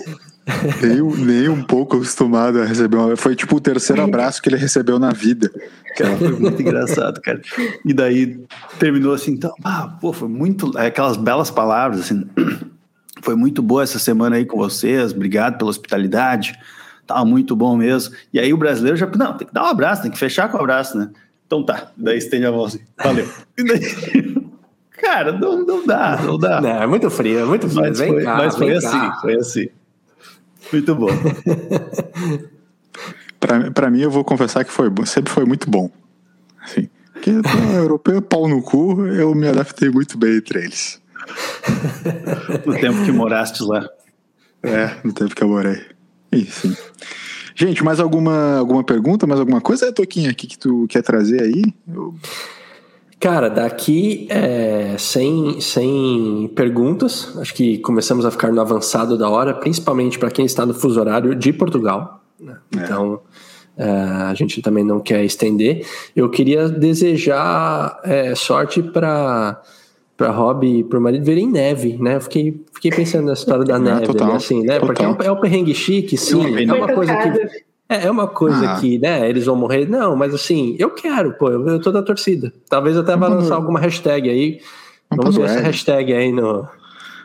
Nem, 0.82 1.26
nem 1.26 1.50
um 1.50 1.62
pouco 1.62 1.98
acostumado 1.98 2.62
a 2.62 2.66
receber 2.66 2.98
uma. 2.98 3.18
Foi 3.18 3.36
tipo 3.36 3.56
o 3.56 3.60
terceiro 3.60 4.02
abraço 4.02 4.42
que 4.42 4.50
ele 4.50 4.58
recebeu 4.58 5.00
na 5.00 5.12
vida. 5.12 5.52
Cara, 5.98 6.16
foi 6.18 6.32
muito 6.32 6.62
engraçado, 6.62 7.20
cara. 7.20 7.42
E 7.84 7.94
daí 7.94 8.40
terminou 8.80 9.14
assim, 9.14 9.32
então, 9.32 9.54
ah, 9.64 9.98
pô, 10.00 10.14
foi 10.14 10.28
muito. 10.28 10.78
Aquelas 10.78 11.18
belas 11.18 11.50
palavras, 11.50 12.02
assim. 12.02 12.26
Foi 13.22 13.34
muito 13.34 13.60
boa 13.60 13.82
essa 13.82 13.98
semana 13.98 14.36
aí 14.36 14.46
com 14.46 14.56
vocês, 14.56 15.12
obrigado 15.12 15.58
pela 15.58 15.72
hospitalidade. 15.72 16.60
Tava 17.06 17.26
muito 17.26 17.56
bom 17.56 17.76
mesmo. 17.76 18.16
E 18.34 18.40
aí 18.40 18.54
o 18.54 18.58
brasileiro 18.58 18.98
já. 18.98 19.06
Não, 19.06 19.38
tem 19.38 19.48
que 19.48 19.54
dar 19.54 19.64
um 19.64 19.68
abraço, 19.68 20.02
tem 20.02 20.12
que 20.12 20.18
fechar 20.18 20.50
com 20.50 20.58
o 20.58 20.60
um 20.60 20.64
abraço, 20.64 20.98
né? 20.98 21.10
Então 21.46 21.64
tá. 21.64 21.92
Daí 21.96 22.18
estende 22.18 22.46
a 22.46 22.52
mão 22.52 22.66
assim. 22.66 22.80
Valeu. 22.98 23.28
Daí. 23.58 24.46
Cara, 24.92 25.32
não, 25.32 25.64
não 25.64 25.86
dá, 25.86 26.20
não 26.24 26.38
dá. 26.38 26.62
Não, 26.62 26.82
é 26.82 26.88
muito 26.88 27.10
frio, 27.10 27.40
é 27.40 27.46
muito 27.46 27.70
frio. 27.70 27.82
Mas 27.82 28.00
vem 28.00 28.10
foi, 28.14 28.24
cá, 28.24 28.38
mas 28.38 28.56
foi 28.56 28.68
vem 28.68 28.78
assim, 28.78 29.00
cá. 29.00 29.18
foi 29.22 29.36
assim. 29.36 29.68
Muito 30.72 30.96
bom. 30.96 31.10
Pra, 33.38 33.70
pra 33.70 33.92
mim, 33.92 34.02
eu 34.02 34.10
vou 34.10 34.24
confessar 34.24 34.66
que 34.66 34.72
foi 34.72 34.90
bom, 34.90 35.06
sempre 35.06 35.32
foi 35.32 35.46
muito 35.46 35.70
bom. 35.70 35.92
Assim, 36.64 36.90
porque 37.14 37.30
o 37.30 37.76
europeu, 37.76 38.20
pau 38.20 38.48
no 38.48 38.60
cu, 38.60 39.06
eu 39.06 39.36
me 39.36 39.48
adaptei 39.48 39.90
muito 39.90 40.18
bem 40.18 40.38
entre 40.38 40.64
eles. 40.64 41.00
No 42.66 42.74
tempo 42.80 43.04
que 43.06 43.12
moraste 43.12 43.64
lá. 43.64 43.88
É, 44.64 44.96
no 45.04 45.14
tempo 45.14 45.36
que 45.36 45.44
eu 45.44 45.48
morei. 45.48 45.95
Gente, 47.56 47.84
mais 47.84 48.00
alguma, 48.00 48.58
alguma 48.58 48.84
pergunta, 48.84 49.26
mais 49.26 49.40
alguma 49.40 49.62
coisa, 49.62 49.92
Toquinha, 49.92 50.30
aqui 50.32 50.46
que 50.48 50.58
tu 50.60 50.86
quer 50.90 51.02
trazer 51.02 51.42
aí? 51.42 51.64
Eu- 51.94 52.14
Cara, 53.18 53.50
daqui 53.50 54.28
é, 54.30 54.96
sem, 55.00 55.60
sem 55.62 56.52
perguntas, 56.54 57.36
acho 57.38 57.54
que 57.56 57.78
começamos 57.80 58.26
a 58.26 58.30
ficar 58.30 58.52
no 58.52 58.60
avançado 58.60 59.18
da 59.18 59.30
hora, 59.30 59.54
principalmente 59.54 60.20
para 60.20 60.30
quem 60.30 60.46
está 60.46 60.66
no 60.66 60.74
fuso 60.74 61.00
horário 61.00 61.34
de 61.34 61.52
Portugal. 61.54 62.22
né? 62.40 62.58
Então, 62.76 63.22
é, 63.78 63.90
a 63.90 64.34
gente 64.36 64.62
também 64.62 64.84
não 64.84 65.00
quer 65.00 65.24
estender. 65.24 65.88
Eu 66.16 66.30
queria 66.30 66.68
desejar 66.68 68.00
é, 68.04 68.36
sorte 68.36 68.84
para 68.84 69.60
para 70.18 70.30
Rob 70.32 70.66
e 70.66 70.84
para 70.84 70.98
o 70.98 71.02
marido 71.02 71.26
verem 71.26 71.50
neve, 71.52 71.98
né? 71.98 72.16
Eu 72.16 72.22
fiquei, 72.22 72.62
fiquei 72.74 72.92
pensando 72.92 73.26
na 73.28 73.34
história 73.34 73.66
da 73.66 73.78
neve, 73.80 74.06
total, 74.06 74.28
ali, 74.30 74.38
assim, 74.38 74.64
né? 74.64 74.80
Porque 74.80 75.04
é 75.04 75.08
um, 75.08 75.14
total. 75.14 75.28
é 75.28 75.38
um 75.38 75.42
perrengue 75.42 75.74
chique, 75.74 76.18
sim. 76.18 76.42
É 76.68 76.74
uma 76.74 76.94
coisa 76.94 77.16
que 77.18 77.66
é, 77.88 78.06
é 78.08 78.12
uma 78.12 78.28
coisa 78.28 78.72
Ah. 78.72 78.80
que, 78.80 78.98
né, 78.98 79.30
eles 79.30 79.46
vão 79.46 79.56
morrer. 79.56 79.88
Não, 79.88 80.16
mas 80.16 80.34
assim, 80.34 80.76
eu 80.80 80.90
quero, 80.92 81.34
pô, 81.34 81.50
eu, 81.52 81.68
eu 81.68 81.80
tô 81.82 81.92
da 81.92 82.02
torcida. 82.02 82.52
Talvez 82.70 82.98
até 82.98 83.16
vá 83.16 83.28
lançar 83.28 83.48
pra- 83.50 83.56
alguma 83.58 83.80
hashtag 83.80 84.30
aí. 84.30 84.60
Vamos 85.16 85.36
ver 85.36 85.44
essa 85.44 85.60
hashtag 85.60 86.12
aí 86.14 86.32
no. 86.32 86.66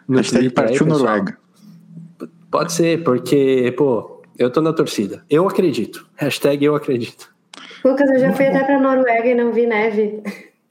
no 0.07 0.17
Hashtag 0.19 0.45
aí, 0.47 0.51
partiu. 0.51 0.85
Noruega. 0.87 1.39
Pode 2.51 2.73
ser, 2.73 3.03
porque, 3.05 3.73
pô, 3.79 4.21
eu 4.39 4.51
tô 4.51 4.61
na 4.61 4.73
torcida. 4.73 5.23
Eu 5.31 5.47
acredito. 5.49 6.05
Hashtag 6.17 6.65
eu 6.65 6.75
acredito. 6.75 7.31
Lucas, 7.85 8.11
eu 8.11 8.19
já 8.19 8.33
fui 8.33 8.47
até 8.47 8.65
pra 8.65 8.79
Noruega 8.81 9.29
e 9.29 9.35
não 9.35 9.53
vi 9.53 9.67
neve. 9.67 10.23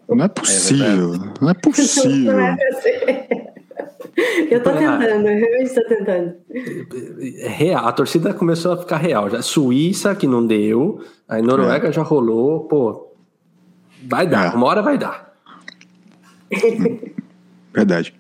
Não 0.09 0.25
é 0.25 0.27
possível, 0.27 1.13
não 1.39 1.49
é 1.49 1.53
possível. 1.53 2.33
Não 2.33 2.39
é 2.39 2.55
pra 2.55 2.81
ser. 2.81 3.49
Eu 4.49 4.61
tô 4.61 4.71
tentando, 4.71 5.27
eu 5.27 5.63
estou 5.63 5.83
tentando. 5.85 6.35
É 7.37 7.47
real, 7.47 7.87
a 7.87 7.91
torcida 7.91 8.33
começou 8.33 8.73
a 8.73 8.77
ficar 8.77 8.97
real. 8.97 9.29
Já 9.29 9.41
Suíça, 9.41 10.15
que 10.15 10.27
não 10.27 10.45
deu. 10.45 11.01
Aí 11.27 11.41
Noruega 11.41 11.91
já 11.91 12.01
rolou. 12.01 12.61
Pô, 12.61 13.13
vai 14.05 14.27
dar. 14.27 14.51
É. 14.51 14.55
Uma 14.55 14.67
hora 14.67 14.81
vai 14.81 14.97
dar. 14.97 15.33
Verdade. 17.73 18.13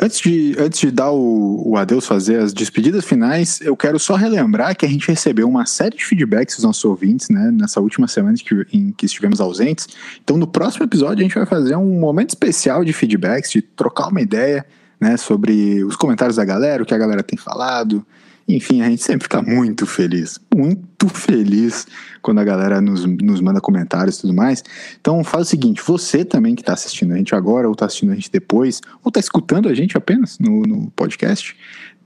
Antes 0.00 0.18
de, 0.20 0.56
antes 0.58 0.80
de 0.80 0.90
dar 0.90 1.10
o, 1.10 1.62
o 1.66 1.76
adeus, 1.76 2.06
fazer 2.06 2.40
as 2.40 2.54
despedidas 2.54 3.04
finais, 3.04 3.60
eu 3.60 3.76
quero 3.76 3.98
só 3.98 4.14
relembrar 4.14 4.74
que 4.74 4.86
a 4.86 4.88
gente 4.88 5.06
recebeu 5.06 5.46
uma 5.46 5.66
série 5.66 5.96
de 5.96 6.04
feedbacks 6.04 6.56
dos 6.56 6.64
nossos 6.64 6.84
ouvintes, 6.84 7.28
né, 7.28 7.50
nessa 7.52 7.80
última 7.80 8.08
semana 8.08 8.36
que, 8.36 8.66
em 8.72 8.90
que 8.92 9.04
estivemos 9.04 9.40
ausentes. 9.40 9.88
Então, 10.24 10.38
no 10.38 10.46
próximo 10.46 10.84
episódio, 10.84 11.20
a 11.20 11.22
gente 11.22 11.34
vai 11.34 11.44
fazer 11.44 11.76
um 11.76 12.00
momento 12.00 12.30
especial 12.30 12.82
de 12.82 12.92
feedbacks, 12.94 13.50
de 13.50 13.60
trocar 13.60 14.08
uma 14.08 14.22
ideia, 14.22 14.64
né, 14.98 15.16
sobre 15.16 15.84
os 15.84 15.94
comentários 15.94 16.36
da 16.36 16.44
galera, 16.44 16.82
o 16.82 16.86
que 16.86 16.94
a 16.94 16.98
galera 16.98 17.22
tem 17.22 17.38
falado. 17.38 18.04
Enfim, 18.48 18.80
a 18.80 18.88
gente 18.88 19.02
sempre 19.02 19.24
fica 19.24 19.42
muito 19.42 19.84
feliz, 19.84 20.40
muito 20.54 21.06
feliz 21.10 21.86
quando 22.22 22.38
a 22.38 22.44
galera 22.44 22.80
nos, 22.80 23.04
nos 23.04 23.42
manda 23.42 23.60
comentários 23.60 24.16
e 24.16 24.20
tudo 24.22 24.32
mais. 24.32 24.64
Então 24.98 25.22
faz 25.22 25.46
o 25.46 25.50
seguinte, 25.50 25.82
você 25.86 26.24
também 26.24 26.54
que 26.54 26.62
está 26.62 26.72
assistindo 26.72 27.12
a 27.12 27.16
gente 27.18 27.34
agora, 27.34 27.68
ou 27.68 27.74
está 27.74 27.84
assistindo 27.84 28.12
a 28.12 28.14
gente 28.14 28.30
depois, 28.30 28.80
ou 29.04 29.10
está 29.10 29.20
escutando 29.20 29.68
a 29.68 29.74
gente 29.74 29.98
apenas 29.98 30.38
no, 30.38 30.62
no 30.62 30.90
podcast, 30.92 31.54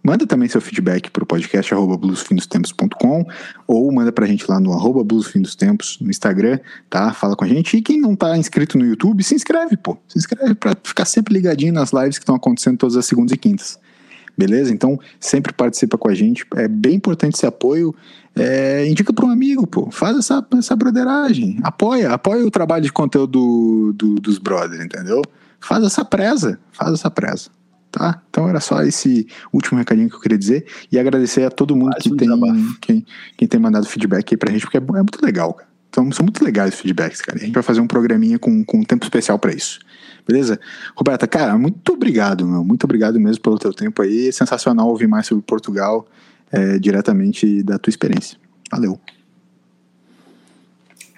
manda 0.03 0.27
também 0.27 0.49
seu 0.49 0.61
feedback 0.61 1.13
para 1.13 1.23
o 1.23 1.27
podcast 1.27 1.73
arroba 1.73 1.97
bluesfindostempos.com 1.97 3.25
ou 3.69 3.93
manda 3.93 4.11
para 4.11 4.25
a 4.25 4.29
gente 4.29 4.45
lá 4.51 4.59
no 4.59 4.73
arroba 4.73 5.05
bluesfindostempos 5.05 5.99
no 6.01 6.11
Instagram, 6.11 6.59
tá? 6.91 7.13
Fala 7.13 7.37
com 7.37 7.45
a 7.45 7.49
gente. 7.49 7.77
E 7.77 7.83
quem 7.83 8.01
não 8.01 8.15
está 8.15 8.37
inscrito 8.37 8.77
no 8.77 8.85
YouTube, 8.85 9.23
se 9.23 9.37
inscreve, 9.37 9.77
pô. 9.77 9.97
Se 10.09 10.19
inscreve 10.19 10.57
para 10.57 10.77
ficar 10.83 11.05
sempre 11.05 11.35
ligadinho 11.35 11.73
nas 11.73 11.93
lives 11.93 12.19
que 12.19 12.25
estão 12.25 12.35
acontecendo 12.35 12.79
todas 12.79 12.97
as 12.97 13.07
segundas 13.07 13.33
e 13.33 13.37
quintas. 13.37 13.79
Beleza? 14.37 14.73
Então, 14.73 14.99
sempre 15.21 15.53
participa 15.53 15.99
com 15.99 16.09
a 16.09 16.15
gente. 16.15 16.45
É 16.57 16.67
bem 16.67 16.95
importante 16.95 17.35
esse 17.35 17.47
apoio. 17.47 17.95
É, 18.35 18.87
indica 18.89 19.13
para 19.13 19.27
um 19.27 19.31
amigo, 19.31 19.67
pô. 19.67 19.91
Faz 19.91 20.17
essa, 20.17 20.45
essa 20.57 20.75
broderagem. 20.75 21.59
Apoia. 21.63 22.11
Apoia 22.13 22.45
o 22.47 22.51
trabalho 22.51 22.83
de 22.83 22.93
conteúdo 22.93 23.31
do, 23.33 23.93
do- 23.93 24.15
dos 24.21 24.39
brothers, 24.39 24.83
entendeu? 24.85 25.21
Faz 25.61 25.85
essa 25.85 26.05
presa. 26.05 26.59
Faz 26.73 26.93
essa 26.95 27.11
presa. 27.11 27.51
Tá? 27.91 28.23
Então 28.31 28.49
era 28.49 28.59
só 28.59 28.83
esse 28.83 29.27
último 29.53 29.79
recadinho 29.79 30.09
que 30.09 30.17
eu 30.17 30.21
queria 30.21 30.39
dizer. 30.39 30.65
E 30.91 30.99
agradecer 30.99 31.45
a 31.45 31.51
todo 31.51 31.77
mundo 31.77 31.91
que 32.01 32.09
tem, 32.17 32.29
quem, 32.81 33.07
quem 33.37 33.47
tem 33.47 33.61
mandado 33.61 33.85
feedback 33.87 34.33
aí 34.33 34.37
pra 34.39 34.51
gente, 34.51 34.63
porque 34.63 34.79
é, 34.79 34.81
é 34.81 35.03
muito 35.03 35.23
legal, 35.23 35.53
cara. 35.53 35.69
Então, 35.93 36.11
são 36.11 36.25
muito 36.25 36.43
legais 36.43 36.73
os 36.73 36.81
feedbacks, 36.81 37.21
cara. 37.21 37.37
A 37.37 37.41
gente 37.43 37.53
vai 37.53 37.63
fazer 37.63 37.83
um 37.83 37.87
programinha 37.87 38.39
com, 38.39 38.65
com 38.65 38.79
um 38.79 38.83
tempo 38.83 39.05
especial 39.05 39.39
pra 39.39 39.53
isso. 39.53 39.79
Beleza? 40.27 40.59
Roberta, 40.97 41.27
cara, 41.27 41.59
muito 41.59 41.93
obrigado, 41.93 42.47
meu. 42.47 42.65
Muito 42.65 42.85
obrigado 42.85 43.21
mesmo 43.21 43.43
pelo 43.43 43.59
teu 43.59 43.75
tempo 43.75 44.01
aí. 44.01 44.29
É 44.29 44.33
sensacional 44.33 44.89
ouvir 44.89 45.07
mais 45.07 45.27
sobre 45.27 45.45
Portugal 45.45 46.09
é, 46.51 46.79
diretamente 46.79 47.63
da 47.63 47.79
tua 47.79 47.91
experiência. 47.91 48.39
Valeu. 48.71 48.99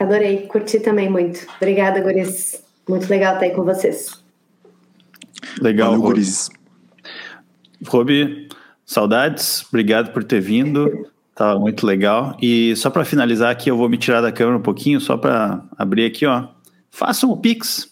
Adorei, 0.01 0.49
curti 0.49 0.81
também 0.81 1.09
muito. 1.09 1.47
Obrigada, 1.57 2.01
Guris. 2.01 2.61
Muito 2.89 3.09
legal 3.09 3.35
estar 3.35 3.47
aí 3.47 3.53
com 3.53 3.63
vocês. 3.63 4.25
Legal, 5.61 5.93
Valeu, 5.93 6.03
gurizes. 6.03 6.51
Robi, 7.87 8.49
saudades, 8.85 9.65
obrigado 9.69 10.13
por 10.13 10.25
ter 10.25 10.41
vindo. 10.41 11.07
Tava 11.35 11.59
muito 11.59 11.85
legal. 11.87 12.37
E 12.41 12.75
só 12.77 12.91
para 12.91 13.05
finalizar 13.05 13.51
aqui, 13.51 13.71
eu 13.71 13.77
vou 13.77 13.89
me 13.89 13.97
tirar 13.99 14.21
da 14.21 14.31
câmera 14.31 14.57
um 14.57 14.63
pouquinho, 14.63 15.01
só 15.01 15.17
para 15.17 15.63
abrir 15.77 16.05
aqui, 16.07 16.25
ó. 16.27 16.47
Façam 16.91 17.31
o 17.31 17.37
Pix. 17.37 17.89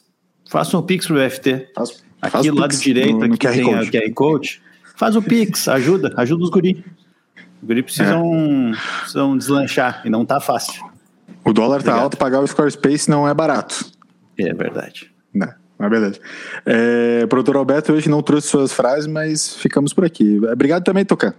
Façam 0.49 0.78
o 0.78 0.82
Pix 0.82 1.07
pro 1.07 1.16
BFT. 1.16 1.70
Faz- 1.74 2.03
Aqui 2.20 2.30
faz 2.32 2.47
o 2.47 2.53
do 2.53 2.61
lado 2.61 2.70
Pix 2.70 2.80
direito, 2.82 3.12
no- 3.18 3.26
no 3.26 3.34
aqui 3.34 3.47
QR 3.49 3.55
tem 3.55 3.64
Code. 3.64 3.88
a 3.88 3.90
QR 4.01 4.12
Code. 4.14 4.62
Faz 4.97 5.16
o 5.16 5.22
Pix, 5.22 5.66
ajuda, 5.66 6.14
ajuda 6.16 6.45
os 6.45 6.51
guri. 6.51 6.84
Os 7.61 7.66
guri 7.66 7.82
precisam, 7.82 8.72
precisam 9.01 9.36
deslanchar 9.36 10.03
e 10.05 10.11
não 10.11 10.24
tá 10.24 10.38
fácil. 10.38 10.84
O 11.45 11.53
dólar 11.53 11.78
tá 11.82 11.90
Obrigado. 11.90 12.03
alto, 12.05 12.16
pagar 12.16 12.40
o 12.40 12.47
Squarespace 12.47 13.11
não 13.11 13.28
é 13.28 13.34
barato. 13.34 13.84
É 14.38 14.55
verdade. 14.55 15.11
Né? 15.34 15.53
Mas 15.76 15.90
beleza. 15.90 16.20
É, 16.64 17.26
produtor 17.26 17.57
Alberto 17.57 17.93
hoje 17.93 18.09
não 18.09 18.22
trouxe 18.22 18.47
suas 18.47 18.72
frases, 18.72 19.09
mas 19.09 19.57
ficamos 19.57 19.93
por 19.93 20.05
aqui. 20.05 20.38
Obrigado 20.53 20.84
também, 20.84 21.05
Tocan. 21.05 21.34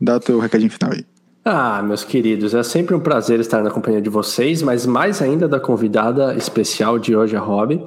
Dá 0.00 0.18
o 0.18 0.20
teu 0.20 0.38
recadinho 0.38 0.70
final 0.70 0.92
aí. 0.92 1.04
Ah, 1.44 1.82
meus 1.82 2.04
queridos, 2.04 2.54
é 2.54 2.62
sempre 2.62 2.94
um 2.94 3.00
prazer 3.00 3.40
estar 3.40 3.62
na 3.62 3.70
companhia 3.70 4.02
de 4.02 4.10
vocês, 4.10 4.60
mas 4.62 4.84
mais 4.84 5.22
ainda 5.22 5.48
da 5.48 5.58
convidada 5.58 6.34
especial 6.34 6.98
de 6.98 7.16
hoje, 7.16 7.36
a 7.36 7.40
Rob. 7.40 7.84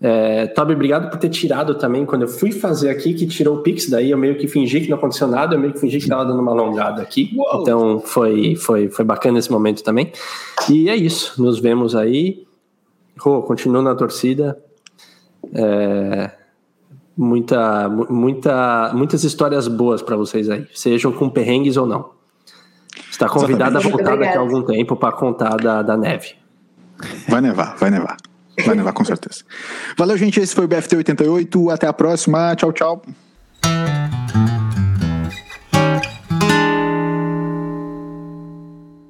É, 0.00 0.46
Toby, 0.46 0.74
obrigado 0.74 1.10
por 1.10 1.18
ter 1.18 1.28
tirado 1.28 1.74
também, 1.74 2.06
quando 2.06 2.22
eu 2.22 2.28
fui 2.28 2.52
fazer 2.52 2.88
aqui, 2.88 3.12
que 3.12 3.26
tirou 3.26 3.56
o 3.56 3.62
Pix, 3.62 3.90
daí 3.90 4.10
eu 4.10 4.16
meio 4.18 4.38
que 4.38 4.46
fingi 4.46 4.80
que 4.80 4.88
não 4.88 4.96
aconteceu 4.96 5.26
nada, 5.26 5.54
eu 5.54 5.58
meio 5.60 5.72
que 5.72 5.80
fingi 5.80 5.98
que 5.98 6.04
estava 6.04 6.24
dando 6.24 6.40
uma 6.40 6.52
alongada 6.52 7.02
aqui. 7.02 7.32
Uou. 7.36 7.62
Então 7.62 8.00
foi, 8.00 8.54
foi, 8.54 8.88
foi 8.88 9.04
bacana 9.04 9.38
esse 9.38 9.50
momento 9.50 9.82
também. 9.82 10.12
E 10.70 10.88
é 10.88 10.96
isso, 10.96 11.42
nos 11.42 11.58
vemos 11.58 11.94
aí. 11.96 12.46
Rô, 13.18 13.42
continuo 13.42 13.82
na 13.82 13.94
torcida. 13.94 14.56
É, 15.52 16.30
muita, 17.16 17.88
mu- 17.88 18.06
muita, 18.08 18.92
muitas 18.94 19.24
histórias 19.24 19.68
boas 19.68 20.00
para 20.00 20.16
vocês 20.16 20.48
aí, 20.48 20.66
sejam 20.72 21.12
com 21.12 21.28
perrengues 21.28 21.76
ou 21.76 21.86
não. 21.86 22.19
Está 23.20 23.28
convidada 23.28 23.78
a 23.78 23.82
voltar 23.82 23.98
daqui 23.98 24.10
a 24.10 24.14
Obrigada. 24.14 24.38
algum 24.38 24.62
tempo 24.62 24.96
para 24.96 25.12
contar 25.12 25.56
da, 25.56 25.82
da 25.82 25.94
neve. 25.94 26.36
Vai 27.28 27.42
nevar, 27.42 27.76
vai 27.76 27.90
nevar. 27.90 28.16
Vai 28.64 28.74
nevar 28.74 28.94
com 28.94 29.04
certeza. 29.04 29.44
Valeu, 29.96 30.16
gente. 30.16 30.40
Esse 30.40 30.54
foi 30.54 30.64
o 30.64 30.68
BFT 30.68 30.96
88. 30.96 31.70
Até 31.70 31.86
a 31.86 31.92
próxima. 31.92 32.56
Tchau, 32.56 32.72
tchau. 32.72 33.02